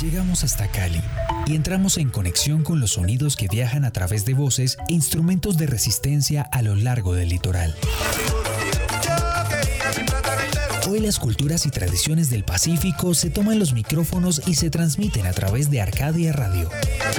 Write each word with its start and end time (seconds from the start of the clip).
Llegamos 0.00 0.44
hasta 0.44 0.66
Cali 0.66 1.02
y 1.46 1.54
entramos 1.54 1.98
en 1.98 2.08
conexión 2.08 2.64
con 2.64 2.80
los 2.80 2.92
sonidos 2.92 3.36
que 3.36 3.48
viajan 3.48 3.84
a 3.84 3.90
través 3.90 4.24
de 4.24 4.32
voces 4.32 4.78
e 4.88 4.94
instrumentos 4.94 5.58
de 5.58 5.66
resistencia 5.66 6.40
a 6.40 6.62
lo 6.62 6.74
largo 6.74 7.14
del 7.14 7.28
litoral. 7.28 7.76
Hoy 10.88 11.00
las 11.00 11.18
culturas 11.18 11.66
y 11.66 11.70
tradiciones 11.70 12.30
del 12.30 12.44
Pacífico 12.44 13.12
se 13.12 13.28
toman 13.28 13.58
los 13.58 13.74
micrófonos 13.74 14.40
y 14.46 14.54
se 14.54 14.70
transmiten 14.70 15.26
a 15.26 15.32
través 15.32 15.70
de 15.70 15.82
Arcadia 15.82 16.32
Radio, 16.32 16.70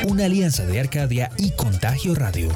una 0.08 0.26
alianza 0.26 0.66
de 0.66 0.80
Arcadia 0.80 1.30
y 1.38 1.52
Contagio 1.52 2.16
Radio. 2.16 2.50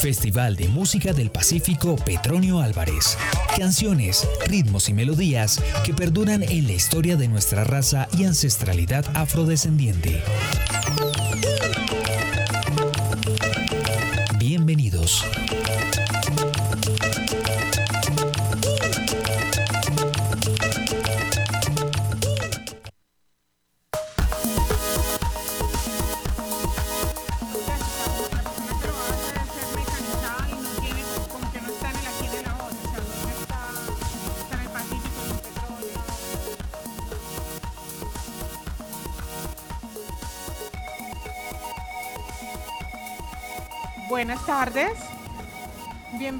Festival 0.00 0.56
de 0.56 0.66
Música 0.66 1.12
del 1.12 1.30
Pacífico 1.30 1.94
Petronio 1.96 2.60
Álvarez. 2.60 3.18
Canciones, 3.58 4.26
ritmos 4.46 4.88
y 4.88 4.94
melodías 4.94 5.62
que 5.84 5.92
perduran 5.92 6.42
en 6.42 6.66
la 6.66 6.72
historia 6.72 7.16
de 7.16 7.28
nuestra 7.28 7.64
raza 7.64 8.08
y 8.16 8.24
ancestralidad 8.24 9.04
afrodescendiente. 9.14 10.22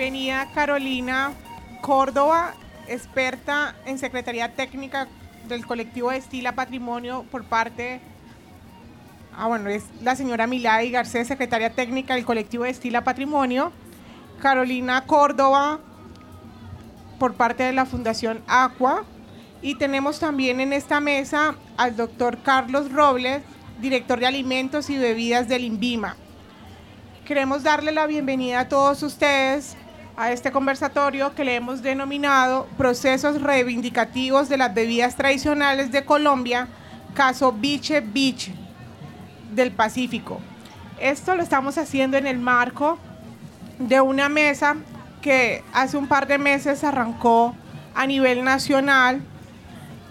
Bienvenida 0.00 0.48
Carolina 0.54 1.34
Córdoba, 1.82 2.54
experta 2.88 3.74
en 3.84 3.98
Secretaría 3.98 4.54
Técnica 4.54 5.06
del 5.46 5.66
colectivo 5.66 6.10
Estila 6.10 6.54
Patrimonio 6.54 7.26
por 7.30 7.44
parte... 7.44 8.00
Ah, 9.36 9.46
bueno, 9.46 9.68
es 9.68 9.84
la 10.00 10.16
señora 10.16 10.46
Milay 10.46 10.90
Garcés, 10.90 11.28
secretaria 11.28 11.74
técnica 11.74 12.14
del 12.14 12.24
colectivo 12.24 12.64
Estila 12.64 13.04
Patrimonio. 13.04 13.72
Carolina 14.40 15.04
Córdoba 15.04 15.80
por 17.18 17.34
parte 17.34 17.64
de 17.64 17.74
la 17.74 17.84
Fundación 17.84 18.42
Aqua. 18.46 19.04
Y 19.60 19.74
tenemos 19.74 20.18
también 20.18 20.60
en 20.60 20.72
esta 20.72 21.00
mesa 21.00 21.56
al 21.76 21.94
doctor 21.94 22.38
Carlos 22.42 22.90
Robles, 22.90 23.42
director 23.82 24.18
de 24.18 24.28
Alimentos 24.28 24.88
y 24.88 24.96
Bebidas 24.96 25.46
del 25.46 25.62
INVIMA. 25.62 26.16
Queremos 27.26 27.62
darle 27.62 27.92
la 27.92 28.06
bienvenida 28.06 28.60
a 28.60 28.68
todos 28.70 29.02
ustedes 29.02 29.76
a 30.16 30.32
este 30.32 30.52
conversatorio 30.52 31.34
que 31.34 31.44
le 31.44 31.54
hemos 31.54 31.82
denominado 31.82 32.66
Procesos 32.76 33.40
Reivindicativos 33.40 34.48
de 34.48 34.56
las 34.56 34.74
Bebidas 34.74 35.16
Tradicionales 35.16 35.92
de 35.92 36.04
Colombia, 36.04 36.68
caso 37.14 37.52
Biche 37.52 38.00
Biche 38.00 38.54
del 39.52 39.72
Pacífico. 39.72 40.40
Esto 41.00 41.34
lo 41.34 41.42
estamos 41.42 41.78
haciendo 41.78 42.16
en 42.16 42.26
el 42.26 42.38
marco 42.38 42.98
de 43.78 44.00
una 44.00 44.28
mesa 44.28 44.76
que 45.22 45.64
hace 45.72 45.96
un 45.96 46.06
par 46.06 46.26
de 46.26 46.38
meses 46.38 46.84
arrancó 46.84 47.54
a 47.94 48.06
nivel 48.06 48.44
nacional, 48.44 49.22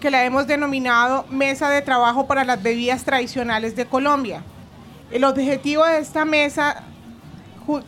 que 0.00 0.10
la 0.10 0.24
hemos 0.24 0.46
denominado 0.46 1.26
Mesa 1.30 1.68
de 1.68 1.82
Trabajo 1.82 2.26
para 2.26 2.44
las 2.44 2.62
Bebidas 2.62 3.04
Tradicionales 3.04 3.76
de 3.76 3.86
Colombia. 3.86 4.42
El 5.10 5.24
objetivo 5.24 5.84
de 5.84 5.98
esta 5.98 6.24
mesa 6.24 6.84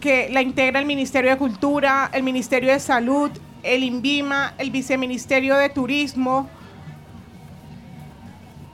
que 0.00 0.28
la 0.30 0.42
integra 0.42 0.80
el 0.80 0.86
Ministerio 0.86 1.30
de 1.30 1.38
Cultura, 1.38 2.10
el 2.12 2.22
Ministerio 2.22 2.72
de 2.72 2.80
Salud, 2.80 3.30
el 3.62 3.84
INVIMA, 3.84 4.54
el 4.58 4.70
Viceministerio 4.70 5.56
de 5.56 5.68
Turismo. 5.68 6.48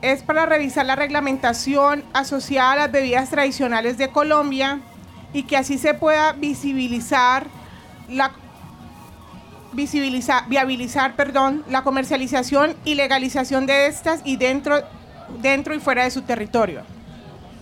Es 0.02 0.22
para 0.22 0.46
revisar 0.46 0.86
la 0.86 0.96
reglamentación 0.96 2.04
asociada 2.12 2.72
a 2.72 2.76
las 2.76 2.92
bebidas 2.92 3.30
tradicionales 3.30 3.98
de 3.98 4.10
Colombia 4.10 4.80
y 5.32 5.42
que 5.42 5.56
así 5.56 5.78
se 5.78 5.94
pueda 5.94 6.32
visibilizar 6.32 7.46
la 8.08 8.32
visibilizar, 9.72 10.48
viabilizar, 10.48 11.14
perdón, 11.14 11.62
la 11.68 11.82
comercialización 11.82 12.74
y 12.84 12.94
legalización 12.94 13.66
de 13.66 13.86
estas 13.86 14.22
y 14.24 14.36
dentro, 14.36 14.82
dentro 15.42 15.74
y 15.74 15.78
fuera 15.78 16.04
de 16.04 16.10
su 16.10 16.22
territorio. 16.22 16.82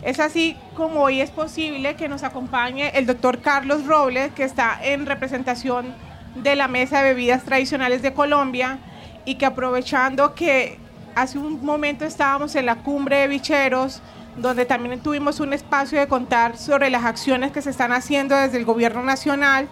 Es 0.02 0.20
así 0.20 0.56
como 0.76 1.02
hoy 1.02 1.20
es 1.20 1.30
posible 1.30 1.96
que 1.96 2.08
nos 2.08 2.22
acompañe 2.22 2.90
el 2.94 3.06
doctor 3.06 3.40
Carlos 3.40 3.86
Robles, 3.86 4.32
que 4.32 4.44
está 4.44 4.78
en 4.82 5.06
representación 5.06 5.94
de 6.36 6.54
la 6.54 6.68
Mesa 6.68 7.02
de 7.02 7.14
Bebidas 7.14 7.44
Tradicionales 7.44 8.02
de 8.02 8.12
Colombia 8.12 8.78
y 9.24 9.36
que 9.36 9.46
aprovechando 9.46 10.34
que 10.34 10.78
hace 11.14 11.38
un 11.38 11.64
momento 11.64 12.04
estábamos 12.04 12.54
en 12.54 12.66
la 12.66 12.76
cumbre 12.76 13.16
de 13.16 13.28
bicheros, 13.28 14.02
donde 14.36 14.66
también 14.66 15.00
tuvimos 15.00 15.40
un 15.40 15.54
espacio 15.54 15.98
de 15.98 16.06
contar 16.06 16.58
sobre 16.58 16.90
las 16.90 17.04
acciones 17.04 17.52
que 17.52 17.62
se 17.62 17.70
están 17.70 17.92
haciendo 17.92 18.36
desde 18.36 18.58
el 18.58 18.66
gobierno 18.66 19.02
nacional, 19.02 19.66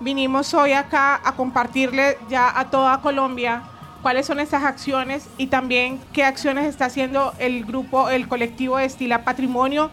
vinimos 0.00 0.54
hoy 0.54 0.72
acá 0.72 1.20
a 1.24 1.32
compartirle 1.32 2.16
ya 2.28 2.58
a 2.58 2.70
toda 2.70 3.00
Colombia 3.00 3.62
cuáles 4.04 4.26
son 4.26 4.38
esas 4.38 4.64
acciones 4.64 5.30
y 5.38 5.46
también 5.46 5.98
qué 6.12 6.24
acciones 6.24 6.66
está 6.66 6.84
haciendo 6.84 7.32
el 7.38 7.64
grupo, 7.64 8.10
el 8.10 8.28
colectivo 8.28 8.76
de 8.76 8.84
Estila 8.84 9.24
Patrimonio 9.24 9.90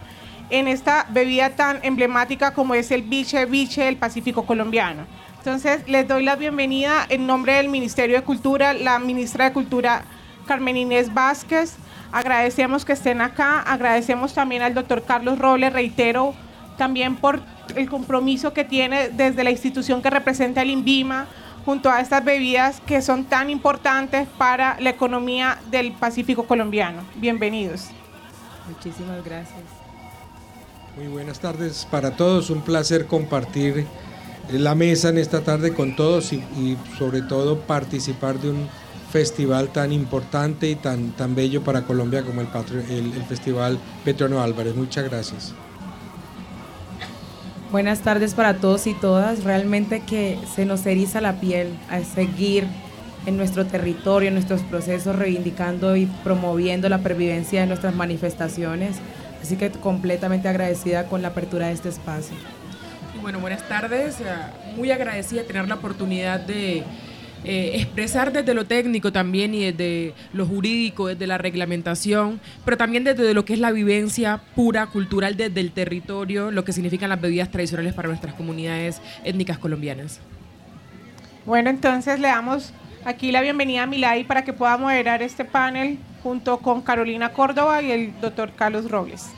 en 0.50 0.68
esta 0.68 1.06
bebida 1.12 1.52
tan 1.52 1.80
emblemática 1.81 2.54
como 2.54 2.75
es 2.75 2.92
el 2.92 3.04
biche 3.04 3.46
biche 3.46 3.86
del 3.86 3.96
Pacífico 3.96 4.46
colombiano. 4.46 5.04
Entonces, 5.38 5.88
les 5.88 6.10
doy 6.10 6.25
la 6.25 6.36
bienvenida 6.36 7.06
en 7.08 7.25
nombre 7.25 7.54
del 7.54 7.69
Ministerio 7.69 8.18
de 8.18 8.24
Cultura, 8.24 8.74
la 8.74 9.00
ministra 9.00 9.46
de 9.46 9.54
Cultura 9.54 10.04
Carmen 10.46 10.75
Inés 10.75 11.13
Vázquez. 11.13 11.78
Agradecemos 12.12 12.84
que 12.84 12.92
estén 12.92 13.22
acá, 13.22 13.62
agradecemos 13.62 14.34
también 14.34 14.62
al 14.62 14.74
doctor 14.74 15.06
Carlos 15.06 15.40
Robles, 15.40 15.72
reitero, 15.72 16.34
también 16.78 17.16
por 17.16 17.42
el 17.78 17.90
compromiso 17.90 18.52
que 18.52 18.66
tiene 18.66 19.08
desde 19.08 19.46
la 19.46 19.52
institución 19.52 20.02
que 20.02 20.10
representa 20.10 20.63
el 20.63 20.69
INVIMA, 20.69 21.28
junto 21.66 21.90
a 21.90 22.02
estas 22.02 22.24
bebidas 22.24 22.81
que 22.86 23.02
son 23.02 23.25
tan 23.25 23.50
importantes 23.50 24.28
para 24.38 24.80
la 24.80 24.90
economía 24.90 25.60
del 25.69 25.92
Pacífico 25.92 26.44
colombiano. 26.44 27.02
Bienvenidos. 27.16 27.88
Muchísimas 28.68 29.24
gracias. 29.24 29.60
Muy 30.98 31.08
buenas 31.08 31.40
tardes 31.40 31.88
para 31.90 32.12
todos, 32.12 32.50
un 32.50 32.62
placer 32.62 33.08
compartir 33.08 33.86
la 34.52 34.75
mesa 34.75 35.10
en 35.10 35.18
esta 35.18 35.42
tarde 35.42 35.74
con 35.74 35.96
todos 35.96 36.34
y, 36.34 36.78
sobre 36.98 37.22
todo 37.22 37.60
participar 37.62 38.40
de 38.40 38.50
un 38.50 38.68
festival 39.12 39.69
tan 39.69 39.92
importante 39.92 40.69
y 40.69 40.75
tan, 40.75 41.12
tan 41.12 41.36
bello 41.36 41.63
para 41.63 41.84
Colombia 41.84 42.24
como 42.24 42.42
el, 42.42 42.48
el, 42.90 43.13
el 43.13 43.24
Festival 43.24 43.80
Petronio 44.04 44.42
Álvarez. 44.42 44.75
Muchas 44.75 45.06
gracias. 45.06 45.54
Buenas 47.71 48.01
tardes 48.01 48.33
para 48.33 48.56
todos 48.56 48.85
y 48.85 48.94
todas. 48.94 49.45
Realmente 49.45 50.01
que 50.01 50.38
se 50.53 50.65
nos 50.65 50.85
eriza 50.85 51.21
la 51.21 51.39
piel 51.39 51.69
a 51.89 52.01
seguir 52.01 52.68
en 53.25 53.38
nuestro 53.38 53.65
territorio, 53.65 54.27
en 54.27 54.33
nuestros 54.33 54.62
procesos, 54.63 55.15
reivindicando 55.15 55.95
y 55.95 56.06
promoviendo 56.06 56.89
la 56.89 56.97
pervivencia 56.97 57.62
de 57.62 57.68
nuestras 57.68 57.95
manifestaciones. 57.95 58.97
Así 59.41 59.56
que 59.56 59.71
completamente 59.71 60.50
agradecida 60.50 61.06
con 61.06 61.21
la 61.21 61.29
apertura 61.29 61.68
de 61.68 61.73
este 61.73 61.88
espacio. 61.88 62.35
Bueno, 63.21 63.39
buenas 63.39 63.65
tardes. 63.69 64.19
Eh, 64.19 64.25
muy 64.75 64.91
agradecida 64.91 65.41
de 65.41 65.47
tener 65.47 65.69
la 65.69 65.75
oportunidad 65.75 66.41
de 66.41 66.83
eh, 67.43 67.71
expresar 67.75 68.31
desde 68.31 68.53
lo 68.53 68.65
técnico 68.65 69.11
también 69.11 69.55
y 69.55 69.71
desde 69.71 70.13
lo 70.31 70.45
jurídico, 70.45 71.07
desde 71.07 71.25
la 71.25 71.39
reglamentación, 71.39 72.39
pero 72.63 72.77
también 72.77 73.03
desde 73.03 73.33
lo 73.33 73.45
que 73.45 73.53
es 73.53 73.59
la 73.59 73.71
vivencia 73.71 74.41
pura, 74.55 74.85
cultural 74.88 75.35
desde 75.38 75.59
el 75.59 75.71
territorio, 75.71 76.51
lo 76.51 76.63
que 76.63 76.71
significan 76.71 77.09
las 77.09 77.19
bebidas 77.19 77.49
tradicionales 77.49 77.93
para 77.93 78.09
nuestras 78.09 78.35
comunidades 78.35 79.01
étnicas 79.23 79.57
colombianas. 79.57 80.19
Bueno, 81.45 81.71
entonces 81.71 82.19
le 82.19 82.27
damos 82.27 82.73
aquí 83.05 83.31
la 83.31 83.41
bienvenida 83.41 83.83
a 83.83 83.85
Milay 83.88 84.23
para 84.23 84.43
que 84.43 84.53
pueda 84.53 84.77
moderar 84.77 85.23
este 85.23 85.43
panel 85.43 85.97
junto 86.21 86.59
con 86.59 86.83
Carolina 86.83 87.33
Córdoba 87.33 87.81
y 87.81 87.91
el 87.91 88.13
doctor 88.21 88.51
Carlos 88.55 88.89
Robles. 88.91 89.29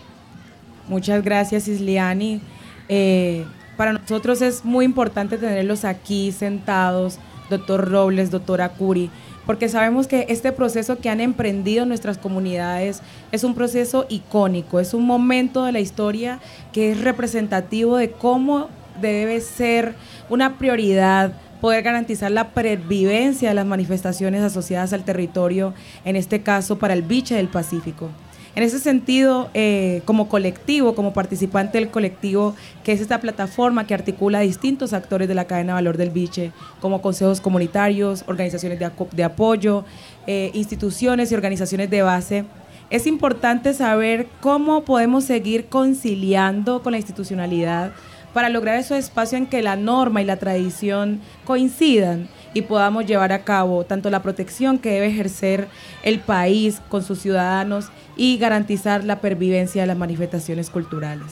Muchas 0.89 1.23
gracias, 1.23 1.69
Isliani. 1.69 2.41
Eh, 2.89 3.45
para 3.77 3.94
nosotros 3.94 4.41
es 4.41 4.65
muy 4.65 4.83
importante 4.83 5.38
tenerlos 5.38 5.85
aquí 5.85 6.33
sentados 6.33 7.17
doctor 7.57 7.89
Robles, 7.89 8.31
doctora 8.31 8.69
Curi, 8.69 9.09
porque 9.45 9.69
sabemos 9.69 10.07
que 10.07 10.25
este 10.29 10.51
proceso 10.51 10.97
que 10.97 11.09
han 11.09 11.21
emprendido 11.21 11.85
nuestras 11.85 12.17
comunidades 12.17 13.01
es 13.31 13.44
un 13.44 13.55
proceso 13.55 14.05
icónico, 14.09 14.79
es 14.79 14.94
un 14.94 15.05
momento 15.05 15.63
de 15.63 15.71
la 15.71 15.79
historia 15.79 16.39
que 16.71 16.91
es 16.91 17.01
representativo 17.01 17.97
de 17.97 18.11
cómo 18.11 18.69
debe 19.01 19.41
ser 19.41 19.95
una 20.29 20.57
prioridad 20.57 21.33
poder 21.59 21.83
garantizar 21.83 22.29
la 22.29 22.50
pervivencia 22.50 23.50
de 23.50 23.55
las 23.55 23.65
manifestaciones 23.65 24.41
asociadas 24.44 24.91
al 24.91 25.05
territorio, 25.05 25.73
en 26.03 26.15
este 26.15 26.41
caso 26.41 26.77
para 26.77 26.94
el 26.94 27.03
biche 27.03 27.35
del 27.35 27.47
Pacífico. 27.47 28.09
En 28.55 28.61
ese 28.61 28.79
sentido, 28.79 29.50
eh, 29.55 30.03
como 30.05 30.29
colectivo, 30.29 30.94
como 30.94 31.11
participante 31.11 31.79
del 31.79 31.89
colectivo, 31.89 32.55
que 32.83 32.91
es 32.91 33.01
esta 33.01 33.19
plataforma 33.19 33.88
que 33.88 33.95
articula 33.95 34.39
a 34.39 34.41
distintos 34.41 34.94
actores 34.94 35.27
de 35.27 35.33
la 35.33 35.45
cadena 35.45 35.73
de 35.73 35.77
valor 35.77 35.97
del 35.97 36.11
biche, 36.11 36.51
como 36.79 37.01
consejos 37.01 37.41
comunitarios, 37.41 38.23
organizaciones 38.27 38.79
de, 38.79 39.23
apoyo, 39.23 39.85
eh, 40.27 40.51
instituciones 40.53 41.31
y 41.31 41.35
organizaciones 41.35 41.89
de 41.89 42.03
base, 42.03 42.45
es 42.91 43.07
importante 43.07 43.73
saber 43.73 44.27
cómo 44.39 44.83
podemos 44.83 45.23
seguir 45.23 45.65
conciliando 45.65 46.83
con 46.83 46.91
la 46.91 47.00
institucionalidad 47.00 47.91
para 48.33 48.50
lograr 48.50 48.77
esos 48.77 48.97
espacios 48.97 49.41
en 49.41 49.47
que 49.47 49.63
la 49.63 49.75
norma 49.75 50.21
y 50.21 50.25
la 50.25 50.38
tradición 50.38 51.21
coincidan 51.44 52.27
y 52.53 52.63
podamos 52.63 53.05
llevar 53.05 53.31
a 53.31 53.44
cabo 53.44 53.83
tanto 53.83 54.09
la 54.09 54.21
protección 54.21 54.79
que 54.79 54.91
debe 54.91 55.07
ejercer 55.07 55.67
el 56.03 56.19
país 56.19 56.81
con 56.89 57.03
sus 57.03 57.19
ciudadanos 57.19 57.88
y 58.15 58.38
garantizar 58.38 59.03
la 59.03 59.21
pervivencia 59.21 59.81
de 59.81 59.88
las 59.88 59.97
manifestaciones 59.97 60.69
culturales. 60.69 61.27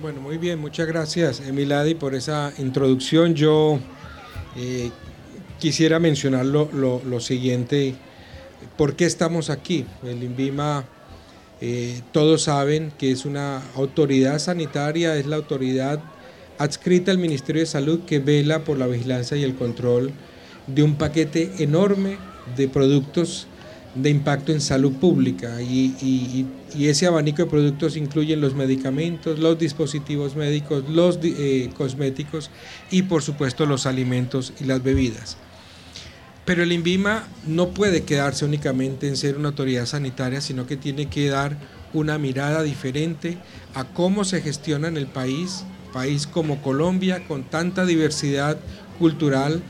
Bueno, 0.00 0.20
muy 0.20 0.38
bien, 0.38 0.60
muchas 0.60 0.86
gracias 0.86 1.40
Emiladi 1.40 1.94
por 1.94 2.14
esa 2.14 2.52
introducción. 2.58 3.34
Yo 3.34 3.80
eh, 4.56 4.90
quisiera 5.58 5.98
mencionar 5.98 6.46
lo, 6.46 7.20
siguiente, 7.20 7.96
¿por 8.76 8.94
qué 8.94 9.06
estamos 9.06 9.50
aquí? 9.50 9.84
El 10.04 10.22
INVIMA, 10.22 10.84
eh, 11.60 12.00
todos 12.12 12.42
saben 12.42 12.92
que 12.96 13.10
es 13.10 13.24
una 13.24 13.60
autoridad 13.74 14.38
sanitaria, 14.38 15.16
es 15.16 15.26
la 15.26 15.36
autoridad 15.36 16.00
adscrita 16.58 17.10
al 17.10 17.18
Ministerio 17.18 17.60
de 17.60 17.66
Salud 17.66 18.00
que 18.00 18.18
vela 18.18 18.64
por 18.64 18.78
la 18.78 18.86
vigilancia 18.86 19.36
y 19.36 19.44
el 19.44 19.54
control 19.54 20.12
de 20.66 20.82
un 20.82 20.96
paquete 20.96 21.52
enorme 21.58 22.18
de 22.56 22.68
productos 22.68 23.46
de 23.94 24.10
impacto 24.10 24.52
en 24.52 24.60
salud 24.60 24.92
pública 24.92 25.60
y, 25.62 26.46
ese 26.78 27.06
abanico 27.06 27.42
de 27.42 27.48
productos 27.48 27.96
incluyen 27.96 28.42
los 28.42 28.54
medicamentos, 28.54 29.38
los 29.38 29.58
dispositivos 29.58 30.36
médicos, 30.36 30.84
los 30.88 31.18
eh, 31.22 31.70
cosméticos 31.76 32.50
y 32.90 33.02
por 33.02 33.22
supuesto 33.22 33.64
los 33.64 33.86
alimentos 33.86 34.52
y 34.60 34.64
las 34.64 34.82
bebidas. 34.82 35.38
Pero 36.44 36.62
el 36.62 36.72
INVIMA 36.72 37.26
no 37.46 37.70
puede 37.70 38.04
quedarse 38.04 38.44
únicamente 38.44 39.08
en 39.08 39.16
ser 39.16 39.36
una 39.36 39.48
autoridad 39.48 39.86
sanitaria, 39.86 40.40
sino 40.40 40.66
que 40.66 40.76
tiene 40.76 41.06
que 41.06 41.28
dar 41.28 41.56
una 41.92 42.18
mirada 42.18 42.62
diferente 42.62 43.38
a 43.74 43.84
cómo 43.84 44.24
se 44.24 44.40
gestiona 44.40 44.88
en 44.88 44.96
el 44.96 45.06
país 45.06 45.64
país 45.92 46.26
como 46.26 46.62
Colombia, 46.62 47.26
con 47.26 47.44
tanta 47.44 47.84
diversidad 47.84 48.58
cultural, 48.98 49.62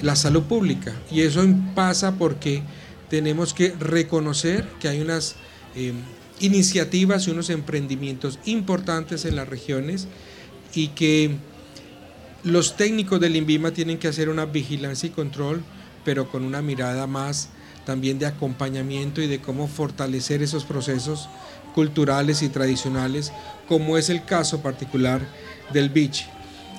la 0.00 0.16
salud 0.16 0.42
pública. 0.42 0.92
Y 1.10 1.22
eso 1.22 1.44
pasa 1.74 2.16
porque 2.16 2.62
tenemos 3.08 3.54
que 3.54 3.74
reconocer 3.78 4.66
que 4.80 4.88
hay 4.88 5.00
unas 5.00 5.36
em, 5.74 5.94
iniciativas 6.40 7.26
y 7.26 7.30
unos 7.30 7.50
emprendimientos 7.50 8.38
importantes 8.44 9.24
en 9.24 9.36
las 9.36 9.48
regiones 9.48 10.08
y 10.74 10.88
que 10.88 11.36
los 12.42 12.76
técnicos 12.76 13.20
del 13.20 13.36
INVIMA 13.36 13.72
tienen 13.72 13.98
que 13.98 14.08
hacer 14.08 14.28
una 14.28 14.46
vigilancia 14.46 15.06
y 15.06 15.10
control, 15.10 15.62
pero 16.04 16.28
con 16.28 16.44
una 16.44 16.62
mirada 16.62 17.06
más 17.06 17.50
también 17.84 18.18
de 18.18 18.26
acompañamiento 18.26 19.22
y 19.22 19.26
de 19.26 19.40
cómo 19.40 19.68
fortalecer 19.68 20.42
esos 20.42 20.64
procesos 20.64 21.28
culturales 21.74 22.42
y 22.42 22.48
tradicionales, 22.48 23.32
como 23.68 23.96
es 23.96 24.10
el 24.10 24.24
caso 24.24 24.60
particular 24.60 25.20
del 25.72 25.90
beach. 25.90 26.26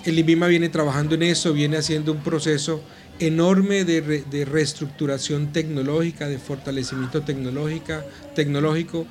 El 0.06 0.20
INVIMA 0.20 0.48
viene 0.48 0.70
trabajando 0.70 1.16
en 1.16 1.24
eso, 1.24 1.54
viene 1.54 1.78
haciendo 1.78 2.12
un 2.12 2.22
proceso 2.22 2.82
enorme 3.20 3.86
de, 3.86 4.46
reestructuración 4.46 5.54
tecnológica, 5.54 6.28
de 6.28 6.40
fortalecimiento 6.40 7.22
tecnológico, 7.22 9.06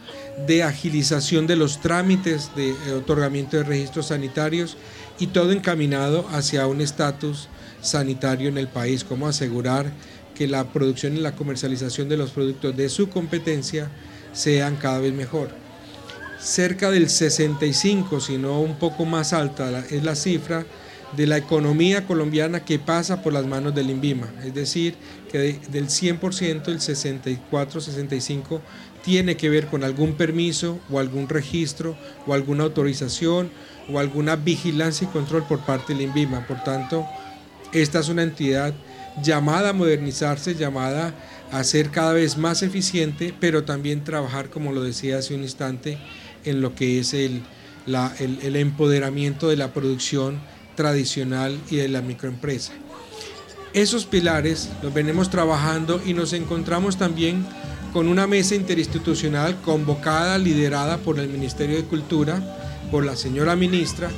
de 0.47 0.63
agilización 0.63 1.47
de 1.47 1.57
los 1.57 1.81
trámites 1.81 2.51
de 2.57 2.71
eh, 2.71 2.93
otorgamiento 2.93 3.57
de 3.57 3.65
registros 3.65 4.09
sanitarios 4.09 4.77
y 5.19 5.29
todo 5.29 5.53
encaminado 5.53 6.27
hacia 6.33 6.67
un 6.67 6.81
estatus 6.81 7.49
sanitario 7.81 8.49
en 8.49 8.59
el 8.59 8.69
país, 8.69 9.05
como 9.05 9.27
asegurar 9.27 9.93
que 10.35 10.49
la 10.49 10.73
producción 10.73 11.17
y 11.17 11.21
la 11.21 11.35
comercialización 11.35 12.09
de 12.09 12.17
los 12.17 12.31
productos 12.31 12.77
de 12.77 12.89
su 12.89 13.09
competencia 13.09 13.91
sean 14.33 14.77
cada 14.77 14.99
vez 14.99 15.13
mejor 15.13 15.62
cerca 16.43 16.91
del 16.91 17.09
65, 17.09 18.21
si 18.21 18.37
no 18.37 18.61
un 18.61 18.77
poco 18.77 19.05
más 19.05 19.33
alta, 19.33 19.85
es 19.91 20.03
la 20.03 20.17
cifra 20.17 20.67
de 21.17 21.27
la 21.27 21.37
economía 21.37 22.07
colombiana 22.07 22.65
que 22.65 22.79
pasa 22.79 23.23
por 23.23 23.33
las 23.33 23.47
manos 23.47 23.75
del 23.75 23.91
INVIMA. 23.91 24.33
Es 24.45 24.55
decir, 24.55 24.95
que 25.31 25.39
del 25.39 25.89
100%, 25.89 26.69
el 26.69 26.81
64-65 26.81 28.61
tiene 29.05 29.37
que 29.37 29.51
ver 29.51 29.67
con 29.67 29.85
algún 29.85 30.15
permiso 30.15 30.81
o 30.91 30.99
algún 30.99 31.29
registro 31.29 31.97
o 32.27 32.35
alguna 32.35 32.65
autorización 32.65 33.51
o 33.93 33.99
alguna 33.99 34.37
vigilancia 34.37 35.07
y 35.07 35.13
control 35.13 35.45
por 35.45 35.61
parte 35.61 35.93
del 35.93 36.03
INVIMA. 36.03 36.47
Por 36.47 36.63
tanto, 36.65 37.07
esta 37.73 38.01
es 38.01 38.09
una 38.09 38.23
entidad 38.23 38.75
llamada 39.23 39.71
a 39.71 39.75
modernizarse, 39.75 40.55
llamada 40.55 41.15
a 41.51 41.63
ser 41.65 41.91
cada 41.91 42.15
vez 42.15 42.39
más 42.39 42.63
eficiente, 42.63 43.35
pero 43.39 43.65
también 43.65 44.05
trabajar, 44.05 44.49
como 44.49 44.73
lo 44.73 44.83
decía 44.83 45.19
hace 45.19 45.35
un 45.35 45.43
instante, 45.43 45.99
en 46.45 46.61
lo 46.61 46.75
que 46.75 46.99
es 46.99 47.15
el, 47.15 47.43
el, 47.87 48.57
empoderamiento 48.57 49.49
de 49.49 49.57
la 49.57 49.73
producción 49.73 50.41
tradicional 50.77 51.59
y 51.71 51.77
de 51.77 51.89
la 51.89 52.03
microempresa. 52.03 52.73
Esos 53.73 54.05
pilares 54.05 54.69
los 54.83 54.93
venimos 54.93 55.31
trabajando 55.31 56.01
y 56.05 56.15
nos 56.15 56.33
encontramos 56.33 56.99
también 56.99 57.47
con 57.93 58.09
una 58.09 58.27
mesa 58.27 58.55
interinstitucional 58.55 59.61
convocada, 59.63 60.39
liderada 60.39 60.99
por 60.99 61.19
el 61.19 61.29
Ministerio 61.29 61.77
de 61.77 61.85
Cultura, 61.85 62.43
por 62.91 63.05
la 63.05 63.17
señora 63.17 63.57
ministra, 63.57 64.11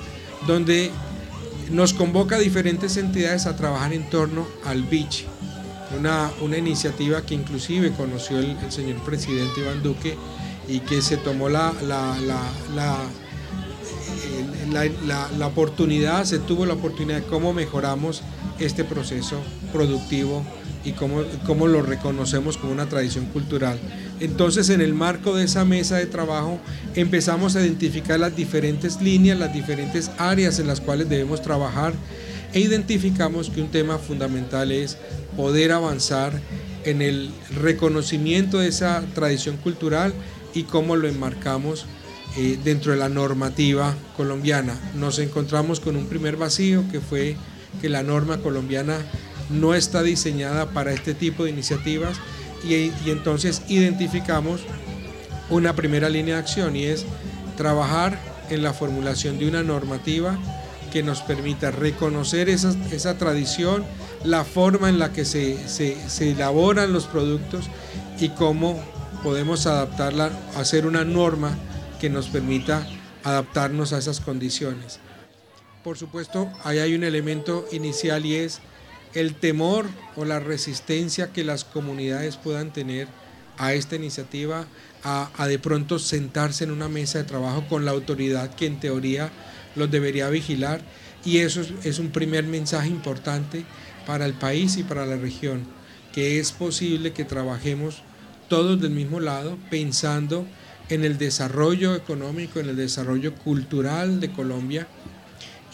donde 0.47 0.91
nos 1.71 1.95
convoca 1.95 2.37
a 2.37 2.41
diferentes 2.41 2.97
entidades 2.97 3.47
a 3.47 3.57
trabajar 3.57 3.93
en 3.93 4.09
torno 4.11 4.47
al 4.65 4.83
BICH, 4.83 5.25
una, 5.99 6.31
una 6.41 6.59
iniciativa 6.59 7.23
que 7.23 7.35
inclusive 7.35 7.93
conoció 7.93 8.39
el, 8.39 8.57
el 8.59 8.73
señor 8.73 8.97
presidente 9.05 9.61
Iván 9.61 9.83
Duque 9.83 10.17
y 10.69 10.81
que 10.81 11.03
se 11.03 11.17
tomó 11.17 11.49
la, 11.49 11.73
la, 11.83 12.17
la, 15.39 15.47
oportunidad, 15.47 16.25
se 16.25 16.39
tuvo 16.39 16.67
la 16.67 16.75
oportunidad 16.75 17.21
de 17.21 17.27
cómo 17.27 17.53
mejoramos 17.53 18.23
este 18.59 18.85
proceso 18.85 19.41
productivo 19.73 20.45
y 20.85 20.93
cómo, 20.93 21.23
cómo 21.47 21.67
lo 21.67 21.83
reconocemos 21.83 22.57
como 22.57 22.73
una 22.73 22.89
tradición 22.89 23.27
cultural. 23.27 23.79
Entonces, 24.21 24.71
en 24.71 24.81
el 24.81 24.95
marco 24.95 25.35
de 25.35 25.45
esa 25.45 25.65
mesa 25.65 25.97
de 25.97 26.07
trabajo, 26.07 26.59
empezamos 26.95 27.57
a 27.57 27.63
identificar 27.63 28.21
las 28.21 28.37
diferentes 28.37 29.01
líneas, 29.01 29.39
las 29.39 29.53
diferentes 29.53 30.11
áreas 30.19 30.59
en 30.59 30.67
las 30.67 30.81
cuales 30.81 31.09
debemos 31.09 31.43
trabajar 31.43 31.95
e 32.53 32.61
identificamos 32.61 33.51
que 33.51 33.61
un 33.61 33.69
tema 33.69 33.99
fundamental 33.99 34.71
es 34.71 34.97
poder 35.37 35.73
avanzar 35.73 36.41
en 36.85 37.03
el 37.03 37.31
reconocimiento 37.61 38.61
de 38.61 38.69
esa 38.69 39.03
tradición 39.15 39.57
cultural 39.57 40.15
y 40.55 40.65
cómo 40.65 40.97
lo 40.97 41.09
enmarcamos 41.09 41.87
eh, 42.37 42.59
dentro 42.65 42.93
de 42.93 42.99
la 42.99 43.09
normativa 43.09 43.95
colombiana. 44.17 44.79
Nos 44.95 45.19
encontramos 45.19 45.81
con 45.81 45.97
un 45.97 46.07
primer 46.07 46.37
vacío 46.37 46.85
que 46.91 47.01
fue 47.01 47.37
que 47.81 47.89
la 47.89 48.03
norma 48.03 48.39
colombiana 48.39 48.99
no 49.51 49.75
está 49.75 50.03
diseñada 50.03 50.71
para 50.71 50.93
este 50.93 51.15
tipo 51.15 51.45
de 51.45 51.51
iniciativas 51.51 52.17
y, 52.67 52.91
entonces 53.11 53.63
identificamos 53.69 54.63
una 55.51 55.77
primera 55.77 56.09
línea 56.09 56.37
de 56.37 56.41
acción 56.41 56.77
y 56.77 56.85
es 56.85 57.05
trabajar 57.57 58.19
en 58.51 58.63
la 58.63 58.73
formulación 58.73 59.39
de 59.39 59.49
una 59.49 59.63
normativa 59.63 60.39
que 60.93 61.03
nos 61.03 61.23
permita 61.23 61.71
reconocer 61.71 62.49
esa, 62.49 62.75
esa 62.91 63.19
tradición, 63.19 63.85
la 64.25 64.45
forma 64.45 64.89
en 64.89 64.99
la 64.99 65.13
que 65.13 65.25
se, 65.25 65.69
se, 65.69 66.31
elaboran 66.31 66.93
los 66.93 67.07
productos 67.07 67.67
y 68.19 68.31
cómo 68.31 68.83
podemos 69.25 69.67
adaptarla, 69.67 70.31
hacer 70.55 70.87
una 70.87 71.03
norma 71.03 71.57
que 71.99 72.11
nos 72.11 72.29
permita 72.29 72.87
adaptarnos 73.25 73.95
a 73.95 73.99
esas 73.99 74.21
condiciones. 74.21 75.01
Por 75.83 75.97
supuesto, 75.97 76.53
ahí 76.63 76.79
hay 76.79 76.95
un 76.95 77.05
elemento 77.05 77.67
inicial 77.73 78.27
y 78.27 78.35
es 78.35 78.61
el 79.15 79.35
temor 79.35 79.87
o 80.15 80.27
la 80.27 80.41
resistencia 80.41 81.33
que 81.33 81.43
las 81.43 81.65
comunidades 81.65 82.37
puedan 82.37 82.71
tener 82.71 83.09
a 83.57 83.73
esta 83.73 83.97
iniciativa, 83.97 84.67
a, 85.03 85.47
de 85.49 85.59
pronto 85.59 85.99
sentarse 85.99 86.65
en 86.65 86.71
una 86.71 86.91
mesa 86.91 87.17
de 87.17 87.25
trabajo 87.25 87.65
con 87.67 87.87
la 87.87 87.93
autoridad 87.93 88.55
que 88.55 88.67
en 88.67 88.79
teoría 88.79 89.31
los 89.75 89.91
debería 89.91 90.29
vigilar. 90.29 90.83
Y 91.25 91.39
eso 91.39 91.63
es 91.83 91.99
un 91.99 92.11
primer 92.11 92.45
mensaje 92.45 92.89
importante 92.89 93.65
para 94.07 94.27
el 94.27 94.35
país 94.35 94.77
y 94.77 94.83
para 94.83 95.07
la 95.07 95.17
región, 95.17 95.65
que 96.13 96.39
es 96.39 96.53
posible 96.53 97.15
que 97.15 97.25
trabajemos 97.25 98.03
todos 98.49 98.81
del 98.81 98.91
mismo 98.91 99.21
lado, 99.21 99.59
pensando 99.71 100.47
en 100.89 101.05
el 101.05 101.19
desarrollo 101.19 101.95
económico, 101.95 102.61
en 102.61 102.69
el 102.69 102.77
desarrollo 102.77 103.35
cultural 103.35 104.21
de 104.21 104.31
Colombia 104.31 104.87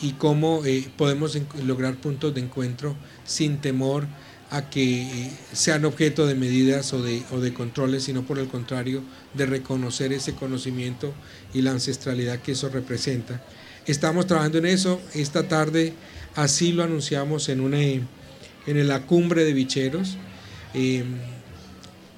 y 0.03 0.13
cómo 0.13 0.65
eh, 0.65 0.89
podemos 0.97 1.37
lograr 1.65 1.97
puntos 1.97 2.35
de 2.35 2.41
encuentro 2.41 2.97
sin 3.25 3.59
temor 3.59 4.07
a 4.51 4.69
que 4.69 5.03
eh, 5.03 5.31
sean 5.53 5.85
objeto 5.85 6.27
de 6.27 6.35
medidas 6.35 6.93
o 6.93 7.03
de, 7.03 7.23
o 7.31 7.39
de 7.39 7.53
controles, 7.53 8.05
sino 8.05 8.23
por 8.23 8.39
el 8.39 8.49
contrario, 8.49 9.03
de 9.35 9.47
reconocer 9.47 10.13
ese 10.13 10.35
conocimiento 10.35 11.13
y 11.55 11.63
la 11.63 11.71
ancestralidad 11.71 12.41
que 12.41 12.53
eso 12.53 12.69
representa. 12.69 13.43
Estamos 13.87 14.27
trabajando 14.27 14.59
en 14.59 14.67
eso. 14.67 15.01
Esta 15.15 15.49
tarde 15.49 15.95
así 16.35 16.73
lo 16.73 16.83
anunciamos 16.83 17.49
en, 17.49 17.61
una, 17.61 17.81
en 17.81 18.89
la 18.89 19.07
cumbre 19.07 19.45
de 19.45 19.53
bicheros. 19.53 20.17
Em, 20.75 21.17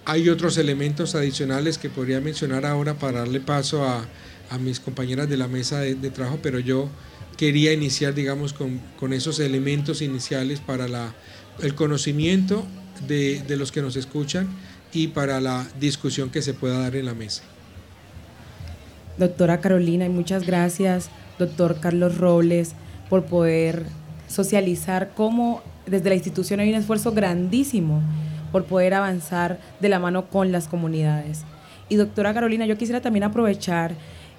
hay 0.04 0.28
otros 0.28 0.59
elementos 0.59 1.14
adicionales 1.14 1.78
que 1.78 1.88
podría 1.88 2.21
mencionar 2.21 2.66
ahora 2.66 2.94
para 2.94 3.21
darle 3.21 3.40
paso 3.40 3.85
a, 3.85 4.04
a 4.50 4.59
mis 4.59 4.80
compañeras 4.80 5.28
de 5.28 5.37
la 5.37 5.49
mesa 5.49 5.80
de, 5.80 6.11
trabajo, 6.11 6.38
pero 6.42 6.59
yo 6.59 6.88
quería 7.37 7.73
iniciar, 7.73 8.14
digamos, 8.14 8.52
con, 8.52 8.80
con 8.99 9.12
esos 9.12 9.40
elementos 9.40 10.02
iniciales 10.02 10.61
para 10.61 10.88
la, 10.88 11.14
el 11.62 11.75
conocimiento 11.75 12.64
de, 13.06 13.42
de, 13.42 13.56
los 13.56 13.73
que 13.73 13.80
nos 13.80 13.97
escuchan 13.97 14.49
y 14.92 15.09
para 15.09 15.40
la 15.40 15.66
discusión 15.80 16.30
que 16.30 16.42
se 16.42 16.52
pueda 16.52 16.78
dar 16.78 16.97
en 16.97 17.06
la 17.06 17.14
mesa. 17.14 17.42
Doctora 19.18 19.61
Carolina, 19.61 20.06
y 20.06 20.09
muchas 20.09 20.47
gracias, 20.47 21.09
doctor 21.38 21.80
Carlos 21.80 22.18
Robles, 22.18 22.73
por 23.09 23.25
poder 23.25 23.85
socializar 24.28 25.12
cómo 25.14 25.62
desde 25.87 26.09
la 26.09 26.14
institución 26.14 26.61
hay 26.61 26.71
un 26.71 26.76
esfuerzo 26.76 27.12
grandísimo 27.12 28.02
por 28.52 28.64
poder 28.66 28.94
avanzar 28.94 29.59
de 29.80 29.88
la 29.88 29.99
mano 29.99 30.28
con 30.28 30.52
las 30.52 30.68
comunidades. 30.68 31.44
Y 31.88 31.97
doctora 31.97 32.32
Carolina, 32.32 32.66
yo 32.66 32.78
quisiera 32.78 33.00
también 33.00 33.25
aprovechar 33.25 33.94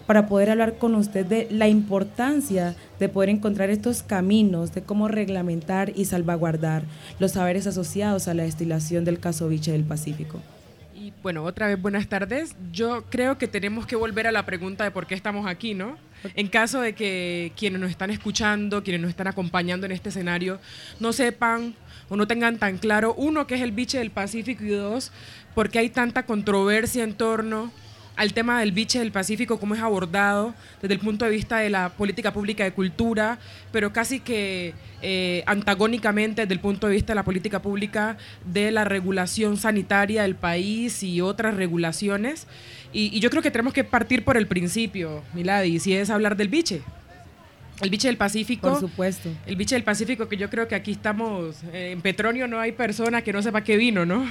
para 0.05 0.27
poder 0.27 0.49
hablar 0.49 0.77
con 0.77 0.95
usted 0.95 1.25
de 1.25 1.47
la 1.49 1.67
importancia 1.67 2.75
de 2.99 3.09
poder 3.09 3.29
encontrar 3.29 3.69
estos 3.69 4.03
caminos 4.03 4.73
de 4.73 4.83
cómo 4.83 5.07
reglamentar 5.07 5.93
y 5.95 6.05
salvaguardar 6.05 6.83
los 7.19 7.33
saberes 7.33 7.67
asociados 7.67 8.27
a 8.27 8.33
la 8.33 8.43
destilación 8.43 9.05
del 9.05 9.19
casoviche 9.19 9.71
del 9.71 9.83
Pacífico. 9.83 10.41
Y 10.95 11.13
bueno, 11.21 11.43
otra 11.43 11.67
vez 11.67 11.81
buenas 11.81 12.07
tardes. 12.07 12.55
Yo 12.71 13.03
creo 13.09 13.37
que 13.37 13.47
tenemos 13.47 13.85
que 13.85 13.95
volver 13.95 14.27
a 14.27 14.31
la 14.31 14.45
pregunta 14.45 14.83
de 14.83 14.91
por 14.91 15.05
qué 15.05 15.15
estamos 15.15 15.47
aquí, 15.47 15.73
¿no? 15.73 15.97
En 16.35 16.47
caso 16.47 16.79
de 16.79 16.93
que 16.93 17.51
quienes 17.57 17.81
nos 17.81 17.89
están 17.89 18.09
escuchando, 18.09 18.83
quienes 18.83 19.01
nos 19.01 19.09
están 19.09 19.27
acompañando 19.27 19.85
en 19.85 19.91
este 19.91 20.09
escenario, 20.09 20.59
no 21.01 21.11
sepan 21.11 21.75
o 22.09 22.15
no 22.15 22.27
tengan 22.27 22.57
tan 22.57 22.77
claro, 22.77 23.13
uno, 23.17 23.47
qué 23.47 23.55
es 23.55 23.61
el 23.61 23.71
biche 23.71 23.97
del 23.97 24.11
Pacífico 24.11 24.63
y 24.63 24.69
dos, 24.69 25.11
por 25.55 25.69
qué 25.69 25.79
hay 25.79 25.89
tanta 25.89 26.23
controversia 26.25 27.03
en 27.03 27.13
torno 27.13 27.71
al 28.15 28.33
tema 28.33 28.59
del 28.59 28.71
biche 28.71 28.99
del 28.99 29.11
Pacífico, 29.11 29.59
cómo 29.59 29.75
es 29.75 29.81
abordado 29.81 30.53
desde 30.81 30.93
el 30.93 30.99
punto 30.99 31.25
de 31.25 31.31
vista 31.31 31.57
de 31.57 31.69
la 31.69 31.89
política 31.89 32.31
pública 32.31 32.63
de 32.63 32.71
cultura, 32.71 33.39
pero 33.71 33.91
casi 33.91 34.19
que 34.19 34.73
eh, 35.01 35.43
antagónicamente 35.47 36.43
desde 36.43 36.53
el 36.53 36.59
punto 36.59 36.87
de 36.87 36.93
vista 36.93 37.13
de 37.13 37.15
la 37.15 37.23
política 37.23 37.61
pública 37.61 38.17
de 38.45 38.71
la 38.71 38.83
regulación 38.83 39.57
sanitaria 39.57 40.23
del 40.23 40.35
país 40.35 41.01
y 41.03 41.21
otras 41.21 41.55
regulaciones. 41.55 42.47
Y, 42.91 43.15
y 43.15 43.19
yo 43.19 43.29
creo 43.29 43.41
que 43.41 43.51
tenemos 43.51 43.73
que 43.73 43.83
partir 43.83 44.23
por 44.23 44.37
el 44.37 44.47
principio, 44.47 45.23
Milady, 45.33 45.79
si 45.79 45.93
es 45.93 46.09
hablar 46.09 46.37
del 46.37 46.49
biche. 46.49 46.81
El 47.81 47.89
biche 47.89 48.07
del 48.07 48.17
Pacífico. 48.17 48.69
Por 48.69 48.79
supuesto. 48.79 49.29
El 49.45 49.55
biche 49.55 49.75
del 49.75 49.83
Pacífico, 49.83 50.27
que 50.27 50.37
yo 50.37 50.49
creo 50.49 50.67
que 50.67 50.75
aquí 50.75 50.91
estamos, 50.91 51.57
eh, 51.73 51.91
en 51.91 52.01
Petronio 52.01 52.47
no 52.47 52.59
hay 52.59 52.71
persona 52.71 53.21
que 53.21 53.33
no 53.33 53.41
sepa 53.41 53.63
qué 53.63 53.77
vino, 53.77 54.05
¿no? 54.05 54.25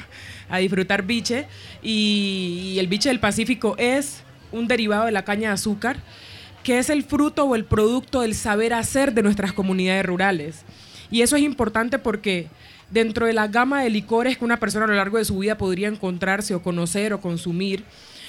A 0.49 0.59
disfrutar 0.59 1.03
biche. 1.03 1.47
Y, 1.83 2.77
el 2.79 2.87
biche 2.87 3.09
del 3.09 3.21
Pacífico 3.21 3.75
es 3.79 4.23
un 4.53 4.69
derivado 4.69 5.07
de 5.07 5.13
la 5.13 5.25
caña 5.25 5.49
de 5.49 5.55
azúcar, 5.55 5.97
que 6.63 6.79
es 6.79 6.89
el 6.89 7.03
fruto 7.03 7.45
o 7.45 7.57
el 7.57 7.65
producto 7.65 8.21
del 8.21 8.35
saber 8.35 8.73
hacer 8.75 9.13
de 9.13 9.23
nuestras 9.23 9.53
comunidades 9.53 10.07
rurales. 10.07 10.63
Y 11.11 11.23
eso 11.23 11.37
es 11.37 11.43
importante 11.43 11.99
porque 11.99 12.47
dentro 12.91 13.27
de 13.27 13.33
la 13.33 13.49
gama 13.49 13.83
de 13.83 13.91
licores 13.91 14.39
que 14.39 14.45
una 14.45 14.59
persona 14.59 14.85
a 14.85 14.89
lo 14.89 14.95
largo 14.95 15.19
de 15.19 15.25
su 15.25 15.39
vida 15.39 15.59
podría 15.59 15.89
encontrarse 15.89 16.55
o 16.55 16.63
conocer 16.63 17.13
o 17.13 17.21
consumir, 17.21 17.85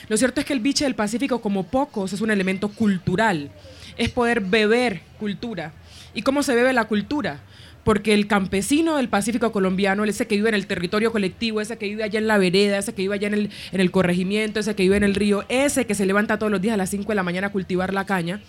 lo 0.09 0.17
cierto 0.17 0.41
es 0.41 0.45
que 0.45 0.53
el 0.53 0.59
biche 0.59 0.83
del 0.83 0.95
Pacífico, 0.95 1.39
como 1.39 1.63
pocos, 1.63 2.11
es 2.11 2.21
un 2.21 2.31
elemento 2.31 2.69
cultural 2.69 3.51
es 3.97 4.09
poder 4.09 4.41
beber 4.41 5.01
cultura. 5.19 5.73
¿Y 6.13 6.21
cómo 6.21 6.43
se 6.43 6.55
bebe 6.55 6.73
la 6.73 6.85
cultura? 6.85 7.39
Porque 7.83 8.13
el 8.13 8.27
campesino 8.27 8.97
del 8.97 9.09
Pacífico 9.09 9.51
colombiano, 9.51 10.05
ese 10.05 10.27
que 10.27 10.35
vive 10.35 10.49
en 10.49 10.55
el 10.55 10.67
territorio 10.67 11.11
colectivo, 11.11 11.59
ese 11.59 11.77
que 11.77 11.87
vive 11.87 12.03
allá 12.03 12.19
en 12.19 12.27
la 12.27 12.37
vereda, 12.37 12.77
ese 12.77 12.93
que 12.93 13.01
vive 13.01 13.15
allá 13.15 13.27
en 13.27 13.33
el, 13.33 13.49
en 13.71 13.81
el 13.81 13.91
corregimiento, 13.91 14.59
ese 14.59 14.75
que 14.75 14.83
vive 14.83 14.97
en 14.97 15.03
el 15.03 15.15
río, 15.15 15.43
ese 15.49 15.85
que 15.85 15.95
se 15.95 16.05
levanta 16.05 16.37
todos 16.37 16.51
los 16.51 16.61
días 16.61 16.75
a 16.75 16.77
las 16.77 16.89
5 16.89 17.09
de 17.09 17.15
la 17.15 17.23
mañana 17.23 17.47
a 17.47 17.51
cultivar 17.51 17.93
la 17.93 18.05
caña, 18.05 18.41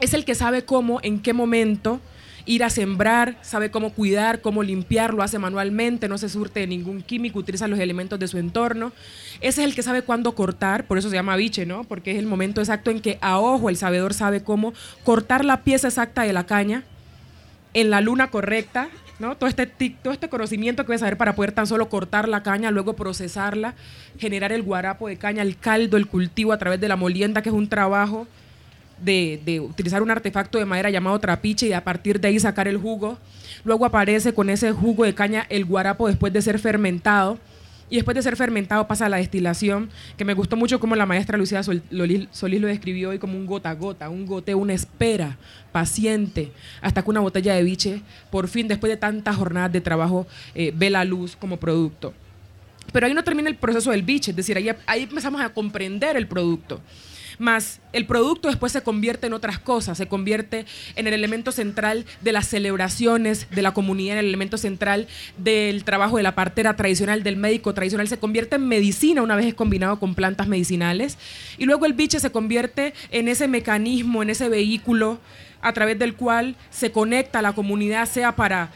es 0.00 0.14
el 0.14 0.24
que 0.24 0.34
sabe 0.34 0.64
cómo, 0.64 1.00
en 1.02 1.20
qué 1.20 1.32
momento 1.32 2.00
ir 2.44 2.64
a 2.64 2.70
sembrar, 2.70 3.36
sabe 3.42 3.70
cómo 3.70 3.92
cuidar, 3.92 4.40
cómo 4.40 4.62
limpiar, 4.62 5.14
lo 5.14 5.22
hace 5.22 5.38
manualmente, 5.38 6.08
no 6.08 6.18
se 6.18 6.28
surte 6.28 6.60
de 6.60 6.66
ningún 6.66 7.02
químico, 7.02 7.38
utiliza 7.38 7.68
los 7.68 7.78
elementos 7.78 8.18
de 8.18 8.28
su 8.28 8.38
entorno. 8.38 8.92
Ese 9.40 9.62
es 9.62 9.68
el 9.68 9.74
que 9.74 9.82
sabe 9.82 10.02
cuándo 10.02 10.34
cortar, 10.34 10.86
por 10.86 10.98
eso 10.98 11.08
se 11.08 11.16
llama 11.16 11.36
biche, 11.36 11.66
¿no? 11.66 11.84
Porque 11.84 12.12
es 12.12 12.18
el 12.18 12.26
momento 12.26 12.60
exacto 12.60 12.90
en 12.90 13.00
que 13.00 13.18
a 13.20 13.38
ojo 13.38 13.68
el 13.68 13.76
sabedor 13.76 14.14
sabe 14.14 14.42
cómo 14.42 14.74
cortar 15.04 15.44
la 15.44 15.62
pieza 15.62 15.88
exacta 15.88 16.22
de 16.22 16.32
la 16.32 16.46
caña 16.46 16.84
en 17.74 17.90
la 17.90 18.00
luna 18.00 18.30
correcta, 18.30 18.88
¿no? 19.18 19.36
Todo 19.36 19.48
este, 19.48 19.66
todo 19.66 20.12
este 20.12 20.28
conocimiento 20.28 20.84
que 20.84 20.88
voy 20.88 20.98
saber 20.98 21.16
para 21.16 21.34
poder 21.34 21.52
tan 21.52 21.66
solo 21.66 21.88
cortar 21.88 22.28
la 22.28 22.42
caña, 22.42 22.70
luego 22.70 22.94
procesarla, 22.94 23.74
generar 24.18 24.52
el 24.52 24.62
guarapo 24.62 25.08
de 25.08 25.16
caña, 25.16 25.42
el 25.42 25.56
caldo, 25.56 25.96
el 25.96 26.06
cultivo 26.06 26.52
a 26.52 26.58
través 26.58 26.80
de 26.80 26.88
la 26.88 26.96
molienda, 26.96 27.42
que 27.42 27.48
es 27.48 27.54
un 27.54 27.68
trabajo 27.68 28.26
de, 29.02 29.60
utilizar 29.60 30.02
un 30.02 30.10
artefacto 30.10 30.58
de 30.58 30.64
madera 30.64 30.90
llamado 30.90 31.18
trapiche 31.18 31.66
y 31.66 31.72
a 31.72 31.84
partir 31.84 32.20
de 32.20 32.28
ahí 32.28 32.40
sacar 32.40 32.68
el 32.68 32.76
jugo. 32.76 33.18
Luego 33.64 33.84
aparece 33.84 34.32
con 34.32 34.50
ese 34.50 34.72
jugo 34.72 35.04
de 35.04 35.14
caña 35.14 35.46
el 35.48 35.64
guarapo 35.64 36.08
después 36.08 36.32
de 36.32 36.42
ser 36.42 36.58
fermentado. 36.58 37.38
Y 37.90 37.96
después 37.96 38.14
de 38.14 38.22
ser 38.22 38.36
fermentado 38.36 38.88
pasa 38.88 39.04
a 39.04 39.08
la 39.10 39.18
destilación, 39.18 39.90
que 40.16 40.24
me 40.24 40.32
gustó 40.32 40.56
mucho 40.56 40.80
como 40.80 40.96
la 40.96 41.04
maestra 41.04 41.36
Lucía 41.36 41.62
Solís 41.62 42.26
lo 42.32 42.66
describió 42.66 43.10
hoy 43.10 43.18
como 43.18 43.36
un 43.36 43.44
gota 43.44 43.68
a 43.68 43.74
gota, 43.74 44.08
un 44.08 44.24
goteo, 44.24 44.56
una 44.56 44.72
espera 44.72 45.36
paciente, 45.72 46.52
hasta 46.80 47.02
que 47.02 47.10
una 47.10 47.20
botella 47.20 47.54
de 47.54 47.62
biche, 47.62 48.00
por 48.30 48.48
fin, 48.48 48.66
después 48.66 48.88
de 48.90 48.96
tantas 48.96 49.36
jornadas 49.36 49.72
de 49.72 49.82
trabajo, 49.82 50.26
eh, 50.54 50.72
ve 50.74 50.88
la 50.88 51.04
luz 51.04 51.36
como 51.36 51.58
producto. 51.58 52.14
Pero 52.92 53.06
ahí 53.06 53.12
no 53.12 53.24
termina 53.24 53.50
el 53.50 53.56
proceso 53.56 53.90
del 53.90 54.02
biche, 54.02 54.30
es 54.30 54.36
decir, 54.38 54.56
ahí, 54.56 54.70
ahí 54.86 55.02
empezamos 55.02 55.42
a 55.42 55.50
comprender 55.50 56.16
el 56.16 56.26
producto. 56.26 56.80
Más 57.42 57.80
el 57.92 58.06
producto 58.06 58.48
después 58.48 58.72
se 58.72 58.82
convierte 58.82 59.26
en 59.26 59.34
otras 59.34 59.58
cosas, 59.58 59.98
se 59.98 60.08
convierte 60.08 60.64
en 60.96 61.06
el 61.06 61.12
elemento 61.12 61.52
central 61.52 62.06
de 62.22 62.32
las 62.32 62.46
celebraciones 62.46 63.48
de 63.50 63.60
la 63.60 63.74
comunidad, 63.74 64.14
en 64.14 64.20
el 64.20 64.28
elemento 64.28 64.56
central 64.56 65.08
del 65.36 65.84
trabajo 65.84 66.16
de 66.16 66.22
la 66.22 66.34
partera 66.34 66.74
tradicional, 66.74 67.22
del 67.22 67.36
médico 67.36 67.74
tradicional, 67.74 68.08
se 68.08 68.18
convierte 68.18 68.56
en 68.56 68.66
medicina 68.66 69.20
una 69.20 69.36
vez 69.36 69.46
es 69.46 69.54
combinado 69.54 69.98
con 69.98 70.14
plantas 70.14 70.48
medicinales. 70.48 71.18
Y 71.58 71.66
luego 71.66 71.84
el 71.84 71.92
biche 71.92 72.20
se 72.20 72.30
convierte 72.30 72.94
en 73.10 73.28
ese 73.28 73.48
mecanismo, 73.48 74.22
en 74.22 74.30
ese 74.30 74.48
vehículo 74.48 75.18
a 75.60 75.72
través 75.72 75.98
del 75.98 76.14
cual 76.14 76.56
se 76.70 76.90
conecta 76.90 77.40
a 77.40 77.42
la 77.42 77.52
comunidad, 77.52 78.06
sea 78.06 78.34
para 78.34 78.70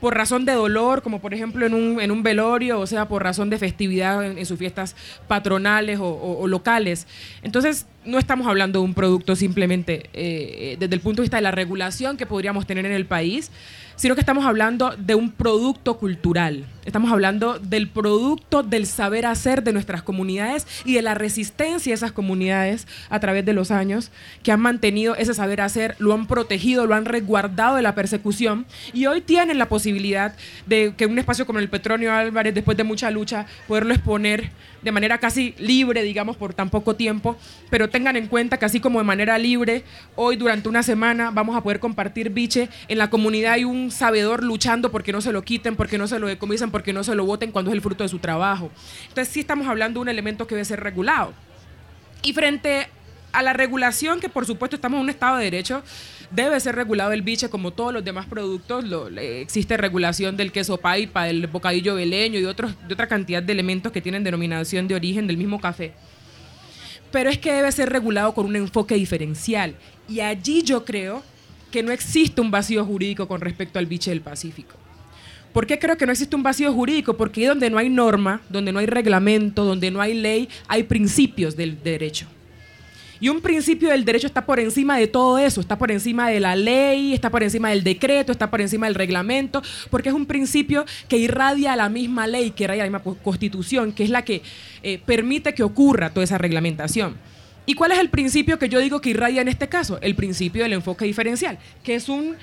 por 0.00 0.16
razón 0.16 0.44
de 0.44 0.52
dolor, 0.52 1.02
como 1.02 1.20
por 1.20 1.34
ejemplo 1.34 1.66
en 1.66 1.74
un, 1.74 2.00
en 2.00 2.10
un 2.10 2.22
velorio, 2.22 2.80
o 2.80 2.86
sea, 2.86 3.06
por 3.06 3.22
razón 3.22 3.50
de 3.50 3.58
festividad 3.58 4.24
en, 4.24 4.46
sus 4.46 4.58
fiestas 4.58 4.96
patronales 5.28 5.98
o, 6.00 6.46
locales. 6.48 7.06
Entonces, 7.42 7.86
no 8.04 8.18
estamos 8.18 8.46
hablando 8.46 8.78
de 8.78 8.84
un 8.84 8.94
producto 8.94 9.36
simplemente 9.36 10.08
eh, 10.12 10.76
desde 10.78 10.94
el 10.94 11.00
punto 11.00 11.20
de 11.20 11.24
vista 11.24 11.36
de 11.36 11.42
la 11.42 11.50
regulación 11.50 12.16
que 12.16 12.26
podríamos 12.26 12.66
tener 12.66 12.86
en 12.86 12.92
el 12.92 13.06
país, 13.06 13.50
sino 13.96 14.14
que 14.14 14.22
estamos 14.22 14.46
hablando 14.46 14.94
de 14.96 15.14
un 15.14 15.30
producto 15.30 15.98
cultural. 15.98 16.64
Estamos 16.86 17.12
hablando 17.12 17.58
del 17.58 17.86
producto 17.86 18.62
del 18.62 18.86
saber 18.86 19.26
hacer 19.26 19.62
de 19.62 19.74
nuestras 19.74 20.02
comunidades 20.02 20.66
y 20.86 20.94
de 20.94 21.02
la 21.02 21.12
resistencia 21.12 21.90
de 21.90 21.94
esas 21.94 22.12
comunidades 22.12 22.86
a 23.10 23.20
través 23.20 23.44
de 23.44 23.52
los 23.52 23.70
años 23.70 24.10
que 24.42 24.52
han 24.52 24.60
mantenido 24.60 25.16
ese 25.16 25.34
saber 25.34 25.60
hacer, 25.60 25.96
lo 25.98 26.14
han 26.14 26.26
protegido, 26.26 26.86
lo 26.86 26.94
han 26.94 27.04
resguardado 27.04 27.76
de 27.76 27.82
la 27.82 27.94
persecución 27.94 28.64
y 28.94 29.04
hoy 29.04 29.20
tienen 29.20 29.58
la 29.58 29.68
posibilidad 29.68 30.34
de 30.64 30.94
que 30.96 31.04
un 31.04 31.18
espacio 31.18 31.44
como 31.44 31.58
el 31.58 31.68
Petronio 31.68 32.14
Álvarez, 32.14 32.54
después 32.54 32.78
de 32.78 32.84
mucha 32.84 33.10
lucha, 33.10 33.44
poderlo 33.68 33.92
exponer 33.92 34.50
de 34.82 34.92
manera 34.92 35.18
casi 35.18 35.54
libre, 35.58 36.02
digamos, 36.02 36.36
por 36.36 36.54
tan 36.54 36.70
poco 36.70 36.96
tiempo, 36.96 37.36
pero 37.70 37.90
tengan 37.90 38.16
en 38.16 38.26
cuenta 38.26 38.58
que 38.58 38.64
así 38.64 38.80
como 38.80 38.98
de 38.98 39.04
manera 39.04 39.38
libre, 39.38 39.84
hoy 40.16 40.36
durante 40.36 40.68
una 40.68 40.82
semana 40.82 41.30
vamos 41.30 41.56
a 41.56 41.62
poder 41.62 41.80
compartir 41.80 42.30
biche, 42.30 42.68
en 42.88 42.98
la 42.98 43.10
comunidad 43.10 43.54
hay 43.54 43.64
un 43.64 43.90
sabedor 43.90 44.42
luchando 44.42 44.90
porque 44.90 45.12
no 45.12 45.20
se 45.20 45.32
lo 45.32 45.42
quiten, 45.42 45.76
porque 45.76 45.98
no 45.98 46.06
se 46.06 46.18
lo 46.18 46.26
decomisen, 46.26 46.70
porque 46.70 46.92
no 46.92 47.04
se 47.04 47.14
lo 47.14 47.24
voten 47.24 47.52
cuando 47.52 47.70
es 47.70 47.74
el 47.74 47.82
fruto 47.82 48.04
de 48.04 48.08
su 48.08 48.18
trabajo. 48.18 48.70
Entonces 49.08 49.28
sí 49.28 49.40
estamos 49.40 49.66
hablando 49.66 50.00
de 50.00 50.02
un 50.02 50.08
elemento 50.08 50.46
que 50.46 50.54
debe 50.54 50.64
ser 50.64 50.80
regulado. 50.80 51.32
Y 52.22 52.32
frente 52.32 52.88
a 53.32 53.42
la 53.42 53.52
regulación, 53.52 54.20
que 54.20 54.28
por 54.28 54.46
supuesto 54.46 54.76
estamos 54.76 54.98
en 54.98 55.04
un 55.04 55.10
Estado 55.10 55.36
de 55.36 55.44
Derecho, 55.44 55.82
debe 56.30 56.58
ser 56.60 56.76
regulado 56.76 57.12
el 57.12 57.22
biche 57.22 57.48
como 57.48 57.72
todos 57.72 57.92
los 57.92 58.04
demás 58.04 58.26
productos. 58.26 58.84
existe 59.18 59.76
regulación 59.76 60.36
del 60.36 60.52
queso 60.52 60.76
paipa, 60.78 61.24
del 61.24 61.46
bocadillo 61.46 61.94
veleño 61.94 62.38
y 62.38 62.44
otros, 62.44 62.74
de 62.86 62.94
otra 62.94 63.08
cantidad 63.08 63.42
de 63.42 63.52
elementos 63.52 63.92
que 63.92 64.00
tienen 64.00 64.24
denominación 64.24 64.88
de 64.88 64.94
origen 64.94 65.26
del 65.26 65.36
mismo 65.36 65.60
café. 65.60 65.92
Pero 67.10 67.30
es 67.30 67.38
que 67.38 67.52
debe 67.52 67.72
ser 67.72 67.90
regulado 67.90 68.34
con 68.34 68.46
un 68.46 68.56
enfoque 68.56 68.94
diferencial. 68.94 69.74
Y 70.08 70.20
allí 70.20 70.62
yo 70.62 70.84
creo 70.84 71.22
que 71.70 71.82
no 71.82 71.92
existe 71.92 72.40
un 72.40 72.50
vacío 72.50 72.84
jurídico 72.84 73.26
con 73.26 73.40
respecto 73.40 73.78
al 73.78 73.86
biche 73.86 74.10
del 74.10 74.20
Pacífico. 74.20 74.74
¿Por 75.52 75.66
qué 75.66 75.80
creo 75.80 75.96
que 75.96 76.06
no 76.06 76.12
existe 76.12 76.36
un 76.36 76.44
vacío 76.44 76.72
jurídico? 76.72 77.16
Porque 77.16 77.46
donde 77.48 77.70
no 77.70 77.78
hay 77.78 77.88
norma, 77.88 78.40
donde 78.48 78.72
no 78.72 78.78
hay 78.78 78.86
reglamento, 78.86 79.64
donde 79.64 79.90
no 79.90 80.00
hay 80.00 80.14
ley, 80.14 80.48
hay 80.68 80.84
principios 80.84 81.56
del 81.56 81.82
derecho. 81.82 82.26
Y 83.20 83.28
un 83.28 83.42
principio 83.42 83.90
del 83.90 84.06
derecho 84.06 84.26
está 84.26 84.46
por 84.46 84.58
encima 84.58 84.96
de 84.96 85.06
todo 85.06 85.38
eso, 85.38 85.60
está 85.60 85.76
por 85.76 85.90
encima 85.90 86.30
de 86.30 86.40
la 86.40 86.56
ley, 86.56 87.12
está 87.12 87.28
por 87.28 87.42
encima 87.42 87.68
del 87.68 87.84
decreto, 87.84 88.32
está 88.32 88.50
por 88.50 88.62
encima 88.62 88.86
del 88.86 88.94
reglamento, 88.94 89.62
porque 89.90 90.08
es 90.08 90.14
un 90.14 90.24
principio 90.24 90.86
que 91.06 91.18
irradia 91.18 91.76
la 91.76 91.90
misma 91.90 92.26
ley, 92.26 92.50
que 92.50 92.64
irradia 92.64 92.84
la 92.84 92.98
misma 92.98 93.14
constitución, 93.22 93.92
que 93.92 94.04
es 94.04 94.10
la 94.10 94.22
que 94.22 94.42
eh, 94.82 94.98
permite 95.04 95.52
que 95.52 95.62
ocurra 95.62 96.10
toda 96.10 96.24
esa 96.24 96.38
reglamentación. 96.38 97.16
¿Y 97.66 97.74
cuál 97.74 97.92
es 97.92 97.98
el 97.98 98.08
principio 98.08 98.58
que 98.58 98.70
yo 98.70 98.78
digo 98.78 99.02
que 99.02 99.10
irradia 99.10 99.42
en 99.42 99.48
este 99.48 99.68
caso? 99.68 99.98
El 100.00 100.14
principio 100.14 100.62
del 100.62 100.72
enfoque 100.72 101.04
diferencial, 101.04 101.58
que 101.84 101.94
es, 101.94 102.08
un, 102.08 102.36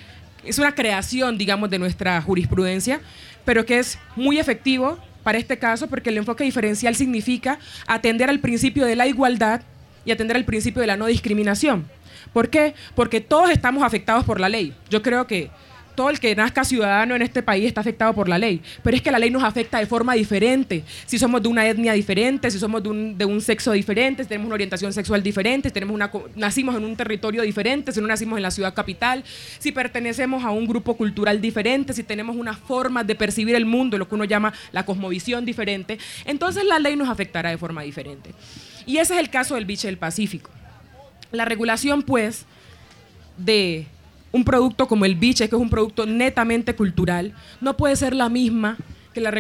es 0.45 0.59
una 0.59 0.75
creación, 0.75 1.39
digamos, 1.39 1.71
de 1.71 1.79
nuestra 1.79 2.21
jurisprudencia, 2.21 3.01
pero 3.43 3.65
que 3.65 3.79
es 3.79 3.97
muy 4.15 4.37
efectivo 4.37 4.99
para 5.23 5.39
este 5.39 5.57
caso 5.57 5.87
porque 5.87 6.11
el 6.11 6.17
enfoque 6.17 6.43
diferencial 6.43 6.95
significa 6.95 7.59
atender 7.87 8.29
al 8.29 8.39
principio 8.39 8.85
de 8.85 8.95
la 8.95 9.07
igualdad 9.07 9.61
y 10.07 10.11
atender 10.11 10.37
al 10.37 10.45
principio 10.45 10.81
de 10.81 10.87
la 10.87 10.97
no 10.97 11.05
discriminación. 11.05 11.87
¿Por 12.33 12.49
qué? 12.49 12.73
Porque 12.95 13.21
todos 13.21 13.51
estamos 13.51 13.83
afectados 13.83 14.23
por 14.23 14.39
la 14.39 14.49
ley. 14.49 14.73
Yo 14.89 15.01
creo 15.03 15.27
que 15.27 15.51
todo 15.95 16.11
el 16.11 16.19
que 16.19 16.35
nazca 16.35 16.63
ciudadano 16.63 17.15
en 17.15 17.23
este 17.23 17.41
país 17.41 17.65
está 17.65 17.81
afectado 17.81 18.13
por 18.13 18.29
la 18.29 18.37
ley, 18.37 18.61
pero 18.83 18.95
es 18.95 19.01
que 19.01 19.09
la 19.09 19.17
ley 19.17 19.31
nos 19.31 19.43
afecta 19.43 19.79
de 19.79 19.87
forma 19.87 20.13
diferente. 20.13 20.83
Si 21.07 21.17
somos 21.17 21.41
de 21.41 21.49
una 21.49 21.67
etnia 21.67 21.93
diferente, 21.93 22.51
si 22.51 22.59
somos 22.59 22.83
de 22.83 23.25
un, 23.25 23.41
sexo 23.41 23.71
diferente, 23.71 24.21
si 24.21 24.29
tenemos 24.29 24.45
una 24.45 24.53
orientación 24.53 24.93
sexual 24.93 25.23
diferente, 25.23 25.69
si 25.69 25.73
tenemos 25.73 25.99
nacimos 26.35 26.75
en 26.75 26.85
un 26.85 26.95
territorio 26.95 27.41
diferente, 27.41 27.91
si 27.91 27.99
no 27.99 28.05
nacimos 28.05 28.37
en 28.37 28.43
la 28.43 28.51
ciudad 28.51 28.75
capital, 28.75 29.23
si 29.57 29.71
pertenecemos 29.71 30.43
a 30.43 30.51
un 30.51 30.67
grupo 30.67 30.95
cultural 30.95 31.41
diferente, 31.41 31.93
si 31.93 32.03
tenemos 32.03 32.35
una 32.35 32.53
forma 32.53 33.03
de 33.03 33.15
percibir 33.15 33.55
el 33.55 33.65
mundo, 33.65 33.97
lo 33.97 34.07
que 34.07 34.13
uno 34.13 34.25
llama 34.25 34.53
la 34.71 34.85
cosmovisión 34.85 35.45
diferente, 35.45 35.97
entonces 36.25 36.63
la 36.63 36.77
ley 36.77 36.95
nos 36.95 37.09
afectará 37.09 37.49
de 37.49 37.57
forma 37.57 37.81
diferente. 37.81 38.35
Y 38.87 38.97
ese 38.97 39.13
es 39.13 39.19
el 39.19 39.29
caso 39.29 39.55
del 39.55 39.65
biche 39.65 39.87
del 39.87 39.97
Pacífico. 39.97 40.49
La 41.31 41.45
regulación, 41.45 42.01
pues, 42.01 42.45
de 43.37 43.85
un 44.31 44.43
producto 44.43 44.87
como 44.87 45.05
el 45.05 45.15
biche, 45.15 45.47
que 45.49 45.55
es 45.55 45.61
un 45.61 45.69
producto 45.69 46.05
netamente 46.05 46.73
cultural, 46.73 47.33
no 47.61 47.77
puede 47.77 47.95
ser 47.95 48.15
la 48.15 48.29
misma 48.29 48.77
que 49.13 49.19
la, 49.19 49.31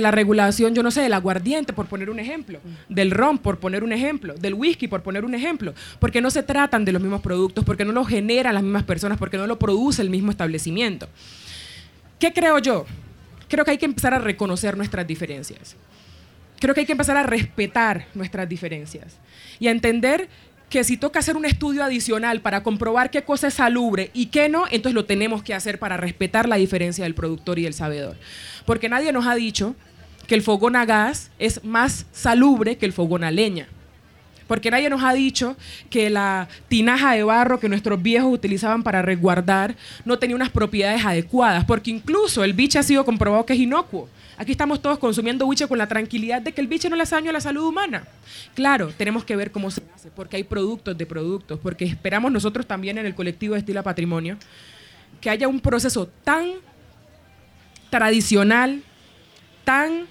la, 0.00 0.10
regulación, 0.10 0.74
yo 0.74 0.82
no 0.82 0.90
sé, 0.90 1.00
del 1.00 1.14
aguardiente, 1.14 1.72
por 1.72 1.86
poner 1.86 2.10
un 2.10 2.20
ejemplo, 2.20 2.60
del 2.88 3.10
ron, 3.10 3.38
por 3.38 3.58
poner 3.58 3.82
un 3.82 3.92
ejemplo, 3.92 4.34
del 4.34 4.52
whisky, 4.54 4.88
por 4.88 5.02
poner 5.02 5.24
un 5.24 5.34
ejemplo, 5.34 5.72
porque 5.98 6.20
no 6.20 6.30
se 6.30 6.42
tratan 6.42 6.84
de 6.84 6.92
los 6.92 7.00
mismos 7.00 7.22
productos, 7.22 7.64
porque 7.64 7.84
no 7.84 7.92
lo 7.92 8.04
generan 8.04 8.54
las 8.54 8.62
mismas 8.62 8.84
personas, 8.84 9.18
porque 9.18 9.38
no 9.38 9.46
lo 9.46 9.58
produce 9.58 10.02
el 10.02 10.10
mismo 10.10 10.30
establecimiento. 10.30 11.08
¿Qué 12.18 12.32
creo 12.32 12.58
yo? 12.58 12.84
Creo 13.48 13.64
que 13.64 13.70
hay 13.72 13.78
que 13.78 13.86
empezar 13.86 14.12
a 14.12 14.18
reconocer 14.18 14.76
nuestras 14.76 15.06
diferencias. 15.06 15.76
Creo 16.62 16.74
que 16.76 16.82
hay 16.82 16.86
que 16.86 16.92
empezar 16.92 17.16
a 17.16 17.24
respetar 17.24 18.06
nuestras 18.14 18.48
diferencias 18.48 19.16
y 19.58 19.66
a 19.66 19.72
entender 19.72 20.28
que 20.70 20.84
si 20.84 20.96
toca 20.96 21.18
hacer 21.18 21.36
un 21.36 21.44
estudio 21.44 21.82
adicional 21.82 22.40
para 22.40 22.62
comprobar 22.62 23.10
qué 23.10 23.24
cosa 23.24 23.48
es 23.48 23.54
salubre 23.54 24.12
y 24.14 24.26
qué 24.26 24.48
no, 24.48 24.66
entonces 24.70 24.94
lo 24.94 25.04
tenemos 25.04 25.42
que 25.42 25.54
hacer 25.54 25.80
para 25.80 25.96
respetar 25.96 26.48
la 26.48 26.54
diferencia 26.54 27.02
del 27.02 27.16
productor 27.16 27.58
y 27.58 27.66
el 27.66 27.74
sabedor. 27.74 28.16
Porque 28.64 28.88
nadie 28.88 29.10
nos 29.10 29.26
ha 29.26 29.34
dicho 29.34 29.74
que 30.28 30.36
el 30.36 30.42
fogón 30.42 30.76
a 30.76 30.84
gas 30.84 31.32
es 31.40 31.64
más 31.64 32.06
salubre 32.12 32.78
que 32.78 32.86
el 32.86 32.92
fogón 32.92 33.24
a 33.24 33.32
leña. 33.32 33.66
Porque 34.46 34.70
nadie 34.70 34.88
nos 34.88 35.02
ha 35.02 35.14
dicho 35.14 35.56
que 35.90 36.10
la 36.10 36.46
tinaja 36.68 37.14
de 37.14 37.24
barro 37.24 37.58
que 37.58 37.68
nuestros 37.68 38.00
viejos 38.00 38.32
utilizaban 38.32 38.84
para 38.84 39.02
resguardar 39.02 39.74
no 40.04 40.20
tenía 40.20 40.36
unas 40.36 40.50
propiedades 40.50 41.04
adecuadas. 41.04 41.64
Porque 41.64 41.90
incluso 41.90 42.44
el 42.44 42.52
biche 42.52 42.78
ha 42.78 42.84
sido 42.84 43.04
comprobado 43.04 43.44
que 43.46 43.54
es 43.54 43.58
inocuo. 43.58 44.08
Aquí 44.36 44.52
estamos 44.52 44.80
todos 44.80 44.98
consumiendo 44.98 45.48
biche 45.48 45.66
con 45.68 45.78
la 45.78 45.86
tranquilidad 45.86 46.40
de 46.42 46.52
que 46.52 46.60
el 46.60 46.66
biche 46.66 46.88
no 46.88 46.96
le 46.96 47.02
hace 47.02 47.14
daño 47.14 47.30
a 47.30 47.32
la 47.34 47.40
salud 47.40 47.64
humana. 47.64 48.04
Claro, 48.54 48.92
tenemos 48.96 49.24
que 49.24 49.36
ver 49.36 49.52
cómo 49.52 49.70
se 49.70 49.82
hace, 49.94 50.10
porque 50.10 50.36
hay 50.36 50.44
productos 50.44 50.96
de 50.96 51.06
productos, 51.06 51.58
porque 51.60 51.84
esperamos 51.84 52.32
nosotros 52.32 52.66
también 52.66 52.98
en 52.98 53.06
el 53.06 53.14
colectivo 53.14 53.54
de 53.54 53.60
Estila 53.60 53.82
Patrimonio 53.82 54.38
que 55.20 55.30
haya 55.30 55.46
un 55.48 55.60
proceso 55.60 56.08
tan 56.24 56.50
tradicional, 57.90 58.82
tan 59.64 60.06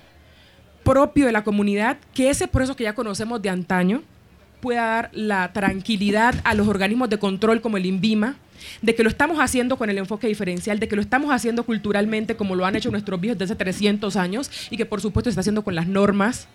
propio 0.83 1.25
de 1.25 1.31
la 1.31 1.43
comunidad, 1.43 1.97
que 2.13 2.29
ese 2.29 2.47
proceso 2.47 2.75
que 2.75 2.85
ya 2.85 2.95
conocemos 2.95 3.41
de 3.41 3.49
antaño 3.49 4.03
pueda 4.61 4.85
dar 4.85 5.09
la 5.13 5.51
tranquilidad 5.51 6.35
a 6.43 6.53
los 6.53 6.67
organismos 6.67 7.09
de 7.09 7.19
control 7.19 7.61
como 7.61 7.77
el 7.77 7.85
INVIMA, 7.85 8.35
de 8.81 8.95
que 8.95 9.03
lo 9.03 9.09
estamos 9.09 9.39
haciendo 9.39 9.77
con 9.77 9.89
el 9.89 9.97
enfoque 9.97 10.27
diferencial, 10.27 10.79
de 10.79 10.87
que 10.87 10.95
lo 10.95 11.01
estamos 11.01 11.31
haciendo 11.31 11.63
culturalmente 11.63 12.35
como 12.35 12.55
lo 12.55 12.65
han 12.65 12.75
hecho 12.75 12.91
nuestros 12.91 13.19
viejos 13.19 13.37
desde 13.37 13.53
hace 13.53 13.63
300 13.63 14.15
años 14.15 14.51
y 14.69 14.77
que 14.77 14.85
por 14.85 15.01
supuesto 15.01 15.29
se 15.29 15.31
está 15.31 15.41
haciendo 15.41 15.63
con 15.63 15.75
las 15.75 15.87
normas, 15.87 16.47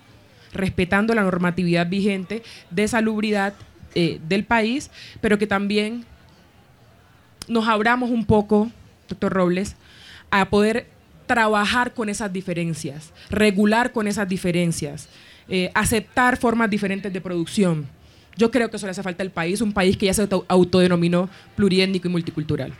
respetando 0.52 1.14
la 1.14 1.22
normatividad 1.22 1.88
vigente 1.88 2.42
de 2.70 2.88
salubridad 2.88 3.54
eh, 3.94 4.20
del 4.28 4.44
país, 4.44 4.90
pero 5.20 5.38
que 5.38 5.46
también 5.46 6.04
nos 7.48 7.68
abramos 7.68 8.10
un 8.10 8.24
poco, 8.24 8.70
doctor 9.08 9.32
Robles, 9.32 9.76
a 10.30 10.48
poder 10.48 10.88
trabajar 11.26 11.92
con 11.92 12.08
esas 12.08 12.32
diferencias, 12.32 13.12
regular 13.30 13.92
con 13.92 14.06
esas 14.06 14.28
diferencias, 14.28 15.08
eh, 15.48 15.70
aceptar 15.74 16.36
formas 16.36 16.70
diferentes 16.70 17.12
de 17.12 17.20
producción 17.20 17.88
yo 18.36 18.50
creo 18.50 18.70
que 18.70 18.76
eso 18.76 18.86
le 18.86 18.90
hace 18.90 19.02
falta 19.02 19.22
al 19.22 19.30
país, 19.30 19.60
un 19.60 19.72
país 19.72 19.96
que 19.96 20.06
ya 20.06 20.14
se 20.14 20.28
autodenominó 20.48 21.28
pluriétnico 21.56 22.08
y 22.08 22.10
multicultural. 22.10 22.72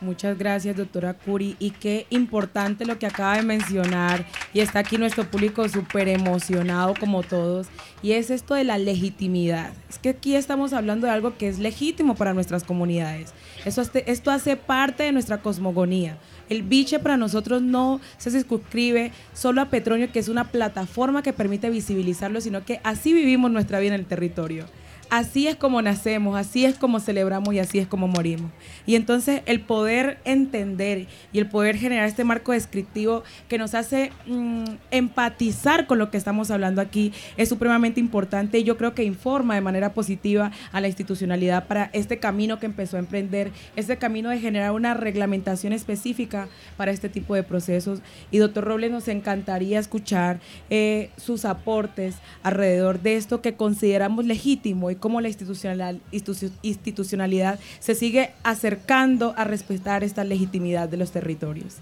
Muchas 0.00 0.38
gracias, 0.38 0.76
doctora 0.76 1.12
Curi. 1.12 1.56
Y 1.58 1.72
qué 1.72 2.06
importante 2.08 2.86
lo 2.86 2.98
que 2.98 3.06
acaba 3.06 3.36
de 3.36 3.42
mencionar. 3.42 4.24
Y 4.54 4.60
está 4.60 4.78
aquí 4.78 4.96
nuestro 4.96 5.30
público 5.30 5.68
súper 5.68 6.08
emocionado 6.08 6.94
como 6.98 7.22
todos. 7.22 7.66
Y 8.02 8.12
es 8.12 8.30
esto 8.30 8.54
de 8.54 8.64
la 8.64 8.78
legitimidad. 8.78 9.72
Es 9.90 9.98
que 9.98 10.08
aquí 10.08 10.36
estamos 10.36 10.72
hablando 10.72 11.06
de 11.06 11.12
algo 11.12 11.36
que 11.36 11.48
es 11.48 11.58
legítimo 11.58 12.14
para 12.14 12.32
nuestras 12.32 12.64
comunidades. 12.64 13.34
Eso, 13.66 13.82
esto 14.06 14.30
hace 14.30 14.56
parte 14.56 15.02
de 15.02 15.12
nuestra 15.12 15.42
cosmogonía. 15.42 16.16
El 16.50 16.64
biche 16.64 16.98
para 16.98 17.16
nosotros 17.16 17.62
no 17.62 18.00
se 18.18 18.30
circunscribe 18.30 19.12
solo 19.32 19.62
a 19.62 19.70
Petronio, 19.70 20.12
que 20.12 20.18
es 20.18 20.28
una 20.28 20.50
plataforma 20.50 21.22
que 21.22 21.32
permite 21.32 21.70
visibilizarlo, 21.70 22.40
sino 22.40 22.64
que 22.64 22.80
así 22.82 23.12
vivimos 23.12 23.52
nuestra 23.52 23.78
vida 23.78 23.94
en 23.94 24.00
el 24.00 24.06
territorio. 24.06 24.66
Así 25.10 25.48
es 25.48 25.56
como 25.56 25.82
nacemos, 25.82 26.36
así 26.36 26.64
es 26.64 26.76
como 26.76 27.00
celebramos 27.00 27.52
y 27.52 27.58
así 27.58 27.78
es 27.78 27.86
como 27.86 28.08
morimos. 28.08 28.50
Y 28.86 28.94
entonces 28.94 29.42
el 29.46 29.60
poder 29.60 30.18
entender 30.24 31.06
y 31.32 31.38
el 31.38 31.48
poder 31.48 31.76
generar 31.76 32.06
este 32.06 32.24
marco 32.24 32.52
descriptivo 32.52 33.24
que 33.48 33.58
nos 33.58 33.74
hace 33.74 34.12
mm, 34.26 34.64
empatizar 34.90 35.86
con 35.86 35.98
lo 35.98 36.10
que 36.10 36.16
estamos 36.16 36.50
hablando 36.50 36.80
aquí 36.80 37.12
es 37.36 37.48
supremamente 37.48 38.00
importante 38.00 38.58
y 38.58 38.64
yo 38.64 38.76
creo 38.76 38.94
que 38.94 39.02
informa 39.02 39.56
de 39.56 39.60
manera 39.60 39.92
positiva 39.92 40.52
a 40.72 40.80
la 40.80 40.86
institucionalidad 40.86 41.66
para 41.66 41.90
este 41.92 42.18
camino 42.18 42.58
que 42.58 42.66
empezó 42.66 42.96
a 42.96 43.00
emprender, 43.00 43.50
este 43.76 43.98
camino 43.98 44.30
de 44.30 44.38
generar 44.38 44.72
una 44.72 44.94
reglamentación 44.94 45.72
específica 45.72 46.48
para 46.76 46.92
este 46.92 47.08
tipo 47.08 47.34
de 47.34 47.42
procesos. 47.42 48.00
Y 48.30 48.38
doctor 48.38 48.64
Robles, 48.64 48.92
nos 48.92 49.08
encantaría 49.08 49.78
escuchar 49.80 50.40
eh, 50.70 51.10
sus 51.16 51.44
aportes 51.44 52.16
alrededor 52.42 53.00
de 53.00 53.16
esto 53.16 53.42
que 53.42 53.54
consideramos 53.54 54.24
legítimo 54.24 54.90
y 54.90 54.99
cómo 55.00 55.20
la 55.20 55.28
institucionalidad 55.28 57.58
se 57.80 57.94
sigue 57.94 58.30
acercando 58.42 59.34
a 59.36 59.44
respetar 59.44 60.04
esta 60.04 60.24
legitimidad 60.24 60.88
de 60.88 60.96
los 60.96 61.10
territorios. 61.10 61.74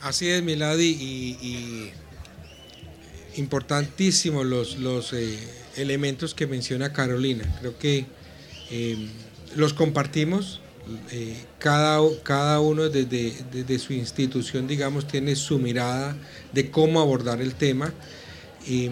Así 0.00 0.28
es, 0.28 0.42
Miladi, 0.42 0.90
y, 0.90 1.38
y 1.40 1.92
importantísimos 3.36 4.46
los, 4.46 4.78
los 4.78 5.12
eh, 5.12 5.38
elementos 5.76 6.34
que 6.34 6.46
menciona 6.46 6.92
Carolina. 6.92 7.44
Creo 7.60 7.78
que 7.78 8.06
eh, 8.70 9.08
los 9.56 9.74
compartimos. 9.74 10.60
Eh, 11.10 11.34
cada, 11.58 12.00
cada 12.22 12.60
uno 12.60 12.90
desde, 12.90 13.78
su 13.78 13.94
institución, 13.94 14.66
digamos, 14.66 15.06
tiene 15.06 15.34
su 15.34 15.58
mirada 15.58 16.14
de 16.52 16.70
cómo 16.70 17.00
abordar 17.00 17.40
el 17.40 17.54
tema. 17.54 17.92
y 18.66 18.90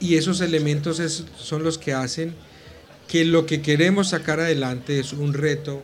esos 0.00 0.40
elementos 0.40 1.00
son 1.38 1.62
los 1.62 1.78
que 1.78 1.92
hacen 1.92 2.34
que 3.08 3.24
lo 3.24 3.46
que 3.46 3.62
queremos 3.62 4.08
sacar 4.08 4.40
adelante 4.40 4.98
es 4.98 5.12
un 5.12 5.32
reto 5.32 5.82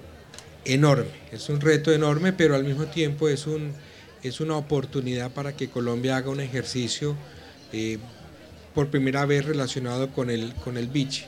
enorme, 0.64 1.10
es 1.30 1.48
un 1.48 1.60
reto 1.60 1.92
enorme, 1.92 2.32
pero 2.32 2.54
al 2.54 2.64
mismo 2.64 2.86
tiempo 2.86 3.28
es, 3.28 3.46
un, 3.46 3.72
es 4.22 4.40
una 4.40 4.56
oportunidad 4.56 5.30
para 5.30 5.56
que 5.56 5.68
Colombia 5.68 6.16
haga 6.16 6.30
un 6.30 6.40
ejercicio 6.40 7.16
eh, 7.72 7.98
por 8.74 8.88
primera 8.88 9.24
vez 9.26 9.44
relacionado 9.44 10.10
con 10.10 10.30
el, 10.30 10.52
con 10.54 10.76
el 10.76 10.88
biche. 10.88 11.26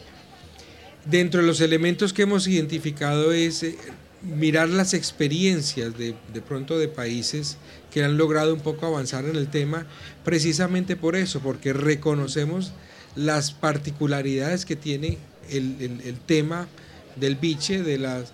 Dentro 1.05 1.41
de 1.41 1.47
los 1.47 1.61
elementos 1.61 2.13
que 2.13 2.23
hemos 2.23 2.47
identificado 2.49 3.33
es 3.33 3.63
eh, 3.63 3.77
mirar 4.25 4.69
las 4.69 4.95
experiencias 4.95 5.97
de, 5.97 6.15
de, 6.33 6.41
pronto 6.41 6.79
de 6.79 6.89
países 6.89 7.59
que 7.91 8.03
han 8.03 8.17
logrado 8.17 8.55
un 8.55 8.61
poco 8.61 8.87
avanzar 8.87 9.25
en 9.25 9.37
el 9.37 9.49
tema, 9.49 9.87
precisamente 10.25 10.97
por 10.97 11.17
eso, 11.17 11.41
porque 11.41 11.73
reconocemos 11.73 12.73
las 13.17 13.53
particularidades 13.53 14.65
que 14.65 14.77
tiene 14.77 15.19
el, 15.51 16.19
tema 16.27 16.67
del 17.17 17.37
biche, 17.37 17.83
de 17.83 17.99
las 17.99 18.33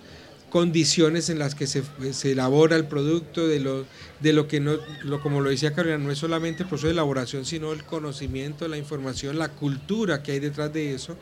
condiciones 0.49 1.29
en 1.29 1.39
las 1.39 1.55
que 1.55 1.67
se, 1.67 1.83
elabora 2.23 2.75
el 2.75 2.85
producto, 2.85 3.47
de 3.47 3.59
lo, 3.59 3.85
de 4.19 4.33
lo 4.33 4.47
que 4.47 4.59
no, 4.59 4.77
lo, 5.03 5.21
como 5.21 5.41
lo 5.41 5.49
decía 5.49 5.73
Carolina, 5.73 5.97
no 5.97 6.11
es 6.11 6.17
solamente 6.17 6.63
el 6.63 6.69
proceso 6.69 6.87
de 6.87 6.93
elaboración, 6.93 7.45
sino 7.45 7.71
el 7.71 7.83
conocimiento, 7.83 8.67
la 8.67 8.77
información, 8.77 9.37
la 9.37 9.49
cultura 9.49 10.23
que 10.23 10.33
hay 10.33 10.39
detrás 10.39 10.73
de 10.73 10.93
eso. 10.93 11.17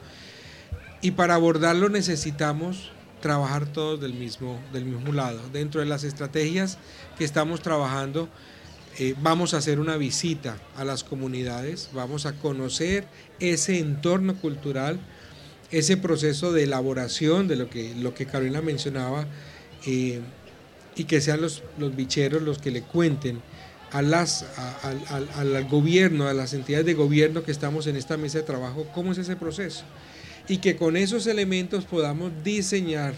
Y 1.02 1.12
para 1.12 1.36
abordarlo 1.36 1.90
necesitamos 1.90 2.92
trabajar 3.22 3.72
todos 3.72 4.00
del 4.00 4.14
mismo, 4.14 4.60
del 4.74 4.86
mismo 4.86 5.14
lado. 5.14 5.40
Dentro 5.52 5.82
de 5.82 5.88
las 5.88 6.04
estrategias 6.04 6.78
que 7.18 7.26
estamos 7.26 7.62
trabajando, 7.62 8.30
eh, 8.98 9.16
vamos 9.22 9.54
a 9.54 9.58
hacer 9.58 9.80
una 9.80 9.98
visita 9.98 10.58
a 10.76 10.84
las 10.84 11.04
comunidades, 11.04 11.90
vamos 11.94 12.26
a 12.26 12.34
conocer 12.34 13.08
ese 13.40 13.80
entorno 13.80 14.36
cultural, 14.36 15.00
ese 15.72 15.98
proceso 15.98 16.52
de 16.52 16.64
elaboración 16.64 17.48
de 17.48 17.56
lo 17.56 17.70
que, 17.70 17.94
lo 17.96 18.14
que 18.14 18.26
Carolina 18.26 18.62
mencionaba 18.62 19.28
eh, 19.86 20.20
y 20.96 21.04
que 21.06 21.22
sean 21.22 21.42
los, 21.42 21.64
los 21.78 21.96
bicheros 21.96 22.42
los 22.42 22.58
que 22.58 22.72
le 22.72 22.82
cuenten 22.82 23.42
a 23.92 24.02
las, 24.02 24.46
al 24.84 25.68
gobierno, 25.68 26.28
a 26.28 26.34
las 26.34 26.54
entidades 26.54 26.86
de 26.86 26.94
gobierno 26.94 27.44
que 27.44 27.52
estamos 27.52 27.88
en 27.88 27.96
esta 27.96 28.18
mesa 28.18 28.40
de 28.40 28.44
trabajo, 28.44 28.86
cómo 28.94 29.12
es 29.12 29.18
ese 29.18 29.36
proceso. 29.36 29.84
Y 30.50 30.58
que 30.58 30.76
con 30.76 30.98
esos 30.98 31.28
elementos 31.28 31.86
podamos 31.86 32.32
diseñar, 32.44 33.14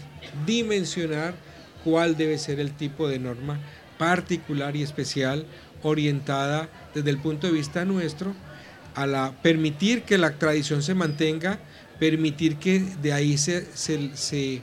dimensionar 0.46 1.34
cuál 1.82 2.16
debe 2.16 2.38
ser 2.38 2.60
el 2.60 2.72
tipo 2.72 3.08
de 3.08 3.18
norma 3.18 3.58
particular 3.98 4.76
y 4.76 4.82
especial 4.82 5.46
orientada 5.82 6.68
desde 6.94 7.10
el 7.10 7.18
punto 7.18 7.48
de 7.48 7.54
vista 7.54 7.84
nuestro 7.84 8.34
a 8.94 9.06
la 9.06 9.32
permitir 9.42 10.02
que 10.02 10.18
la 10.18 10.38
tradición 10.38 10.82
se 10.82 10.94
mantenga 10.94 11.58
permitir 12.02 12.56
que 12.56 12.80
de 12.80 13.12
ahí 13.12 13.38
se, 13.38 13.64
se, 13.76 14.62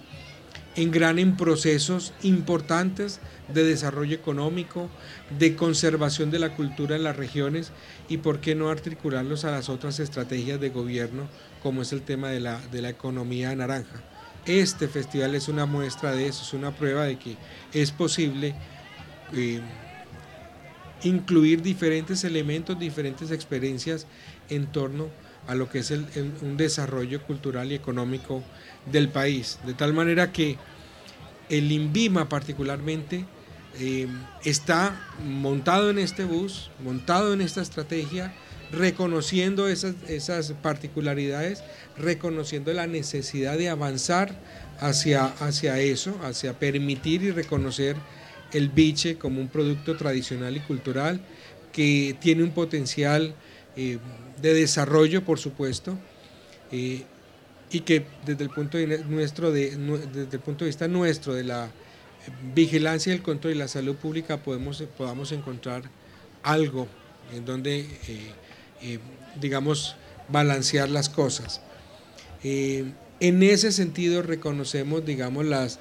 engranen 0.75 1.37
procesos 1.37 2.13
importantes 2.21 3.21
de 3.53 3.63
desarrollo 3.63 4.15
económico, 4.15 4.89
de 5.37 5.55
conservación 5.55 6.31
de 6.31 6.39
la 6.39 6.55
cultura 6.55 6.95
en 6.95 7.03
las 7.03 7.15
regiones 7.15 7.71
y 8.07 8.17
por 8.17 8.39
qué 8.39 8.55
no 8.55 8.69
articularlos 8.69 9.45
a 9.45 9.51
las 9.51 9.69
otras 9.69 9.99
estrategias 9.99 10.59
de 10.59 10.69
gobierno 10.69 11.27
como 11.61 11.81
es 11.81 11.91
el 11.91 12.01
tema 12.01 12.29
de 12.29 12.39
la, 12.39 12.59
de 12.71 12.81
la 12.81 12.89
economía 12.89 13.55
naranja. 13.55 14.01
Este 14.45 14.87
festival 14.87 15.35
es 15.35 15.47
una 15.47 15.65
muestra 15.65 16.13
de 16.13 16.27
eso, 16.27 16.43
es 16.43 16.53
una 16.53 16.71
prueba 16.71 17.03
de 17.03 17.17
que 17.19 17.35
es 17.73 17.91
posible 17.91 18.55
eh, 19.33 19.61
incluir 21.03 21.61
diferentes 21.61 22.23
elementos, 22.23 22.79
diferentes 22.79 23.31
experiencias 23.31 24.07
en 24.49 24.67
torno 24.67 25.09
a 25.47 25.55
lo 25.55 25.69
que 25.69 25.79
es 25.79 25.91
un 25.91 26.57
desarrollo 26.57 27.23
cultural 27.23 27.71
y 27.71 27.75
económico 27.75 28.43
del 28.91 29.09
país. 29.09 29.59
De 29.65 29.73
tal 29.73 29.93
manera 29.93 30.31
que 30.31 30.57
el 31.49 31.71
INVIMA 31.71 32.29
particularmente 32.29 33.25
eh, 33.79 34.07
está 34.43 34.99
montado 35.25 35.89
en 35.89 35.99
este 35.99 36.25
bus, 36.25 36.69
montado 36.83 37.33
en 37.33 37.41
esta 37.41 37.61
estrategia, 37.61 38.33
reconociendo 38.71 39.67
esas, 39.67 39.95
esas 40.07 40.51
particularidades, 40.61 41.63
reconociendo 41.97 42.73
la 42.73 42.87
necesidad 42.87 43.57
de 43.57 43.69
avanzar 43.69 44.35
hacia, 44.79 45.25
hacia 45.25 45.79
eso, 45.79 46.15
hacia 46.23 46.59
permitir 46.59 47.23
y 47.23 47.31
reconocer 47.31 47.95
el 48.53 48.69
biche 48.69 49.17
como 49.17 49.41
un 49.41 49.47
producto 49.47 49.95
tradicional 49.95 50.57
y 50.57 50.59
cultural 50.59 51.21
que 51.71 52.15
tiene 52.19 52.43
un 52.43 52.51
potencial 52.51 53.33
eh, 53.75 53.97
de 54.41 54.53
desarrollo, 54.53 55.23
por 55.23 55.39
supuesto, 55.39 55.97
eh, 56.71 57.03
y 57.71 57.81
que 57.81 58.05
desde 58.25 58.43
el, 58.43 58.49
punto 58.49 58.77
de 58.77 59.03
nuestro 59.05 59.51
de, 59.51 59.75
desde 60.11 60.37
el 60.37 60.41
punto 60.41 60.65
de 60.65 60.69
vista 60.69 60.87
nuestro, 60.87 61.33
de 61.33 61.43
la 61.43 61.69
vigilancia, 62.53 63.13
el 63.13 63.21
control 63.21 63.53
y 63.53 63.57
la 63.57 63.67
salud 63.67 63.95
pública, 63.95 64.37
podemos, 64.37 64.83
podamos 64.97 65.31
encontrar 65.31 65.83
algo 66.43 66.87
en 67.33 67.45
donde, 67.45 67.79
eh, 67.79 68.31
eh, 68.81 68.99
digamos, 69.39 69.95
balancear 70.27 70.89
las 70.89 71.09
cosas. 71.09 71.61
en 72.43 73.43
ese 73.43 73.71
sentido 73.71 74.21
reconocemos, 74.21 75.05
digamos, 75.05 75.45
las 75.45 75.79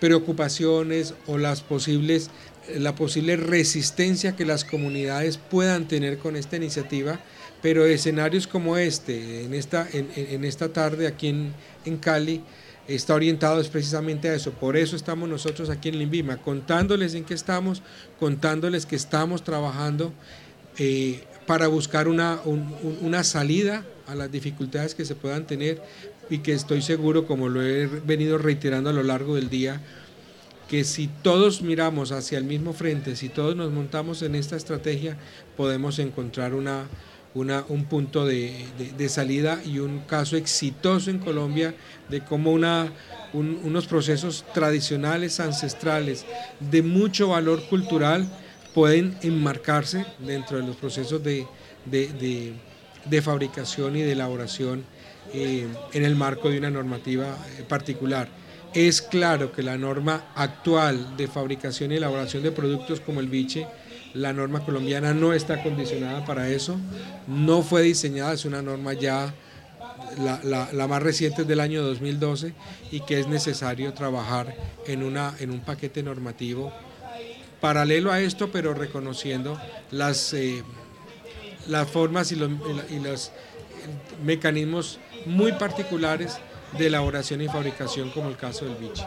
preocupaciones 0.00 1.14
o 1.26 1.38
las 1.38 1.62
posibles, 1.62 2.30
la 2.76 2.94
posible 2.94 3.36
resistencia 3.36 4.36
que 4.36 4.44
las 4.44 4.64
comunidades 4.64 5.38
puedan 5.38 5.88
tener 5.88 6.18
con 6.18 6.36
esta 6.36 6.56
iniciativa, 6.56 7.20
pero 7.64 7.86
escenarios 7.86 8.46
como 8.46 8.76
este, 8.76 9.42
en 9.44 9.54
esta, 9.54 9.88
en, 9.90 10.44
esta 10.44 10.70
tarde 10.74 11.06
aquí 11.06 11.28
en, 11.28 11.96
Cali, 11.96 12.42
está 12.88 13.14
orientado 13.14 13.62
precisamente 13.70 14.28
a 14.28 14.34
eso. 14.34 14.52
Por 14.52 14.76
eso 14.76 14.96
estamos 14.96 15.28
nosotros 15.28 15.70
aquí 15.70 15.88
en 15.88 15.98
Limbima, 15.98 16.36
contándoles 16.38 17.14
en 17.14 17.24
qué 17.24 17.34
estamos, 17.34 17.82
contándoles 18.20 18.86
que 18.86 18.96
estamos 18.96 19.42
trabajando 19.42 20.12
eh, 20.78 21.24
para 21.46 21.68
buscar 21.68 22.08
una, 22.08 22.40
una 23.00 23.24
salida 23.24 23.84
a 24.06 24.14
las 24.14 24.30
dificultades 24.30 24.94
que 24.94 25.04
se 25.04 25.14
puedan 25.14 25.46
tener 25.46 25.82
y 26.30 26.38
que 26.38 26.52
estoy 26.52 26.82
seguro, 26.82 27.26
como 27.26 27.48
lo 27.48 27.62
he 27.62 27.86
venido 27.86 28.38
reiterando 28.38 28.90
a 28.90 28.92
lo 28.92 29.02
largo 29.02 29.34
del 29.34 29.50
día, 29.50 29.80
que 30.68 30.84
si 30.84 31.08
todos 31.08 31.62
miramos 31.62 32.12
hacia 32.12 32.38
el 32.38 32.44
mismo 32.44 32.72
frente, 32.72 33.16
si 33.16 33.28
todos 33.28 33.54
nos 33.54 33.70
montamos 33.70 34.22
en 34.22 34.34
esta 34.34 34.56
estrategia, 34.56 35.16
podemos 35.56 35.98
encontrar 35.98 36.54
una 36.54 36.86
un 37.34 37.84
punto 37.88 38.24
de, 38.24 39.08
salida 39.08 39.60
y 39.64 39.80
un 39.80 40.00
caso 40.00 40.36
exitoso 40.36 41.10
en 41.10 41.18
Colombia 41.18 41.74
de 42.08 42.20
cómo 42.20 42.52
una, 42.52 42.92
unos 43.32 43.86
procesos 43.86 44.44
tradicionales, 44.54 45.40
ancestrales, 45.40 46.24
de 46.60 46.82
mucho 46.82 47.28
valor 47.28 47.62
cultural, 47.68 48.28
pueden 48.72 49.16
enmarcarse 49.22 50.06
dentro 50.18 50.58
de 50.58 50.66
los 50.66 50.76
procesos 50.76 51.22
de, 51.22 51.46
fabricación 53.22 53.96
y 53.96 54.02
de 54.02 54.12
elaboración 54.12 54.84
eh, 55.32 55.66
en 55.92 56.04
el 56.04 56.14
marco 56.14 56.50
de 56.50 56.58
una 56.58 56.70
normativa 56.70 57.36
eh, 57.58 57.64
particular. 57.66 58.28
Es 58.74 59.02
claro 59.02 59.52
que 59.52 59.62
la 59.62 59.78
norma 59.78 60.32
actual 60.34 61.16
de 61.16 61.28
fabricación 61.28 61.92
y 61.92 61.96
elaboración 61.96 62.42
de 62.42 62.50
productos 62.50 63.00
como 63.00 63.20
el 63.20 63.28
biche 63.28 63.66
la 64.14 64.32
norma 64.32 64.60
colombiana 64.64 65.12
no 65.12 65.32
está 65.32 65.62
condicionada 65.62 66.24
para 66.24 66.48
eso, 66.48 66.76
no 67.26 67.62
fue 67.62 67.82
diseñada, 67.82 68.32
es 68.32 68.44
una 68.44 68.62
norma 68.62 68.94
ya 68.94 69.34
la, 70.44 70.86
más 70.88 71.02
reciente 71.02 71.42
es 71.42 71.48
del 71.48 71.60
año 71.60 71.82
2012 71.82 72.54
y 72.92 73.00
que 73.00 73.20
es 73.20 73.26
necesario 73.26 73.92
trabajar 73.92 74.54
en, 74.86 75.02
una, 75.02 75.34
en 75.40 75.50
un 75.50 75.60
paquete 75.60 76.02
normativo 76.02 76.72
paralelo 77.60 78.12
a 78.12 78.20
esto, 78.20 78.50
pero 78.52 78.74
reconociendo 78.74 79.58
las, 79.90 80.34
eh, 80.34 80.62
las 81.66 81.88
formas 81.88 82.30
y 82.30 82.36
los, 82.36 82.50
y 82.90 82.98
los 82.98 83.32
mecanismos 84.22 84.98
muy 85.26 85.52
particulares 85.52 86.38
de 86.78 86.88
elaboración 86.88 87.40
y 87.40 87.48
fabricación, 87.48 88.10
como 88.10 88.28
el 88.28 88.36
caso 88.36 88.66
del 88.66 88.76
biche. 88.76 89.04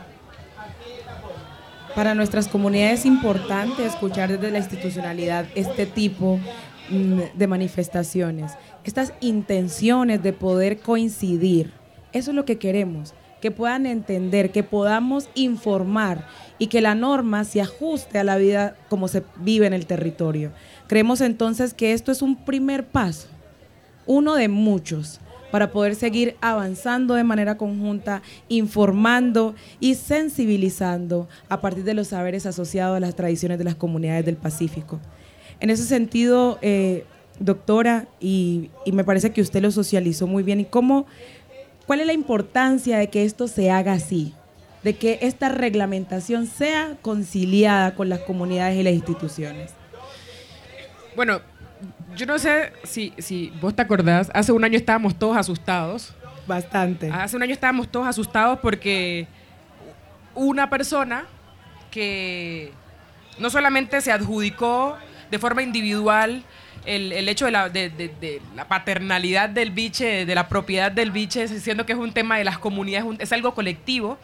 Para 1.98 2.14
nuestras 2.14 2.48
comunidades 2.48 3.00
es 3.00 3.06
importante 3.08 3.84
escuchar 3.84 4.30
desde 4.30 4.52
la 4.52 4.60
institucionalidad 4.60 5.48
este 5.56 5.88
tipo 5.88 6.40
mm, 6.92 7.36
de 7.36 7.48
manifestaciones 7.48 8.52
estas 8.84 9.14
intenciones 9.20 10.22
de 10.22 10.32
poder 10.32 10.78
coincidir. 10.78 11.74
Eso 12.14 12.30
es 12.30 12.36
lo 12.36 12.46
que 12.46 12.60
queremos, 12.60 13.16
que 13.42 13.50
puedan 13.50 13.88
entender, 13.88 14.52
que 14.52 14.62
podamos 14.62 15.28
informar 15.34 16.28
y 16.60 16.68
que 16.68 16.82
la 16.82 16.94
norma 16.94 17.44
se 17.46 17.62
ajuste 17.62 18.20
a 18.20 18.24
la 18.24 18.38
vida 18.38 18.76
como 18.90 19.08
se 19.08 19.24
vive 19.38 19.66
en 19.66 19.74
el 19.74 19.88
territorio. 19.88 20.52
Creemos 20.86 21.20
entonces 21.22 21.74
que 21.74 21.94
esto 21.94 22.12
es 22.12 22.22
un 22.22 22.36
primer 22.46 22.86
paso, 22.86 23.28
uno 24.06 24.36
de 24.36 24.50
muchos, 24.50 25.20
para 25.52 25.72
poder 25.72 25.96
seguir 25.96 26.36
avanzando 26.42 27.14
de 27.14 27.24
manera 27.24 27.58
conjunta, 27.58 28.22
informando 28.50 29.56
y 29.80 29.96
sensibilizando 29.96 31.28
a 31.50 31.62
partir 31.62 31.84
de 31.84 31.94
los 31.94 32.08
saberes 32.08 32.46
asociados 32.46 32.98
a 32.98 33.00
las 33.00 33.16
tradiciones 33.16 33.58
de 33.58 33.64
las 33.64 33.76
comunidades 33.76 34.26
del 34.26 34.36
Pacífico. 34.36 35.00
En 35.60 35.70
ese 35.70 35.84
sentido, 35.84 36.60
eh, 36.62 37.06
doctora, 37.40 38.08
y, 38.20 38.70
me 38.92 39.04
parece 39.04 39.32
que 39.32 39.42
usted 39.42 39.62
lo 39.62 39.72
socializó 39.72 40.28
muy 40.28 40.44
bien. 40.44 40.60
¿Y 40.60 40.66
cómo, 40.66 41.06
cuál 41.86 42.02
es 42.02 42.08
la 42.08 42.14
importancia 42.14 42.98
de 42.98 43.10
que 43.10 43.24
esto 43.24 43.48
se 43.48 43.72
haga 43.72 43.94
así? 43.94 44.34
De 44.84 44.96
que 44.96 45.20
esta 45.22 45.50
reglamentación 45.50 46.48
sea 46.48 46.98
conciliada 47.02 47.96
con 47.96 48.10
las 48.10 48.20
comunidades 48.20 48.78
y 48.78 48.84
las 48.84 48.94
instituciones. 48.94 49.72
Bueno, 51.16 51.42
yo 52.18 52.26
no 52.26 52.40
sé 52.40 52.74
si, 52.84 53.14
si 53.18 53.54
vos 53.62 53.76
te 53.76 53.82
acordás, 53.82 54.30
hace 54.34 54.52
un 54.52 54.64
año 54.64 54.78
estábamos 54.78 55.18
todos 55.18 55.38
asustados. 55.38 56.14
Bastante. 56.48 57.12
Hace 57.12 57.36
un 57.36 57.44
año 57.44 57.54
estábamos 57.54 57.90
todos 57.90 58.08
asustados 58.08 58.60
porque 58.60 59.28
una 60.34 60.70
persona 60.70 61.26
que 61.92 62.72
no 63.38 63.50
solamente 63.50 64.02
se 64.02 64.12
adjudicó 64.12 64.98
de 65.30 65.40
forma 65.40 65.62
individual 65.62 66.44
el, 66.86 67.28
hecho 67.28 67.46
de 67.46 67.52
la, 67.52 67.70
de, 67.70 68.42
la, 68.56 68.68
paternalidad 68.68 69.50
del 69.50 69.72
biche, 69.72 70.26
de 70.26 70.36
la 70.36 70.48
propiedad 70.48 70.92
del 70.92 71.12
biche, 71.12 71.48
siendo 71.48 71.86
que 71.86 71.94
es 71.94 72.00
un 72.00 72.14
tema 72.14 72.38
de 72.38 72.46
las 72.46 72.58
comunidades, 72.58 73.06
es 73.20 73.34
algo 73.34 73.54
colectivo, 73.54 74.18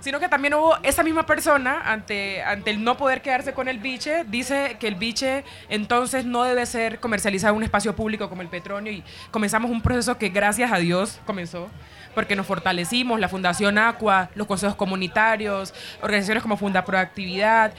sino 0.00 0.18
que 0.20 0.28
también 0.28 0.54
hubo 0.54 0.76
esa 0.82 1.02
misma 1.02 1.26
persona, 1.26 1.80
ante, 1.84 2.42
ante 2.42 2.70
el 2.70 2.82
no 2.82 2.96
poder 2.96 3.22
quedarse 3.22 3.52
con 3.52 3.68
el 3.68 3.78
biche, 3.78 4.24
dice 4.24 4.76
que 4.80 4.88
el 4.88 4.94
biche 4.94 5.44
entonces 5.68 6.24
no 6.24 6.44
debe 6.44 6.66
ser 6.66 7.00
comercializado 7.00 7.52
en 7.52 7.58
un 7.58 7.62
espacio 7.64 7.94
público 7.94 8.28
como 8.28 8.42
el 8.42 8.48
petróleo 8.48 8.92
y 8.92 9.04
comenzamos 9.30 9.70
un 9.70 9.82
proceso 9.82 10.18
que 10.18 10.30
gracias 10.30 10.72
a 10.72 10.78
Dios 10.78 11.20
comenzó 11.26 11.68
porque 12.14 12.34
nos 12.34 12.46
fortalecimos, 12.46 13.20
la 13.20 13.28
Fundación 13.28 13.78
Aqua, 13.78 14.30
los 14.34 14.46
consejos 14.46 14.74
comunitarios, 14.74 15.72
organizaciones 16.02 16.42
como 16.42 16.56
Funda 16.56 16.84
Proactividad, 16.84 17.72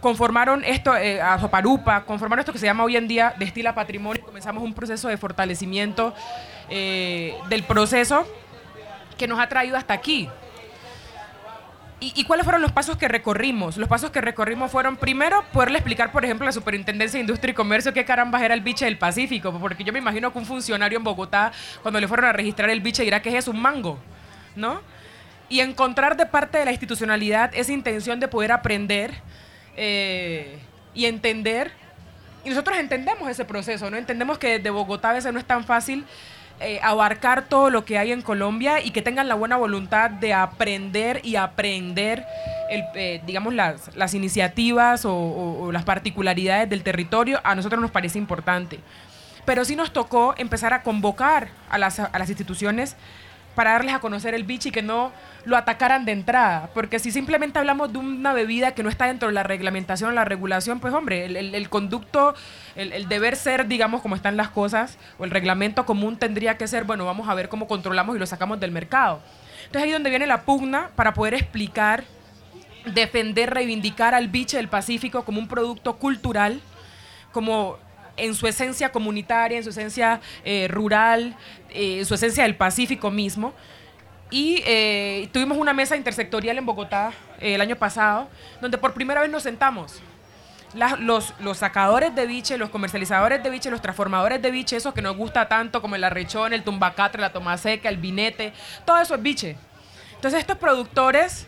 conformaron 0.00 0.62
esto, 0.64 0.96
eh, 0.96 1.20
a 1.20 1.38
Soparupa, 1.38 2.04
conformaron 2.04 2.40
esto 2.40 2.52
que 2.52 2.58
se 2.58 2.66
llama 2.66 2.84
hoy 2.84 2.96
en 2.96 3.08
día 3.08 3.34
Destila 3.38 3.74
Patrimonio. 3.74 4.22
Comenzamos 4.24 4.62
un 4.62 4.74
proceso 4.74 5.08
de 5.08 5.16
fortalecimiento 5.16 6.14
eh, 6.68 7.34
del 7.48 7.62
proceso 7.64 8.26
que 9.16 9.26
nos 9.26 9.40
ha 9.40 9.48
traído 9.48 9.76
hasta 9.76 9.94
aquí. 9.94 10.28
¿Y, 12.00 12.22
cuáles 12.24 12.44
fueron 12.44 12.62
los 12.62 12.70
pasos 12.70 12.96
que 12.96 13.08
recorrimos? 13.08 13.76
Los 13.76 13.88
pasos 13.88 14.12
que 14.12 14.20
recorrimos 14.20 14.70
fueron, 14.70 14.96
primero, 14.96 15.44
poderle 15.52 15.78
explicar, 15.78 16.12
por 16.12 16.24
ejemplo, 16.24 16.44
a 16.44 16.46
la 16.46 16.52
Superintendencia 16.52 17.18
de 17.18 17.22
Industria 17.22 17.50
y 17.50 17.54
Comercio 17.54 17.92
qué 17.92 18.04
carambas 18.04 18.40
era 18.42 18.54
el 18.54 18.60
biche 18.60 18.84
del 18.84 18.98
Pacífico, 18.98 19.52
porque 19.58 19.82
yo 19.82 19.92
me 19.92 19.98
imagino 19.98 20.32
que 20.32 20.38
un 20.38 20.46
funcionario 20.46 20.98
en 20.98 21.02
Bogotá, 21.02 21.50
cuando 21.82 21.98
le 21.98 22.06
fueron 22.06 22.26
a 22.26 22.32
registrar 22.32 22.70
el 22.70 22.80
biche, 22.80 23.02
dirá 23.02 23.20
que 23.20 23.36
es 23.36 23.48
un 23.48 23.60
mango, 23.60 23.98
¿no? 24.54 24.80
Y 25.48 25.58
encontrar 25.58 26.16
de 26.16 26.26
parte 26.26 26.58
de 26.58 26.64
la 26.64 26.70
institucionalidad 26.70 27.50
esa 27.52 27.72
intención 27.72 28.20
de 28.20 28.28
poder 28.28 28.52
aprender 28.52 29.14
eh, 29.76 30.60
y 30.94 31.06
entender. 31.06 31.72
Y 32.44 32.50
nosotros 32.50 32.78
entendemos 32.78 33.28
ese 33.28 33.44
proceso, 33.44 33.90
¿no? 33.90 33.96
Entendemos 33.96 34.38
que 34.38 34.58
desde 34.58 34.70
Bogotá 34.70 35.10
a 35.10 35.14
veces 35.14 35.32
no 35.32 35.40
es 35.40 35.46
tan 35.46 35.64
fácil 35.64 36.04
eh, 36.60 36.80
abarcar 36.82 37.44
todo 37.48 37.70
lo 37.70 37.84
que 37.84 37.98
hay 37.98 38.10
en 38.10 38.20
Colombia 38.20 38.80
y 38.80 38.90
que 38.90 39.00
tengan 39.00 39.28
la 39.28 39.36
buena 39.36 39.56
voluntad 39.56 40.10
de 40.10 40.34
aprender 40.34 41.20
y 41.22 41.36
aprender, 41.36 42.26
el, 42.68 42.82
eh, 42.94 43.22
digamos, 43.24 43.54
las, 43.54 43.94
las 43.96 44.12
iniciativas 44.14 45.04
o, 45.04 45.70
las 45.72 45.84
particularidades 45.84 46.68
del 46.68 46.82
territorio, 46.82 47.40
a 47.44 47.54
nosotros 47.54 47.80
nos 47.80 47.92
parece 47.92 48.18
importante. 48.18 48.80
Pero 49.44 49.64
sí 49.64 49.76
nos 49.76 49.92
tocó 49.92 50.34
empezar 50.36 50.72
a 50.72 50.82
convocar 50.82 51.48
a 51.70 51.78
las, 51.78 52.00
a 52.00 52.18
las 52.18 52.28
instituciones 52.28 52.96
para 53.58 53.72
darles 53.72 53.92
a 53.92 53.98
conocer 53.98 54.34
el 54.34 54.44
bicho 54.44 54.68
y 54.68 54.70
que 54.70 54.82
no 54.82 55.10
lo 55.44 55.56
atacaran 55.56 56.04
de 56.04 56.12
entrada. 56.12 56.70
Porque 56.74 57.00
si 57.00 57.10
simplemente 57.10 57.58
hablamos 57.58 57.92
de 57.92 57.98
una 57.98 58.32
bebida 58.32 58.70
que 58.70 58.84
no 58.84 58.88
está 58.88 59.06
dentro 59.06 59.26
de 59.26 59.34
la 59.34 59.42
reglamentación 59.42 60.14
la 60.14 60.24
regulación, 60.24 60.78
pues 60.78 60.94
hombre, 60.94 61.24
el, 61.24 61.68
conducto, 61.68 62.36
el, 62.76 63.08
deber 63.08 63.34
ser, 63.34 63.66
digamos, 63.66 64.00
como 64.00 64.14
están 64.14 64.36
las 64.36 64.50
cosas, 64.50 64.96
o 65.18 65.24
el 65.24 65.32
reglamento 65.32 65.84
común 65.86 66.18
tendría 66.18 66.56
que 66.56 66.68
ser, 66.68 66.84
bueno, 66.84 67.04
vamos 67.04 67.28
a 67.28 67.34
ver 67.34 67.48
cómo 67.48 67.66
controlamos 67.66 68.14
y 68.14 68.20
lo 68.20 68.26
sacamos 68.26 68.60
del 68.60 68.70
mercado. 68.70 69.22
Entonces 69.64 69.82
ahí 69.82 69.90
donde 69.90 70.10
viene 70.10 70.28
la 70.28 70.42
pugna 70.42 70.90
para 70.94 71.12
poder 71.12 71.34
explicar, 71.34 72.04
defender, 72.94 73.52
reivindicar 73.52 74.14
al 74.14 74.28
biche 74.28 74.56
del 74.56 74.68
Pacífico 74.68 75.24
como 75.24 75.40
un 75.40 75.48
producto 75.48 75.96
cultural, 75.96 76.60
como 77.32 77.76
en 78.18 78.34
su 78.34 78.46
esencia 78.46 78.90
comunitaria, 78.90 79.56
en 79.56 79.64
su 79.64 79.70
esencia 79.70 80.20
eh, 80.44 80.68
rural, 80.68 81.34
eh, 81.70 82.00
en 82.00 82.06
su 82.06 82.14
esencia 82.14 82.42
del 82.42 82.56
Pacífico 82.56 83.10
mismo. 83.10 83.54
Y 84.30 84.62
eh, 84.66 85.28
tuvimos 85.32 85.56
una 85.56 85.72
mesa 85.72 85.96
intersectorial 85.96 86.58
en 86.58 86.66
Bogotá 86.66 87.12
el 87.40 87.60
año 87.60 87.76
pasado, 87.76 88.28
donde 88.60 88.76
por 88.76 88.92
primera 88.92 89.22
vez 89.22 89.30
nos 89.30 89.42
sentamos. 89.44 90.02
los, 90.74 91.32
los, 91.40 91.56
sacadores 91.56 92.14
de 92.14 92.26
biche, 92.26 92.58
los 92.58 92.68
comercializadores 92.68 93.42
de 93.42 93.48
biche, 93.48 93.70
los 93.70 93.80
transformadores 93.80 94.42
de 94.42 94.50
biche, 94.50 94.76
esos 94.76 94.92
que 94.92 95.00
nos 95.00 95.16
gusta 95.16 95.48
tanto 95.48 95.80
como 95.80 95.96
el 95.96 96.04
arrechón, 96.04 96.52
el 96.52 96.62
tumbacatre, 96.62 97.22
la 97.22 97.32
toma 97.32 97.56
seca, 97.56 97.88
el 97.88 97.96
vinete, 97.96 98.52
todo 98.84 99.00
eso 99.00 99.14
es 99.14 99.22
biche. 99.22 99.56
Entonces 100.16 100.40
estos 100.40 100.58
productores 100.58 101.46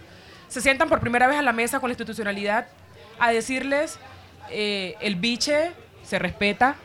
se 0.48 0.62
sientan 0.62 0.88
por 0.88 1.00
primera 1.00 1.26
vez 1.26 1.36
a 1.36 1.42
la 1.42 1.52
mesa 1.52 1.80
con 1.80 1.90
la 1.90 1.92
institucionalidad 1.92 2.66
a 3.18 3.30
decirles, 3.30 3.98
el 4.50 5.16
biche 5.16 5.72
se 6.10 6.18
respeta. 6.18 6.76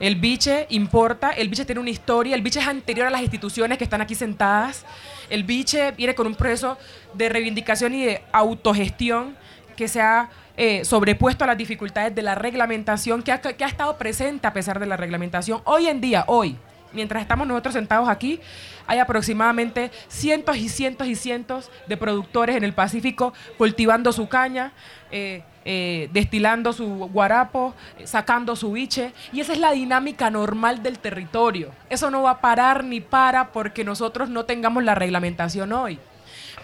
El 0.00 0.16
biche 0.16 0.66
importa, 0.70 1.30
el 1.30 1.48
biche 1.48 1.64
tiene 1.64 1.80
una 1.80 1.90
historia, 1.90 2.34
el 2.34 2.42
biche 2.42 2.58
es 2.58 2.66
anterior 2.66 3.06
a 3.06 3.10
las 3.10 3.22
instituciones 3.22 3.78
que 3.78 3.84
están 3.84 4.00
aquí 4.00 4.16
sentadas. 4.16 4.84
El 5.30 5.44
biche 5.44 5.92
viene 5.92 6.14
con 6.14 6.26
un 6.26 6.34
proceso 6.34 6.76
de 7.14 7.28
reivindicación 7.28 7.94
y 7.94 8.04
de 8.04 8.22
autogestión 8.32 9.36
que 9.76 9.86
se 9.86 10.00
ha 10.00 10.28
eh, 10.56 10.84
sobrepuesto 10.84 11.44
a 11.44 11.46
las 11.46 11.56
dificultades 11.56 12.14
de 12.14 12.22
la 12.22 12.34
reglamentación, 12.34 13.22
que 13.22 13.32
ha, 13.32 13.40
que 13.40 13.64
ha 13.64 13.68
estado 13.68 13.96
presente 13.96 14.46
a 14.46 14.52
pesar 14.52 14.80
de 14.80 14.86
la 14.86 14.96
reglamentación. 14.96 15.62
Hoy 15.64 15.86
en 15.86 16.00
día, 16.00 16.24
hoy, 16.26 16.56
mientras 16.92 17.22
estamos 17.22 17.46
nosotros 17.46 17.74
sentados 17.74 18.08
aquí, 18.08 18.40
hay 18.86 18.98
aproximadamente 18.98 19.92
cientos 20.08 20.56
y 20.56 20.68
cientos 20.68 21.06
y 21.06 21.14
cientos 21.14 21.70
de 21.86 21.96
productores 21.96 22.56
en 22.56 22.64
el 22.64 22.74
Pacífico 22.74 23.32
cultivando 23.56 24.12
su 24.12 24.28
caña, 24.28 24.72
eh, 25.12 25.44
eh, 25.64 26.08
destilando 26.12 26.72
su 26.72 26.86
guarapo, 26.86 27.74
sacando 28.04 28.56
su 28.56 28.72
biche. 28.72 29.12
Y 29.32 29.40
esa 29.40 29.52
es 29.52 29.58
la 29.58 29.72
dinámica 29.72 30.30
normal 30.30 30.82
del 30.82 30.98
territorio. 30.98 31.70
Eso 31.88 32.10
no 32.10 32.22
va 32.22 32.32
a 32.32 32.40
parar 32.40 32.84
ni 32.84 33.00
para 33.00 33.52
porque 33.52 33.84
nosotros 33.84 34.28
no 34.28 34.44
tengamos 34.44 34.82
la 34.84 34.94
reglamentación 34.94 35.72
hoy. 35.72 35.98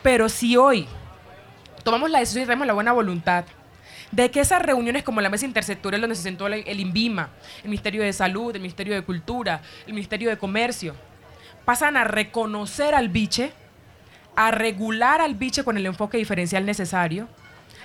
Pero 0.02 0.28
si 0.28 0.56
hoy 0.56 0.86
tomamos 1.84 2.10
la 2.10 2.18
decisión 2.18 2.44
y 2.44 2.46
tenemos 2.46 2.66
la 2.66 2.72
buena 2.72 2.92
voluntad 2.92 3.44
de 4.10 4.30
que 4.30 4.40
esas 4.40 4.62
reuniones 4.62 5.02
como 5.02 5.20
la 5.20 5.28
mesa 5.28 5.44
intersectorial 5.44 6.00
donde 6.00 6.16
se 6.16 6.22
sentó 6.22 6.46
el 6.46 6.80
INVIMA, 6.80 7.30
el 7.62 7.70
Ministerio 7.70 8.02
de 8.02 8.12
Salud, 8.12 8.54
el 8.54 8.62
Ministerio 8.62 8.94
de 8.94 9.02
Cultura, 9.02 9.60
el 9.86 9.92
Ministerio 9.92 10.30
de 10.30 10.38
Comercio, 10.38 10.94
pasan 11.64 11.96
a 11.96 12.04
reconocer 12.04 12.94
al 12.94 13.10
biche, 13.10 13.52
a 14.34 14.50
regular 14.50 15.20
al 15.20 15.34
biche 15.34 15.64
con 15.64 15.76
el 15.76 15.86
enfoque 15.86 16.16
diferencial 16.16 16.64
necesario, 16.64 17.28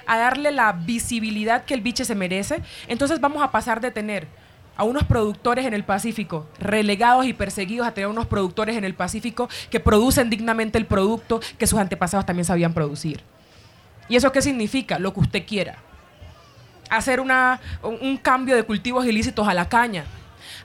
a 0.05 0.17
darle 0.17 0.51
la 0.51 0.71
visibilidad 0.73 1.65
que 1.65 1.73
el 1.73 1.81
biche 1.81 2.05
se 2.05 2.15
merece, 2.15 2.61
entonces 2.87 3.19
vamos 3.19 3.43
a 3.43 3.51
pasar 3.51 3.81
de 3.81 3.91
tener 3.91 4.27
a 4.75 4.83
unos 4.83 5.03
productores 5.03 5.65
en 5.65 5.73
el 5.73 5.83
Pacífico 5.83 6.47
relegados 6.59 7.25
y 7.25 7.33
perseguidos 7.33 7.87
a 7.87 7.93
tener 7.93 8.09
unos 8.09 8.25
productores 8.25 8.75
en 8.75 8.83
el 8.83 8.95
Pacífico 8.95 9.49
que 9.69 9.79
producen 9.79 10.29
dignamente 10.29 10.77
el 10.77 10.85
producto 10.85 11.39
que 11.57 11.67
sus 11.67 11.79
antepasados 11.79 12.25
también 12.25 12.45
sabían 12.45 12.73
producir. 12.73 13.21
¿Y 14.09 14.15
eso 14.15 14.31
qué 14.31 14.41
significa? 14.41 14.99
Lo 14.99 15.13
que 15.13 15.19
usted 15.21 15.45
quiera. 15.45 15.77
Hacer 16.89 17.19
una, 17.19 17.61
un 17.81 18.17
cambio 18.17 18.55
de 18.55 18.63
cultivos 18.63 19.05
ilícitos 19.05 19.47
a 19.47 19.53
la 19.53 19.69
caña. 19.69 20.05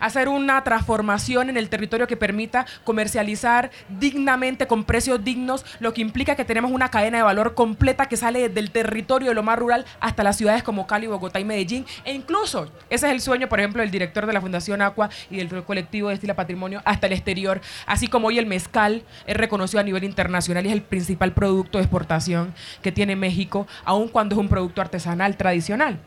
Hacer 0.00 0.28
una 0.28 0.62
transformación 0.64 1.50
en 1.50 1.56
el 1.56 1.68
territorio 1.68 2.06
que 2.06 2.16
permita 2.16 2.66
comercializar 2.84 3.70
dignamente 3.88 4.66
con 4.66 4.84
precios 4.84 5.22
dignos, 5.22 5.64
lo 5.80 5.92
que 5.92 6.00
implica 6.00 6.36
que 6.36 6.44
tenemos 6.44 6.70
una 6.70 6.90
cadena 6.90 7.18
de 7.18 7.22
valor 7.22 7.54
completa 7.54 8.06
que 8.06 8.16
sale 8.16 8.48
desde 8.48 8.60
el 8.60 8.70
territorio 8.70 9.28
de 9.30 9.34
lo 9.34 9.42
más 9.42 9.58
rural 9.58 9.84
hasta 10.00 10.22
las 10.22 10.36
ciudades 10.36 10.62
como 10.62 10.86
Cali, 10.86 11.06
Bogotá 11.06 11.40
y 11.40 11.44
Medellín. 11.44 11.86
E 12.04 12.12
incluso, 12.12 12.70
ese 12.90 13.06
es 13.06 13.12
el 13.12 13.20
sueño, 13.20 13.48
por 13.48 13.60
ejemplo, 13.60 13.82
del 13.82 13.90
director 13.90 14.26
de 14.26 14.32
la 14.32 14.40
Fundación 14.40 14.82
Aqua 14.82 15.10
y 15.30 15.36
del 15.36 15.64
colectivo 15.64 16.08
de 16.08 16.14
Estila 16.14 16.34
Patrimonio 16.34 16.82
hasta 16.84 17.06
el 17.06 17.12
exterior. 17.12 17.60
Así 17.86 18.08
como 18.08 18.28
hoy 18.28 18.38
el 18.38 18.46
mezcal 18.46 19.02
es 19.26 19.36
reconocido 19.36 19.80
a 19.80 19.84
nivel 19.84 20.04
internacional 20.04 20.64
y 20.64 20.68
es 20.68 20.74
el 20.74 20.82
principal 20.82 21.32
producto 21.32 21.78
de 21.78 21.84
exportación 21.84 22.54
que 22.82 22.92
tiene 22.92 23.16
México, 23.16 23.66
aun 23.84 24.08
cuando 24.08 24.34
es 24.34 24.40
un 24.40 24.48
producto 24.48 24.80
artesanal 24.80 25.36
tradicional. 25.36 25.98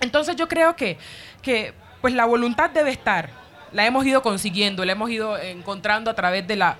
Entonces 0.00 0.36
yo 0.36 0.48
creo 0.48 0.76
que, 0.76 0.96
que 1.42 1.74
pues 2.00 2.14
la 2.14 2.24
voluntad 2.24 2.70
debe 2.70 2.90
estar, 2.90 3.30
la 3.72 3.86
hemos 3.86 4.06
ido 4.06 4.22
consiguiendo, 4.22 4.84
la 4.84 4.92
hemos 4.92 5.10
ido 5.10 5.38
encontrando 5.38 6.10
a 6.10 6.14
través 6.14 6.46
de 6.46 6.56
la 6.56 6.76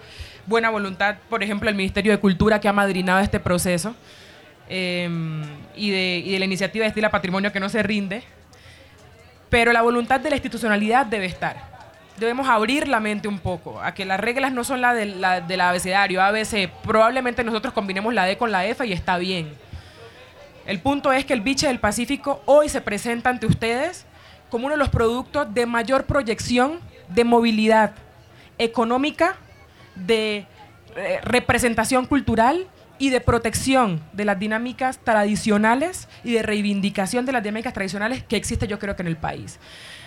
buena 0.47 0.71
voluntad, 0.71 1.17
por 1.29 1.43
ejemplo, 1.43 1.69
el 1.69 1.75
Ministerio 1.75 2.13
de 2.13 2.19
Cultura 2.19 2.61
que 2.61 2.69
ha 2.69 2.73
madrinado 2.73 3.21
este 3.21 3.39
proceso 3.39 3.95
em, 4.69 5.43
y, 5.77 5.91
de, 5.91 6.23
y, 6.25 6.33
de, 6.33 6.39
la 6.39 6.45
iniciativa 6.47 6.85
de 6.85 6.89
Estila 6.89 7.11
Patrimonio 7.11 7.53
que 7.53 7.61
no 7.61 7.69
se 7.69 7.83
rinde, 7.83 8.23
pero 9.51 9.73
la 9.73 9.83
voluntad 9.83 10.21
de 10.21 10.31
la 10.31 10.37
institucionalidad 10.37 11.07
debe 11.07 11.27
estar. 11.27 11.69
Debemos 12.17 12.49
abrir 12.49 12.89
la 12.89 12.99
mente 12.99 13.29
un 13.29 13.39
poco 13.39 13.81
a 13.81 13.95
que 13.95 14.05
las 14.05 14.19
reglas 14.19 14.53
no 14.53 14.65
son 14.65 14.81
las 14.81 14.97
de 14.97 15.07
la, 15.07 15.41
del 15.41 15.61
abecedario, 15.61 16.21
ABC. 16.21 16.69
Probablemente 16.83 17.45
nosotros 17.45 17.73
combinemos 17.73 18.13
la 18.13 18.25
D 18.25 18.37
con 18.37 18.51
la 18.51 18.67
F 18.67 18.85
y 18.85 18.93
está 18.93 19.19
bien. 19.19 19.53
El 20.67 20.81
punto 20.81 21.13
es 21.13 21.25
que 21.25 21.33
el 21.33 21.41
biche 21.43 21.69
del 21.69 21.79
Pacífico 21.79 22.43
hoy 22.45 22.69
se 22.69 22.81
presenta 22.81 23.31
ante 23.31 23.47
ustedes 23.47 24.05
como 24.51 24.67
uno 24.67 24.75
de 24.75 24.79
los 24.79 24.89
productos 24.89 25.53
de 25.53 25.67
mayor 25.67 26.05
proyección 26.05 26.81
de 27.09 27.25
movilidad 27.25 27.93
económica, 28.59 29.37
de 29.95 30.47
eh, 30.97 31.21
representación 31.23 32.07
cultural 32.07 32.67
y 32.99 33.11
de 33.11 33.21
protección 33.21 34.03
de 34.13 34.25
las 34.25 34.39
dinámicas 34.39 34.99
tradicionales 34.99 36.09
y 36.25 36.33
de 36.33 36.43
reivindicación 36.43 37.25
de 37.25 37.33
las 37.33 37.43
dinámicas 37.43 37.73
tradicionales 37.73 38.25
que 38.25 38.37
existe 38.37 38.67
yo 38.67 38.79
creo 38.79 38.97
que 38.97 39.03
en 39.03 39.09
el 39.09 39.17
país. 39.17 39.59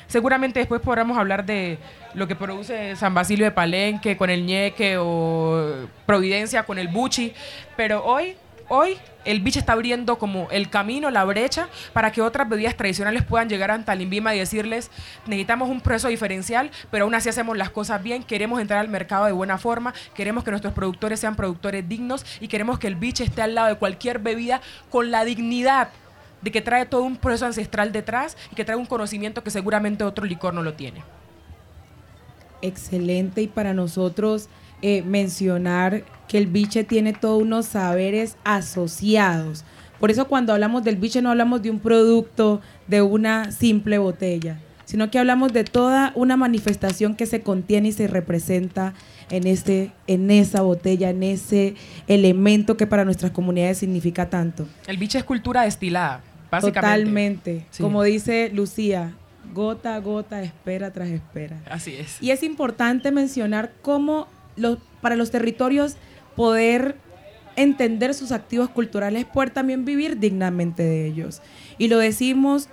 Seguramente 0.07 0.59
después 0.59 0.81
podremos 0.81 1.17
hablar 1.17 1.45
de 1.45 1.77
lo 2.13 2.27
que 2.27 2.35
produce 2.35 2.97
San 2.97 3.13
Basilio 3.13 3.45
de 3.45 3.51
Palenque 3.51 4.17
con 4.17 4.29
el 4.29 4.45
ñeque 4.45 4.97
o 4.99 5.87
Providencia 6.05 6.63
con 6.63 6.77
el 6.77 6.89
buchi, 6.89 7.33
pero 7.77 8.03
hoy 8.03 8.35
hoy 8.73 8.97
el 9.25 9.41
biche 9.41 9.59
está 9.59 9.73
abriendo 9.73 10.17
como 10.17 10.47
el 10.49 10.69
camino, 10.69 11.11
la 11.11 11.25
brecha, 11.25 11.67
para 11.91 12.13
que 12.13 12.21
otras 12.21 12.47
bebidas 12.47 12.77
tradicionales 12.77 13.23
puedan 13.23 13.49
llegar 13.49 13.69
a 13.69 13.83
Talimbima 13.83 14.33
y 14.33 14.39
decirles, 14.39 14.89
necesitamos 15.27 15.69
un 15.69 15.81
proceso 15.81 16.07
diferencial, 16.07 16.71
pero 16.89 17.03
aún 17.03 17.13
así 17.13 17.27
hacemos 17.27 17.57
las 17.57 17.69
cosas 17.69 18.01
bien, 18.01 18.23
queremos 18.23 18.61
entrar 18.61 18.79
al 18.79 18.87
mercado 18.87 19.25
de 19.25 19.33
buena 19.33 19.57
forma, 19.57 19.93
queremos 20.15 20.45
que 20.45 20.51
nuestros 20.51 20.73
productores 20.73 21.19
sean 21.19 21.35
productores 21.35 21.87
dignos 21.87 22.25
y 22.39 22.47
queremos 22.47 22.79
que 22.79 22.87
el 22.87 22.95
biche 22.95 23.25
esté 23.25 23.41
al 23.41 23.55
lado 23.55 23.67
de 23.67 23.75
cualquier 23.75 24.19
bebida 24.19 24.61
con 24.89 25.11
la 25.11 25.25
dignidad 25.25 25.89
de 26.41 26.51
que 26.51 26.61
trae 26.61 26.85
todo 26.85 27.03
un 27.03 27.17
proceso 27.17 27.45
ancestral 27.45 27.91
detrás 27.91 28.37
y 28.53 28.55
que 28.55 28.63
trae 28.63 28.77
un 28.77 28.85
conocimiento 28.85 29.43
que 29.43 29.51
seguramente 29.51 30.05
otro 30.05 30.25
licor 30.25 30.53
no 30.53 30.63
lo 30.63 30.73
tiene. 30.73 31.03
Excelente 32.61 33.41
y 33.41 33.47
para 33.47 33.73
nosotros 33.73 34.47
eh, 34.81 35.03
mencionar 35.03 36.03
que 36.27 36.37
el 36.37 36.47
biche 36.47 36.83
tiene 36.83 37.13
todos 37.13 37.41
unos 37.41 37.65
saberes 37.65 38.37
asociados. 38.43 39.63
Por 39.99 40.09
eso 40.09 40.27
cuando 40.27 40.53
hablamos 40.53 40.83
del 40.83 40.95
biche 40.95 41.21
no 41.21 41.29
hablamos 41.29 41.61
de 41.61 41.69
un 41.69 41.79
producto, 41.79 42.61
de 42.87 43.01
una 43.01 43.51
simple 43.51 43.97
botella, 43.99 44.57
sino 44.85 45.11
que 45.11 45.19
hablamos 45.19 45.53
de 45.53 45.63
toda 45.63 46.11
una 46.15 46.37
manifestación 46.37 47.15
que 47.15 47.25
se 47.25 47.41
contiene 47.41 47.89
y 47.89 47.91
se 47.91 48.07
representa 48.07 48.93
en, 49.29 49.45
este, 49.45 49.91
en 50.07 50.31
esa 50.31 50.61
botella, 50.61 51.09
en 51.09 51.21
ese 51.21 51.75
elemento 52.07 52.77
que 52.77 52.87
para 52.87 53.05
nuestras 53.05 53.31
comunidades 53.31 53.77
significa 53.77 54.29
tanto. 54.29 54.67
El 54.87 54.97
biche 54.97 55.19
es 55.19 55.23
cultura 55.23 55.61
destilada, 55.61 56.21
básicamente. 56.49 56.81
Totalmente. 56.81 57.65
Como 57.79 58.03
dice 58.03 58.49
Lucía, 58.53 59.13
gota 59.53 59.95
a 59.95 59.99
gota, 59.99 60.41
espera 60.41 60.91
tras 60.91 61.09
espera. 61.09 61.57
Así 61.69 61.95
es. 61.95 62.21
Y 62.21 62.31
es 62.31 62.41
importante 62.43 63.11
mencionar 63.11 63.71
cómo 63.81 64.27
para 65.01 65.15
los 65.15 65.31
territorios 65.31 65.95
poder 66.35 66.97
entender 67.55 68.13
sus 68.13 68.31
activos 68.31 68.69
culturales, 68.69 69.25
poder 69.25 69.49
también 69.49 69.85
vivir 69.85 70.19
dignamente 70.19 70.83
de 70.83 71.05
ellos. 71.05 71.41
Y 71.77 71.87
lo 71.87 71.97
decimos 71.97 72.69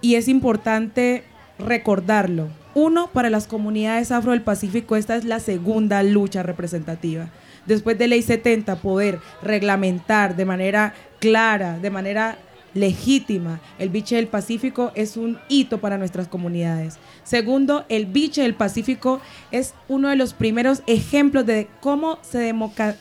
y 0.00 0.16
es 0.16 0.28
importante 0.28 1.24
recordarlo. 1.58 2.48
Uno, 2.74 3.08
para 3.12 3.30
las 3.30 3.46
comunidades 3.46 4.10
afro 4.10 4.32
del 4.32 4.42
Pacífico, 4.42 4.96
esta 4.96 5.16
es 5.16 5.24
la 5.24 5.38
segunda 5.38 6.02
lucha 6.02 6.42
representativa. 6.42 7.28
Después 7.66 7.96
de 7.96 8.08
Ley 8.08 8.22
70, 8.22 8.76
poder 8.76 9.20
reglamentar 9.42 10.34
de 10.36 10.44
manera 10.44 10.94
clara, 11.20 11.78
de 11.78 11.90
manera 11.90 12.36
legítima. 12.74 13.60
El 13.78 13.90
biche 13.90 14.16
del 14.16 14.26
Pacífico 14.26 14.90
es 14.94 15.16
un 15.16 15.38
hito 15.48 15.78
para 15.78 15.96
nuestras 15.96 16.28
comunidades. 16.28 16.98
Segundo, 17.24 17.84
el 17.88 18.06
biche 18.06 18.42
del 18.42 18.54
Pacífico 18.54 19.20
es 19.50 19.74
uno 19.88 20.08
de 20.08 20.16
los 20.16 20.34
primeros 20.34 20.82
ejemplos 20.86 21.44
de 21.46 21.68
cómo 21.80 22.18
se, 22.22 22.54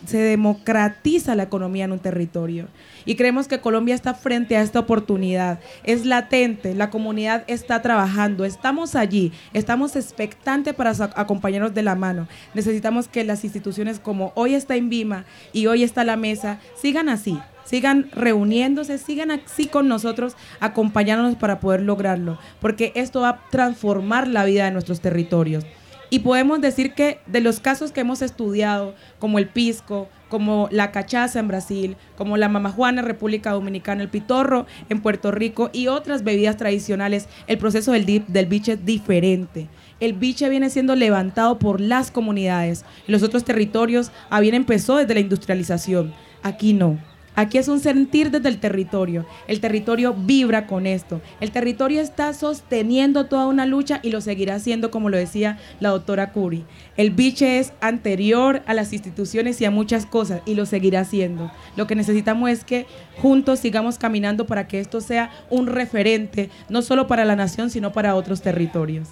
se 0.05 0.17
democratiza 0.17 1.36
la 1.36 1.43
economía 1.43 1.86
en 1.86 1.91
un 1.91 1.99
territorio. 1.99 2.67
Y 3.05 3.15
creemos 3.15 3.47
que 3.47 3.59
Colombia 3.59 3.95
está 3.95 4.13
frente 4.13 4.57
a 4.57 4.62
esta 4.62 4.79
oportunidad. 4.79 5.59
Es 5.83 6.05
latente, 6.05 6.73
la 6.73 6.89
comunidad 6.89 7.43
está 7.47 7.81
trabajando, 7.81 8.45
estamos 8.45 8.95
allí, 8.95 9.31
estamos 9.51 9.95
expectantes 9.95 10.73
para 10.73 10.91
acompañarnos 11.15 11.73
de 11.73 11.83
la 11.83 11.95
mano. 11.95 12.27
Necesitamos 12.53 13.07
que 13.07 13.23
las 13.23 13.43
instituciones 13.43 13.99
como 13.99 14.31
hoy 14.36 14.55
está 14.55 14.75
en 14.75 14.89
Vima 14.89 15.25
y 15.51 15.67
hoy 15.67 15.83
está 15.83 16.03
la 16.03 16.15
mesa 16.15 16.59
sigan 16.75 17.09
así, 17.09 17.39
sigan 17.63 18.09
reuniéndose, 18.13 18.97
sigan 18.97 19.31
así 19.31 19.67
con 19.67 19.88
nosotros, 19.88 20.36
acompañándonos 20.59 21.36
para 21.36 21.59
poder 21.59 21.81
lograrlo, 21.81 22.38
porque 22.59 22.91
esto 22.95 23.21
va 23.21 23.29
a 23.29 23.49
transformar 23.49 24.12
la 24.21 24.45
vida 24.45 24.65
de 24.65 24.71
nuestros 24.71 25.02
territorios. 25.02 25.65
Y 26.13 26.19
podemos 26.19 26.62
decir 26.62 26.93
que 26.93 27.17
de 27.26 27.41
los 27.41 27.60
casos 27.60 27.91
que 27.91 28.02
hemos 28.02 28.21
estudiado, 28.21 28.93
como 29.17 29.39
el 29.39 29.47
pisco, 29.47 30.10
como 30.30 30.67
la 30.69 30.91
cachaza 30.91 31.39
en 31.39 31.47
Brasil, 31.47 31.97
como 32.15 32.38
la 32.38 32.49
mamajuana 32.49 33.02
en 33.02 33.08
República 33.08 33.52
Dominicana, 33.52 34.04
el 34.04 34.10
pitorro 34.10 34.67
en 34.89 35.02
Puerto 35.02 35.32
Rico 35.32 35.71
y 35.73 35.88
otras 35.88 36.23
bebidas 36.23 36.58
tradicionales, 36.58 37.28
el 37.47 37.58
proceso 37.58 37.93
del, 37.93 38.23
del 38.28 38.45
biche 38.45 38.73
es 38.73 38.86
diferente. 38.86 39.69
El 39.99 40.13
biche 40.13 40.49
viene 40.49 40.69
siendo 40.69 40.95
levantado 40.95 41.58
por 41.58 41.82
las 41.82 42.12
comunidades. 42.12 42.86
En 43.08 43.13
los 43.13 43.23
otros 43.23 43.43
territorios 43.43 44.12
ah, 44.30 44.39
bien 44.39 44.54
empezó 44.54 44.97
desde 44.97 45.15
la 45.15 45.19
industrialización. 45.19 46.13
Aquí 46.43 46.73
no 46.73 46.99
Aquí 47.35 47.57
es 47.57 47.67
un 47.67 47.79
sentir 47.79 48.29
desde 48.29 48.49
el 48.49 48.59
territorio. 48.59 49.25
El 49.47 49.59
territorio 49.59 50.13
vibra 50.13 50.67
con 50.67 50.85
esto. 50.85 51.19
El 51.39 51.51
territorio 51.51 52.01
está 52.01 52.33
sosteniendo 52.33 53.25
toda 53.25 53.47
una 53.47 53.65
lucha 53.65 53.99
y 54.03 54.11
lo 54.11 54.21
seguirá 54.21 54.55
haciendo, 54.55 54.91
como 54.91 55.09
lo 55.09 55.17
decía 55.17 55.57
la 55.79 55.89
doctora 55.89 56.31
Curi. 56.31 56.63
El 56.95 57.09
biche 57.11 57.59
es 57.59 57.73
anterior 57.81 58.61
a 58.67 58.73
las 58.73 58.93
instituciones 58.93 59.59
y 59.61 59.65
a 59.65 59.71
muchas 59.71 60.05
cosas 60.05 60.41
y 60.45 60.53
lo 60.53 60.67
seguirá 60.67 61.01
haciendo. 61.01 61.51
Lo 61.75 61.87
que 61.87 61.95
necesitamos 61.95 62.51
es 62.51 62.63
que 62.63 62.85
juntos 63.17 63.59
sigamos 63.59 63.97
caminando 63.97 64.45
para 64.45 64.67
que 64.67 64.79
esto 64.79 65.01
sea 65.01 65.31
un 65.49 65.67
referente, 65.67 66.51
no 66.69 66.83
solo 66.83 67.07
para 67.07 67.25
la 67.25 67.35
nación, 67.35 67.71
sino 67.71 67.91
para 67.91 68.15
otros 68.15 68.41
territorios. 68.41 69.09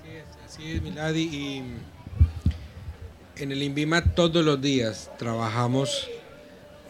Así 0.00 0.10
es, 0.10 0.24
así 0.44 0.72
es. 0.72 1.16
Y 1.16 1.62
en 3.36 3.52
el 3.52 3.62
INVIMA 3.62 4.02
todos 4.14 4.44
los 4.44 4.60
días 4.60 5.10
trabajamos 5.18 6.08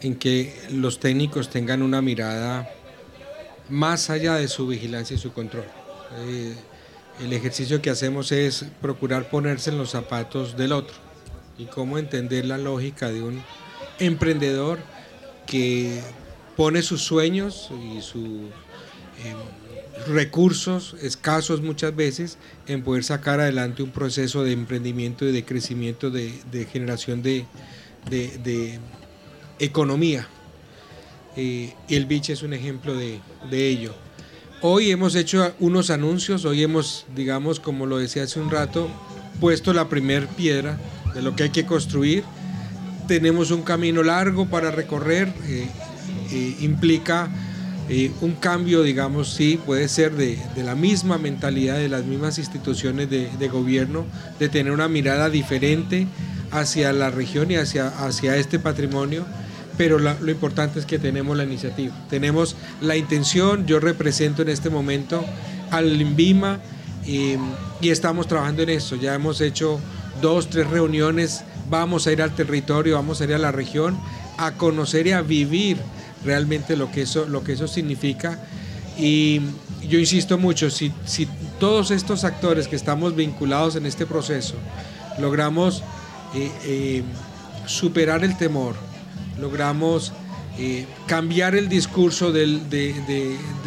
en 0.03 0.15
que 0.15 0.53
los 0.69 0.99
técnicos 0.99 1.49
tengan 1.49 1.81
una 1.81 2.01
mirada 2.01 2.69
más 3.69 4.09
allá 4.09 4.35
de 4.35 4.49
su 4.49 4.67
vigilancia 4.67 5.15
y 5.15 5.19
su 5.19 5.31
control. 5.31 5.65
Eh, 6.17 6.53
el 7.21 7.31
ejercicio 7.31 7.81
que 7.81 7.89
hacemos 7.89 8.31
es 8.31 8.65
procurar 8.81 9.29
ponerse 9.29 9.69
en 9.69 9.77
los 9.77 9.91
zapatos 9.91 10.57
del 10.57 10.73
otro 10.73 10.95
y 11.57 11.65
cómo 11.65 11.97
entender 11.97 12.45
la 12.45 12.57
lógica 12.57 13.09
de 13.09 13.23
un 13.23 13.41
emprendedor 13.99 14.79
que 15.47 16.01
pone 16.57 16.81
sus 16.81 17.01
sueños 17.01 17.69
y 17.93 18.01
sus 18.01 18.25
em, 19.23 20.13
recursos 20.13 20.95
escasos 21.01 21.61
muchas 21.61 21.95
veces 21.95 22.37
en 22.67 22.83
poder 22.83 23.03
sacar 23.05 23.39
adelante 23.39 23.83
un 23.83 23.91
proceso 23.91 24.43
de 24.43 24.51
emprendimiento 24.51 25.25
y 25.25 25.31
de 25.31 25.45
crecimiento 25.45 26.09
de, 26.09 26.67
generación 26.71 27.23
de 27.23 27.45
economía. 29.59 30.27
Y 31.35 31.71
el 31.89 32.05
biche 32.05 32.33
es 32.33 32.43
un 32.43 32.53
ejemplo 32.53 32.95
de, 32.95 33.19
ello. 33.51 33.93
Hoy 34.61 34.91
hemos 34.91 35.15
hecho 35.15 35.53
unos 35.59 35.89
anuncios, 35.89 36.45
hoy 36.45 36.63
hemos, 36.63 37.05
digamos, 37.15 37.59
como 37.59 37.85
lo 37.85 37.97
decía 37.97 38.23
hace 38.23 38.39
un 38.39 38.49
rato, 38.49 38.89
puesto 39.39 39.73
la 39.73 39.89
primer 39.89 40.27
piedra 40.27 40.77
de 41.13 41.21
lo 41.21 41.35
que 41.35 41.43
hay 41.43 41.49
que 41.49 41.65
construir. 41.65 42.23
Tenemos 43.07 43.51
un 43.51 43.63
camino 43.63 44.03
largo 44.03 44.45
para 44.45 44.71
recorrer, 44.71 45.33
eh, 45.47 45.67
eh, 46.31 46.57
implica 46.61 47.29
eh, 47.89 48.11
un 48.21 48.33
cambio, 48.33 48.81
digamos, 48.81 49.33
sí, 49.33 49.59
puede 49.65 49.89
ser 49.89 50.13
de, 50.13 50.39
la 50.55 50.75
misma 50.75 51.17
mentalidad 51.17 51.75
de 51.75 51.89
las 51.89 52.05
mismas 52.05 52.37
instituciones 52.37 53.09
de, 53.09 53.47
gobierno, 53.49 54.05
de 54.39 54.47
tener 54.47 54.71
una 54.71 54.87
mirada 54.87 55.29
diferente 55.29 56.07
hacia 56.51 56.93
la 56.93 57.09
región 57.09 57.51
y 57.51 57.55
hacia, 57.55 57.87
hacia 57.87 58.37
este 58.37 58.57
patrimonio, 58.57 59.25
pero 59.77 59.97
lo 59.99 60.31
importante 60.31 60.79
es 60.79 60.85
que 60.85 60.99
tenemos 60.99 61.35
la 61.35 61.43
iniciativa, 61.43 61.95
tenemos 62.09 62.55
la 62.81 62.95
intención, 62.95 63.65
yo 63.65 63.79
represento 63.79 64.41
en 64.41 64.49
este 64.49 64.69
momento 64.69 65.25
al 65.71 65.99
INVIMA 65.99 66.59
eh, 67.05 67.37
y 67.81 67.89
estamos 67.89 68.27
trabajando 68.27 68.61
en 68.63 68.69
eso, 68.69 68.95
ya 68.95 69.13
hemos 69.15 69.41
hecho 69.41 69.79
dos, 70.21 70.49
tres 70.49 70.69
reuniones, 70.69 71.43
vamos 71.69 72.05
a 72.05 72.11
ir 72.11 72.21
al 72.21 72.35
territorio, 72.35 72.95
vamos 72.95 73.19
a 73.21 73.23
ir 73.23 73.33
a 73.33 73.39
la 73.39 73.51
región 73.51 73.97
a 74.37 74.53
conocer 74.53 75.07
y 75.07 75.11
a 75.11 75.21
vivir 75.21 75.77
realmente 76.23 76.75
lo 76.75 76.91
que 76.91 77.03
eso, 77.03 77.25
lo 77.25 77.43
que 77.43 77.53
eso 77.53 77.67
significa. 77.67 78.39
Y 78.97 79.41
yo 79.87 79.99
insisto 79.99 80.37
mucho, 80.37 80.69
si, 80.69 80.93
si 81.05 81.27
todos 81.59 81.91
estos 81.91 82.23
actores 82.23 82.67
que 82.67 82.75
estamos 82.75 83.15
vinculados 83.15 83.75
en 83.75 83.85
este 83.85 84.05
proceso 84.05 84.55
logramos 85.19 85.83
eh, 86.35 86.51
eh, 86.65 87.03
superar 87.65 88.23
el 88.23 88.37
temor, 88.37 88.75
logramos 89.39 90.13
eh, 90.57 90.85
cambiar 91.07 91.55
el 91.55 91.69
discurso 91.69 92.31
de, 92.31 92.45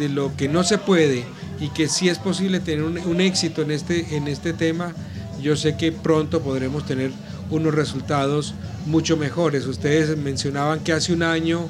lo 0.09 0.35
que 0.35 0.47
no 0.47 0.63
se 0.63 0.77
puede 0.77 1.25
y 1.59 1.69
que 1.69 1.87
sí 1.87 2.09
es 2.09 2.19
posible 2.19 2.59
tener 2.59 2.83
un, 2.83 2.97
un, 2.97 3.21
éxito 3.21 3.61
en 3.61 3.71
este, 3.71 4.15
en 4.15 4.27
este 4.27 4.53
tema, 4.53 4.93
yo 5.41 5.55
sé 5.55 5.75
que 5.75 5.91
pronto 5.91 6.41
podremos 6.41 6.85
tener 6.85 7.11
unos 7.49 7.73
resultados 7.73 8.53
mucho 8.85 9.17
mejores. 9.17 9.65
Ustedes 9.65 10.17
mencionaban 10.17 10.79
que 10.79 10.93
hace 10.93 11.13
un 11.13 11.23
año 11.23 11.67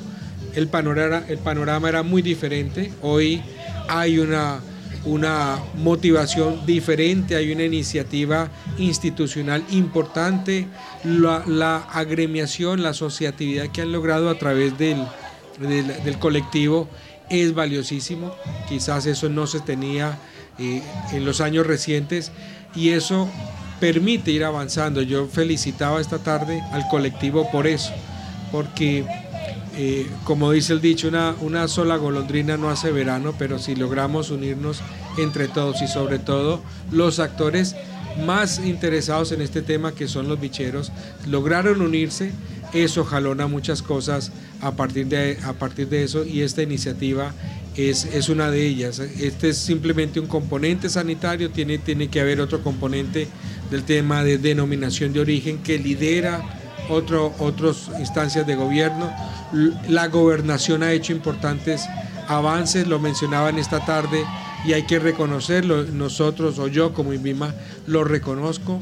el 0.55 0.67
panorama, 0.67 1.23
el 1.27 1.37
panorama 1.37 1.89
era 1.89 2.03
muy 2.03 2.21
diferente. 2.21 2.91
Hoy 3.01 3.41
hay 3.87 4.19
una, 4.19 4.59
una 5.07 5.59
motivación 5.75 6.65
diferente, 6.65 7.35
hay 7.35 7.51
una 7.51 7.63
iniciativa 7.63 8.49
institucional 8.77 9.63
importante, 9.71 10.67
la, 11.03 11.77
agremiación, 11.91 12.83
la 12.83 12.89
asociatividad 12.89 13.69
que 13.69 13.81
han 13.81 13.91
logrado 13.91 14.29
a 14.29 14.37
través 14.37 14.77
del, 14.77 14.97
del, 15.59 16.19
colectivo 16.19 16.89
es 17.29 17.53
valiosísimo. 17.53 18.35
Quizás 18.67 19.05
eso 19.05 19.29
no 19.29 19.47
se 19.47 19.61
tenía 19.61 20.19
eh, 20.59 20.83
en 21.13 21.25
los 21.25 21.39
años 21.39 21.65
recientes 21.65 22.31
y 22.75 22.89
eso 22.89 23.29
permite 23.79 24.31
ir 24.31 24.43
avanzando. 24.43 25.01
Yo 25.01 25.27
felicitaba 25.27 26.01
esta 26.01 26.19
tarde 26.19 26.61
al 26.73 26.87
colectivo 26.89 27.49
por 27.49 27.65
eso, 27.65 27.93
porque 28.51 29.05
eh, 29.80 30.07
como 30.23 30.51
dice 30.51 30.73
el 30.73 30.82
dicho, 30.82 31.07
una, 31.41 31.67
sola 31.67 31.97
golondrina 31.97 32.57
no 32.57 32.71
hace 32.71 32.91
verano, 32.91 33.36
pero 33.38 33.59
si 33.59 33.75
logramos 33.75 34.32
unirnos 34.32 34.82
entre 35.19 35.47
todos 35.47 35.84
y 35.84 35.88
sobre 35.88 36.17
todo 36.17 36.63
los 36.91 37.19
actores 37.19 37.75
más 38.25 38.57
interesados 38.57 39.32
en 39.32 39.41
este 39.41 39.61
tema, 39.61 39.91
que 39.93 40.07
son 40.07 40.28
los 40.28 40.39
bicheros, 40.39 40.91
lograron 41.28 41.82
unirse, 41.82 42.32
eso 42.73 43.05
jalona 43.05 43.45
muchas 43.45 43.84
cosas 43.84 44.32
a 44.61 44.71
partir 44.71 45.05
de, 45.09 45.38
a 45.43 45.53
partir 45.53 45.88
de 45.89 46.03
eso 46.03 46.25
y 46.25 46.41
esta 46.41 46.63
iniciativa 46.63 47.32
es, 47.75 48.05
es, 48.05 48.30
una 48.30 48.49
de 48.49 48.65
ellas. 48.65 48.97
Este 48.97 49.49
es 49.49 49.57
simplemente 49.59 50.19
un 50.19 50.25
componente 50.25 50.89
sanitario, 50.89 51.51
tiene, 51.51 51.78
tiene 51.78 52.07
que 52.07 52.19
haber 52.19 52.41
otro 52.41 52.63
componente 52.63 53.28
del 53.69 53.84
tema 53.84 54.23
de 54.23 54.39
denominación 54.39 55.13
de 55.13 55.19
origen 55.19 55.59
que 55.59 55.78
lidera 55.78 56.41
otro, 56.89 57.33
otras 57.39 57.89
instancias 57.99 58.45
de 58.45 58.55
gobierno. 58.55 59.11
La 59.88 60.07
gobernación 60.07 60.83
ha 60.83 60.91
hecho 60.91 61.13
importantes 61.13 61.88
avances, 62.27 62.88
lo 62.88 62.99
mencionaban 62.99 63.57
esta 63.57 63.85
tarde 63.85 64.25
y 64.65 64.73
hay 64.73 64.83
que 64.83 64.99
reconocerlo. 64.99 65.83
Nosotros 65.83 66.59
o 66.59 66.67
yo 66.67 66.93
como 66.93 67.13
INVIMA 67.13 67.53
lo 67.85 68.03
reconozco 68.03 68.79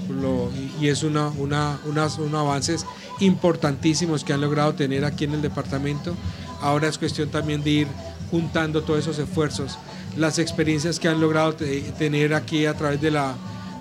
y 0.82 0.88
es 0.88 1.04
una, 1.04 1.30
una, 1.30 1.80
unos 1.86 2.20
avances 2.34 2.86
importantísimos 3.20 4.24
que 4.24 4.34
han 4.34 4.42
logrado 4.42 4.74
tener 4.74 5.06
aquí 5.06 5.26
en 5.26 5.34
el 5.34 5.42
departamento. 5.42 6.16
Ahora 6.62 6.88
es 6.88 6.98
cuestión 6.98 7.30
también 7.30 7.64
de 7.64 7.70
ir 7.70 7.88
juntando 8.32 8.82
todos 8.82 9.00
esos 9.00 9.20
esfuerzos, 9.20 9.78
las 10.18 10.40
experiencias 10.40 11.00
que 11.00 11.08
han 11.08 11.22
logrado 11.22 11.54
tener 11.54 12.34
aquí 12.34 12.66
a 12.66 12.74
través 12.74 13.00
de 13.00 13.12
la 13.12 13.36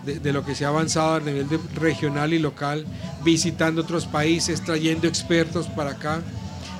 de, 0.04 0.32
lo 0.32 0.44
que 0.44 0.54
se 0.54 0.64
ha 0.64 0.68
avanzado 0.68 1.14
a 1.14 1.20
nivel 1.20 1.46
regional 1.74 2.32
y 2.32 2.38
local, 2.38 2.84
visitando 3.22 3.82
otros 3.82 4.06
países, 4.06 4.62
trayendo 4.62 5.06
expertos 5.06 5.66
para 5.68 5.92
acá, 5.92 6.20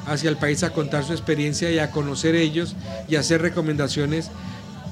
hacia 0.07 0.31
el 0.31 0.37
país 0.37 0.63
a 0.63 0.71
contar 0.71 1.05
su 1.05 1.13
experiencia 1.13 1.71
y 1.71 1.79
a 1.79 1.91
conocer 1.91 2.35
ellos 2.35 2.77
y 3.09 3.17
hacer 3.17 3.41
recomendaciones, 3.41 4.31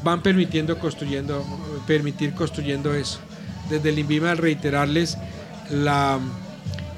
van 0.02 0.22
permitiendo 0.22 0.78
construyendo, 0.78 1.44
permitir 1.86 2.34
construyendo 2.34 2.94
eso. 2.94 3.20
Desde 3.68 3.90
el 3.90 3.98
INVIMA 3.98 4.34
reiterarles 4.34 5.18
la 5.70 6.18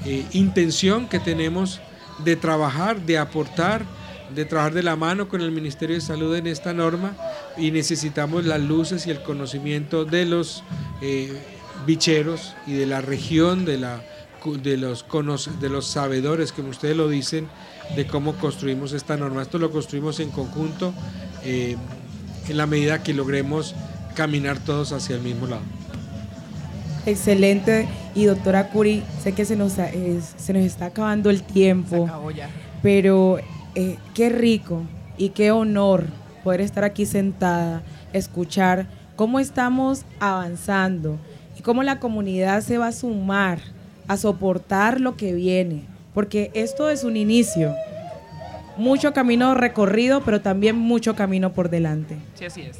eh, 0.05 0.25
intención 0.31 1.07
que 1.07 1.19
tenemos 1.19 1.81
de 2.23 2.35
trabajar, 2.35 3.01
de 3.01 3.17
aportar 3.17 3.85
de 4.33 4.45
trabajar 4.45 4.73
de 4.73 4.83
la 4.83 4.95
mano 4.95 5.27
con 5.27 5.41
el 5.41 5.51
Ministerio 5.51 5.95
de 5.95 6.01
Salud 6.01 6.35
en 6.35 6.47
esta 6.47 6.73
norma 6.73 7.15
y 7.57 7.71
necesitamos 7.71 8.45
las 8.45 8.61
luces 8.61 9.07
y 9.07 9.11
el 9.11 9.21
conocimiento 9.21 10.05
de 10.05 10.25
los 10.25 10.63
eh, 11.01 11.33
bicheros 11.85 12.55
y 12.65 12.73
de 12.73 12.85
la 12.85 13.01
región, 13.01 13.65
de, 13.65 13.77
la, 13.77 14.01
de, 14.61 14.77
los, 14.77 15.05
de 15.59 15.69
los 15.69 15.87
sabedores, 15.87 16.51
como 16.51 16.69
ustedes 16.69 16.97
lo 16.97 17.07
dicen, 17.09 17.47
de 17.95 18.07
cómo 18.07 18.33
construimos 18.35 18.93
esta 18.93 19.17
norma. 19.17 19.41
Esto 19.41 19.59
lo 19.59 19.71
construimos 19.71 20.19
en 20.19 20.31
conjunto 20.31 20.93
eh, 21.43 21.75
en 22.47 22.57
la 22.57 22.65
medida 22.65 23.03
que 23.03 23.13
logremos 23.13 23.75
caminar 24.15 24.59
todos 24.59 24.91
hacia 24.91 25.15
el 25.15 25.21
mismo 25.21 25.47
lado. 25.47 25.63
Excelente. 27.05 27.87
Y 28.15 28.25
doctora 28.25 28.69
Curi, 28.69 29.03
sé 29.21 29.33
que 29.33 29.45
se 29.45 29.55
nos, 29.55 29.73
se 29.73 30.53
nos 30.53 30.63
está 30.63 30.87
acabando 30.87 31.29
el 31.29 31.43
tiempo. 31.43 32.09
Pero 32.81 33.39
eh, 33.75 33.97
qué 34.13 34.29
rico 34.29 34.83
y 35.17 35.29
qué 35.29 35.51
honor 35.51 36.05
poder 36.43 36.61
estar 36.61 36.83
aquí 36.83 37.05
sentada, 37.05 37.81
escuchar 38.13 38.87
cómo 39.15 39.39
estamos 39.39 40.05
avanzando 40.19 41.17
y 41.57 41.61
cómo 41.61 41.83
la 41.83 41.99
comunidad 41.99 42.61
se 42.61 42.77
va 42.77 42.87
a 42.87 42.91
sumar 42.91 43.59
a 44.07 44.17
soportar 44.17 45.01
lo 45.01 45.15
que 45.17 45.33
viene, 45.33 45.83
porque 46.13 46.51
esto 46.53 46.89
es 46.89 47.03
un 47.03 47.17
inicio. 47.17 47.73
Mucho 48.77 49.13
camino 49.13 49.55
recorrido, 49.55 50.21
pero 50.21 50.41
también 50.41 50.77
mucho 50.77 51.15
camino 51.15 51.53
por 51.53 51.69
delante. 51.69 52.17
Sí, 52.35 52.45
así 52.45 52.61
es. 52.61 52.79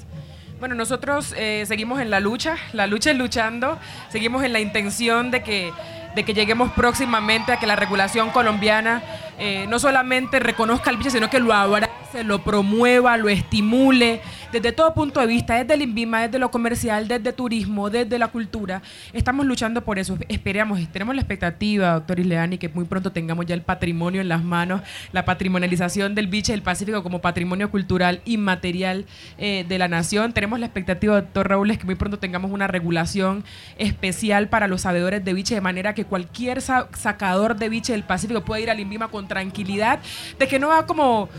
Bueno, 0.60 0.76
nosotros 0.76 1.34
eh, 1.38 1.64
seguimos 1.68 2.00
en 2.00 2.10
la 2.10 2.20
lucha, 2.20 2.58
la 2.74 2.88
lucha 2.88 3.12
es 3.12 3.18
luchando, 3.18 3.78
seguimos 4.10 4.44
en 4.44 4.54
la 4.54 4.60
intención 4.60 5.32
de 5.32 5.42
que 5.42 5.72
de 6.16 6.24
que 6.24 6.34
lleguemos 6.34 6.72
próximamente 6.72 7.52
a 7.52 7.60
que 7.60 7.68
la 7.68 7.76
regulación 7.76 8.30
colombiana 8.30 9.04
eh, 9.38 9.66
no 9.68 9.80
solamente 9.80 10.40
reconozca 10.40 10.90
el 10.90 10.98
bicho, 10.98 11.10
sino 11.10 11.30
que 11.30 11.40
lo 11.40 11.54
abrace, 11.54 12.24
lo 12.24 12.44
promueva, 12.44 13.18
lo 13.18 13.30
estimule, 13.30 14.22
desde 14.52 14.72
todo 14.72 14.94
punto 14.94 15.20
de 15.20 15.28
vista, 15.28 15.56
desde 15.56 15.74
el 15.74 15.82
INVIMA, 15.82 16.22
desde 16.22 16.40
lo 16.40 16.50
comercial, 16.50 17.08
desde 17.08 17.34
turismo, 17.34 17.90
desde 17.90 18.18
la 18.18 18.30
cultura. 18.30 18.82
Estamos 19.12 19.46
luchando 19.46 19.84
por 19.84 20.00
eso. 20.00 20.18
Esperamos, 20.30 20.80
tenemos 20.92 21.16
la 21.16 21.22
expectativa, 21.22 21.94
doctor 21.94 22.20
Isleani, 22.20 22.58
que 22.58 22.70
muy 22.70 22.86
pronto 22.86 23.12
tengamos 23.12 23.46
ya 23.46 23.54
el 23.54 23.62
patrimonio 23.62 24.22
en 24.22 24.30
las 24.30 24.44
manos, 24.44 24.82
la 25.12 25.26
patrimonialización 25.26 26.16
del 26.16 26.28
biche 26.28 26.54
del 26.54 26.62
Pacífico 26.62 27.04
como 27.04 27.20
patrimonio 27.20 27.70
cultural 27.70 28.22
inmaterial 28.24 29.06
eh, 29.38 29.66
de 29.68 29.78
la 29.78 29.90
nación. 29.90 30.32
Tenemos 30.32 30.60
la 30.60 30.68
expectativa, 30.68 31.16
doctor 31.16 31.50
Raúl, 31.50 31.72
es 31.72 31.78
que 31.78 31.86
muy 31.86 31.96
pronto 31.96 32.20
tengamos 32.20 32.52
una 32.52 32.68
regulación 32.68 33.44
especial 33.78 34.48
para 34.48 34.68
los 34.68 34.82
sabedores 34.82 35.26
de 35.26 35.34
biche, 35.34 35.56
de 35.56 35.62
manera 35.62 35.94
que 35.94 36.06
cualquier 36.06 36.62
sacador 36.62 37.58
de 37.58 37.68
biche 37.68 37.92
del 37.92 38.04
Pacífico 38.04 38.46
pueda 38.46 38.62
ir 38.62 38.70
al 38.70 38.80
INVIMA 38.80 39.10
con 39.10 39.25
tranquilidad, 39.28 40.00
de 40.40 40.48
que 40.48 40.60
no 40.60 40.70
va 40.70 40.86
como 40.86 41.30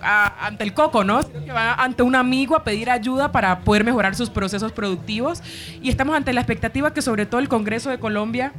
ante 0.00 0.64
el 0.64 0.74
coco, 0.74 1.04
¿no? 1.04 1.20
Que 1.22 1.52
va 1.52 1.74
ante 1.74 2.02
un 2.02 2.14
amigo 2.14 2.56
a 2.56 2.64
pedir 2.64 2.90
ayuda 2.90 3.32
para 3.32 3.60
poder 3.60 3.84
mejorar 3.84 4.14
sus 4.14 4.30
procesos 4.30 4.72
productivos. 4.72 5.42
Y 5.82 5.88
estamos 5.88 6.16
ante 6.16 6.32
la 6.32 6.40
expectativa 6.40 6.92
que 6.92 7.02
sobre 7.02 7.26
todo 7.26 7.40
el 7.40 7.48
Congreso 7.48 7.90
de 7.90 7.98
Colombia 7.98 8.52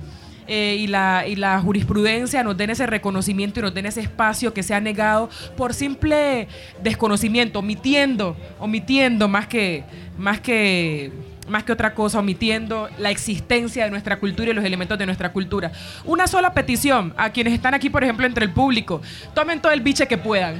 eh, 0.47 0.77
y, 0.79 0.87
la, 0.87 1.25
y 1.25 1.35
la 1.35 1.59
jurisprudencia 1.61 2.43
nos 2.43 2.57
den 2.57 2.69
ese 2.69 2.85
reconocimiento 2.85 3.59
y 3.59 3.63
nos 3.63 3.73
den 3.73 3.85
ese 3.85 4.01
espacio 4.01 4.53
que 4.53 4.61
se 4.61 4.73
ha 4.73 4.81
negado 4.81 5.29
por 5.55 5.73
simple 5.73 6.47
desconocimiento, 6.81 7.59
omitiendo, 7.59 8.35
omitiendo 8.59 9.27
más 9.29 9.47
que, 9.47 9.83
más 10.17 10.41
que 10.41 11.11
más 11.47 11.63
que 11.63 11.71
otra 11.71 11.93
cosa, 11.93 12.19
omitiendo 12.19 12.89
la 12.97 13.09
existencia 13.09 13.85
de 13.85 13.91
nuestra 13.91 14.19
cultura 14.19 14.51
y 14.51 14.53
los 14.53 14.65
elementos 14.65 14.97
de 14.97 15.05
nuestra 15.05 15.31
cultura. 15.31 15.71
Una 16.05 16.27
sola 16.27 16.53
petición 16.53 17.13
a 17.17 17.31
quienes 17.31 17.53
están 17.53 17.73
aquí, 17.73 17.89
por 17.89 18.03
ejemplo, 18.03 18.25
entre 18.25 18.45
el 18.45 18.51
público, 18.51 19.01
tomen 19.33 19.61
todo 19.61 19.71
el 19.71 19.81
biche 19.81 20.07
que 20.07 20.17
puedan. 20.17 20.55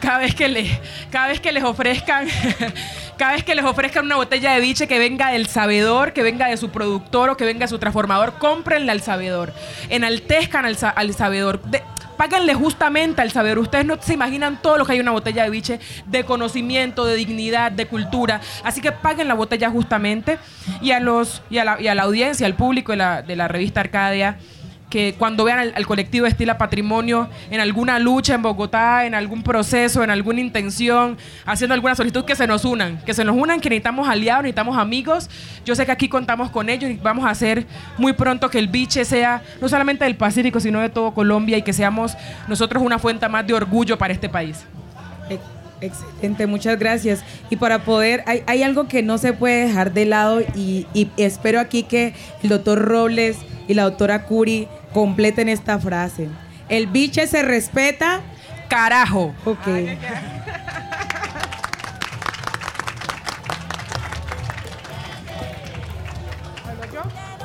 Cada 0.00 0.18
vez 0.18 0.34
que, 0.34 0.48
les, 0.48 0.70
cada 1.10 1.28
vez 1.28 1.40
que 1.40 1.52
les 1.52 1.62
ofrezcan 1.62 2.26
cada 3.20 3.32
vez 3.32 3.44
que 3.44 3.54
les 3.54 3.66
ofrezcan 3.66 4.06
una 4.06 4.16
botella 4.16 4.54
de 4.54 4.60
biche 4.62 4.88
que 4.88 4.98
venga 4.98 5.30
del 5.30 5.46
sabedor, 5.46 6.14
que 6.14 6.22
venga 6.22 6.46
de 6.48 6.56
su 6.56 6.70
productor 6.70 7.28
o 7.28 7.36
que 7.36 7.44
venga 7.44 7.66
de 7.66 7.68
su 7.68 7.78
transformador, 7.78 8.38
cómprenle 8.38 8.90
al 8.90 9.02
sabedor. 9.02 9.52
Enaltezcan 9.90 10.64
al, 10.64 11.12
sabedor 11.12 11.60
páguenle 12.16 12.54
justamente 12.54 13.20
al 13.20 13.30
saber. 13.30 13.58
Ustedes 13.58 13.84
no 13.84 14.00
se 14.00 14.14
imaginan 14.14 14.62
todo 14.62 14.78
lo 14.78 14.86
que 14.86 14.92
hay 14.92 15.00
en 15.00 15.02
una 15.02 15.12
botella 15.12 15.44
de 15.44 15.50
biche 15.50 15.80
de 16.06 16.24
conocimiento, 16.24 17.04
de 17.04 17.14
dignidad, 17.14 17.70
de 17.70 17.84
cultura. 17.84 18.40
Así 18.64 18.80
que 18.80 18.90
paguen 18.90 19.28
la 19.28 19.34
botella 19.34 19.68
justamente. 19.68 20.38
Y 20.80 20.92
a, 20.92 21.00
los, 21.00 21.42
y 21.50 21.58
a, 21.58 21.64
la, 21.64 22.02
audiencia, 22.02 22.46
al 22.46 22.54
público 22.54 22.92
de 22.92 23.22
de 23.26 23.36
la 23.36 23.48
revista 23.48 23.80
Arcadia, 23.80 24.38
que 24.90 25.14
cuando 25.16 25.44
vean 25.44 25.72
al, 25.74 25.86
colectivo 25.86 26.26
Estila 26.26 26.58
Patrimonio 26.58 27.30
en 27.50 27.60
alguna 27.60 27.98
lucha 27.98 28.34
en 28.34 28.42
Bogotá, 28.42 29.06
en 29.06 29.14
algún 29.14 29.42
proceso, 29.42 30.02
en 30.02 30.10
alguna 30.10 30.40
intención, 30.40 31.16
haciendo 31.46 31.74
alguna 31.74 31.94
solicitud, 31.94 32.24
que 32.24 32.34
se 32.34 32.46
nos 32.46 32.64
unan, 32.64 32.98
que 33.06 33.14
se 33.14 33.24
nos 33.24 33.36
unan, 33.36 33.60
que 33.60 33.70
necesitamos 33.70 34.08
aliados, 34.08 34.42
necesitamos 34.42 34.76
amigos. 34.76 35.30
Yo 35.64 35.74
sé 35.76 35.86
que 35.86 35.92
aquí 35.92 36.08
contamos 36.08 36.50
con 36.50 36.68
ellos 36.68 36.90
y 36.90 36.96
vamos 36.96 37.24
a 37.24 37.30
hacer 37.30 37.66
muy 37.96 38.12
pronto 38.12 38.50
que 38.50 38.58
el 38.58 38.66
biche 38.66 39.04
sea 39.04 39.42
no 39.60 39.68
solamente 39.68 40.04
del 40.04 40.16
Pacífico, 40.16 40.58
sino 40.58 40.80
de 40.80 40.88
todo 40.88 41.14
Colombia 41.14 41.56
y 41.56 41.62
que 41.62 41.72
seamos 41.72 42.16
nosotros 42.48 42.82
una 42.82 42.98
fuente 42.98 43.28
más 43.28 43.46
de 43.46 43.54
orgullo 43.54 43.96
para 43.96 44.12
este 44.12 44.28
país. 44.28 44.66
Excelente, 45.80 46.46
muchas 46.46 46.78
gracias. 46.78 47.24
Y 47.48 47.56
para 47.56 47.84
poder, 47.84 48.22
hay, 48.26 48.42
hay, 48.46 48.62
algo 48.62 48.86
que 48.86 49.02
no 49.02 49.16
se 49.16 49.32
puede 49.32 49.66
dejar 49.66 49.94
de 49.94 50.04
lado 50.04 50.42
y 50.54 50.86
espero 51.16 51.58
aquí 51.58 51.84
que 51.84 52.12
el 52.42 52.50
doctor 52.50 52.78
Robles 52.78 53.38
y 53.70 53.74
la 53.74 53.84
doctora 53.84 54.24
Curi 54.24 54.66
completen 54.92 55.48
esta 55.48 55.78
frase. 55.78 56.28
El 56.68 56.86
biche 56.86 57.26
se 57.26 57.42
respeta. 57.42 58.20
Carajo. 58.68 59.34
Ok. 59.44 59.66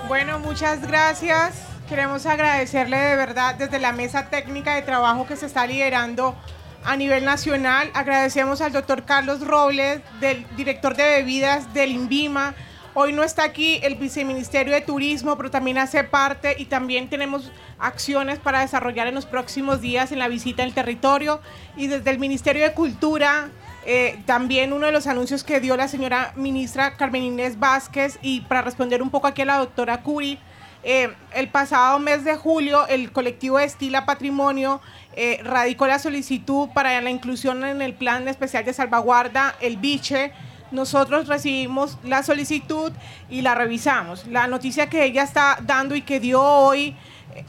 Bueno, 0.07 0.37
muchas 0.37 0.81
gracias. 0.87 1.63
Queremos 1.89 2.25
agradecerle 2.27 2.97
de 2.97 3.15
verdad 3.15 3.55
desde 3.55 3.79
la 3.79 3.91
mesa 3.91 4.27
técnica 4.29 4.75
de 4.75 4.83
trabajo 4.83 5.25
que 5.25 5.35
se 5.35 5.47
está 5.47 5.65
liderando 5.65 6.35
a 6.83 6.95
nivel 6.95 7.25
nacional. 7.25 7.89
Agradecemos 7.93 8.61
al 8.61 8.71
doctor 8.71 9.05
Carlos 9.05 9.45
Robles, 9.45 10.01
del 10.19 10.45
director 10.55 10.95
de 10.95 11.03
bebidas 11.03 11.73
del 11.73 11.91
INVIMA, 11.91 12.53
Hoy 12.97 13.11
no 13.11 13.23
está 13.23 13.43
aquí 13.43 13.81
el 13.83 13.95
viceministerio 13.95 14.73
de 14.73 14.79
Turismo, 14.79 15.35
pero 15.35 15.51
también 15.51 15.77
hace 15.77 16.05
parte 16.05 16.55
y 16.57 16.63
también 16.63 17.09
tenemos 17.09 17.51
acciones 17.77 18.39
para 18.39 18.61
desarrollar 18.61 19.07
en 19.07 19.15
los 19.15 19.25
próximos 19.25 19.81
días 19.81 20.13
en 20.13 20.19
la 20.19 20.29
visita 20.29 20.63
al 20.63 20.73
territorio. 20.73 21.41
Y 21.75 21.87
desde 21.87 22.09
el 22.11 22.19
Ministerio 22.19 22.63
de 22.63 22.71
Cultura, 22.71 23.49
eh, 23.85 24.17
también 24.25 24.71
uno 24.71 24.85
de 24.85 24.93
los 24.93 25.07
anuncios 25.07 25.43
que 25.43 25.59
dio 25.59 25.75
la 25.75 25.89
señora 25.89 26.31
ministra 26.37 26.95
Carmen 26.95 27.23
Inés 27.23 27.59
Vázquez 27.59 28.17
y 28.21 28.39
para 28.41 28.61
responder 28.61 29.01
un 29.01 29.09
poco 29.09 29.27
aquí 29.27 29.41
a 29.41 29.45
la 29.45 29.57
doctora 29.57 30.01
Curi, 30.01 30.39
eh, 30.81 31.13
el 31.33 31.49
pasado 31.49 31.99
mes 31.99 32.23
de 32.23 32.37
julio 32.37 32.87
el 32.87 33.11
colectivo 33.11 33.59
Estila 33.59 34.05
Patrimonio 34.05 34.79
eh, 35.17 35.41
radicó 35.43 35.85
la 35.85 35.99
solicitud 35.99 36.69
para 36.73 37.01
la 37.01 37.09
inclusión 37.09 37.65
en 37.65 37.81
el 37.81 37.93
plan 37.93 38.25
especial 38.29 38.63
de 38.63 38.71
salvaguarda, 38.71 39.53
el 39.59 39.75
biche 39.75 40.31
nosotros 40.71 41.27
recibimos 41.27 41.97
la 42.03 42.23
solicitud 42.23 42.91
y 43.29 43.41
la 43.41 43.55
revisamos. 43.55 44.27
La 44.27 44.47
noticia 44.47 44.87
que 44.89 45.03
ella 45.03 45.23
está 45.23 45.57
dando 45.61 45.95
y 45.95 46.01
que 46.01 46.19
dio 46.19 46.41
hoy 46.41 46.95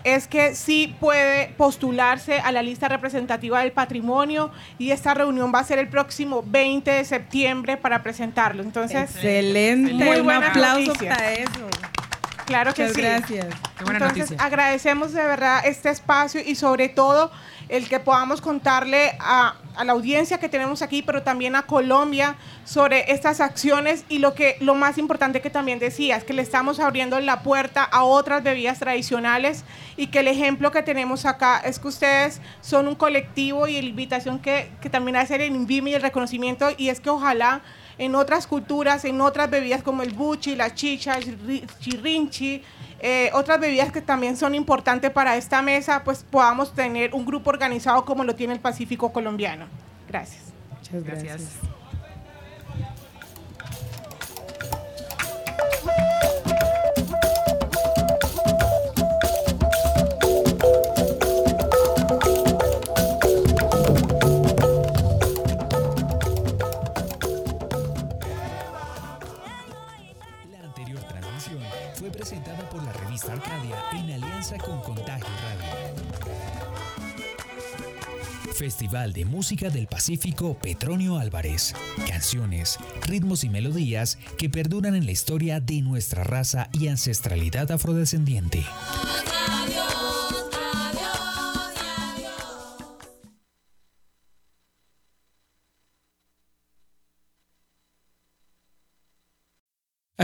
es 0.04 0.26
que 0.26 0.54
sí 0.54 0.94
puede 0.98 1.48
postularse 1.56 2.40
a 2.40 2.52
la 2.52 2.62
lista 2.62 2.88
representativa 2.88 3.60
del 3.60 3.72
patrimonio 3.72 4.50
y 4.78 4.90
esta 4.90 5.14
reunión 5.14 5.52
va 5.54 5.60
a 5.60 5.64
ser 5.64 5.78
el 5.78 5.88
próximo 5.88 6.42
20 6.44 6.90
de 6.90 7.04
septiembre 7.04 7.76
para 7.76 8.02
presentarlo. 8.02 8.62
Entonces, 8.62 9.14
excelente, 9.14 9.92
muy 9.92 10.20
buen 10.20 10.42
aplauso 10.42 10.92
para 10.94 11.32
eso. 11.34 11.68
Claro 12.46 12.72
que 12.74 12.88
sí. 12.88 13.00
Gracias. 13.00 13.46
Entonces, 13.80 14.34
agradecemos 14.38 15.12
de 15.12 15.22
verdad 15.22 15.66
este 15.66 15.90
espacio 15.90 16.40
y 16.44 16.54
sobre 16.54 16.88
todo 16.88 17.30
el 17.68 17.88
que 17.88 18.00
podamos 18.00 18.40
contarle 18.40 19.16
a, 19.18 19.54
la 19.84 19.92
audiencia 19.92 20.38
que 20.38 20.48
tenemos 20.48 20.80
aquí, 20.80 21.02
pero 21.02 21.22
también 21.22 21.54
a 21.54 21.62
Colombia 21.62 22.36
sobre 22.64 23.12
estas 23.12 23.40
acciones 23.40 24.04
y 24.08 24.18
lo 24.20 24.32
que 24.34 24.56
lo 24.60 24.74
más 24.74 24.96
importante 24.96 25.42
que 25.42 25.50
también 25.50 25.78
decía 25.78 26.16
es 26.16 26.24
que 26.24 26.32
le 26.32 26.40
estamos 26.40 26.80
abriendo 26.80 27.20
la 27.20 27.42
puerta 27.42 27.82
a 27.84 28.04
otras 28.04 28.42
bebidas 28.42 28.78
tradicionales 28.78 29.64
y 29.98 30.06
que 30.06 30.20
el 30.20 30.28
ejemplo 30.28 30.70
que 30.70 30.82
tenemos 30.82 31.26
acá 31.26 31.58
es 31.58 31.78
que 31.78 31.88
ustedes 31.88 32.40
son 32.62 32.88
un 32.88 32.94
colectivo 32.94 33.66
y 33.66 33.80
la 33.82 33.88
invitación 33.88 34.38
que, 34.38 34.70
que 34.80 34.88
también 34.88 35.16
hace 35.16 35.34
el 35.34 35.54
INVIM 35.54 35.88
y 35.88 35.94
el 35.94 36.02
reconocimiento 36.02 36.68
y 36.78 36.88
es 36.88 37.00
que 37.00 37.10
ojalá 37.10 37.60
en 37.98 38.14
otras 38.14 38.46
culturas, 38.46 39.04
en 39.04 39.20
otras 39.20 39.50
bebidas 39.50 39.82
como 39.82 40.02
el 40.02 40.12
buchi, 40.12 40.54
la 40.54 40.74
chicha, 40.74 41.16
el 41.16 41.66
chirrinchi, 41.80 42.62
eh, 43.00 43.30
otras 43.34 43.60
bebidas 43.60 43.92
que 43.92 44.00
también 44.00 44.36
son 44.36 44.54
importantes 44.54 45.10
para 45.10 45.36
esta 45.36 45.62
mesa, 45.62 46.02
pues 46.04 46.24
podamos 46.24 46.74
tener 46.74 47.14
un 47.14 47.26
grupo 47.26 47.50
organizado 47.50 48.04
como 48.04 48.24
lo 48.24 48.34
tiene 48.34 48.54
el 48.54 48.60
Pacífico 48.60 49.12
colombiano. 49.12 49.66
Gracias. 50.08 50.42
Muchas 50.70 51.04
gracias. 51.04 51.42
Con 74.54 74.80
Contagio 74.80 75.26
Radio. 75.42 75.66
Festival 78.54 79.12
de 79.12 79.24
Música 79.24 79.70
del 79.70 79.88
Pacífico 79.88 80.56
Petronio 80.56 81.18
Álvarez. 81.18 81.74
Canciones, 82.08 82.78
ritmos 83.02 83.42
y 83.42 83.48
melodías 83.48 84.18
que 84.38 84.48
perduran 84.48 84.94
en 84.94 85.04
la 85.04 85.10
historia 85.10 85.58
de 85.58 85.82
nuestra 85.82 86.22
raza 86.22 86.68
y 86.72 86.86
ancestralidad 86.86 87.72
afrodescendiente. 87.72 88.64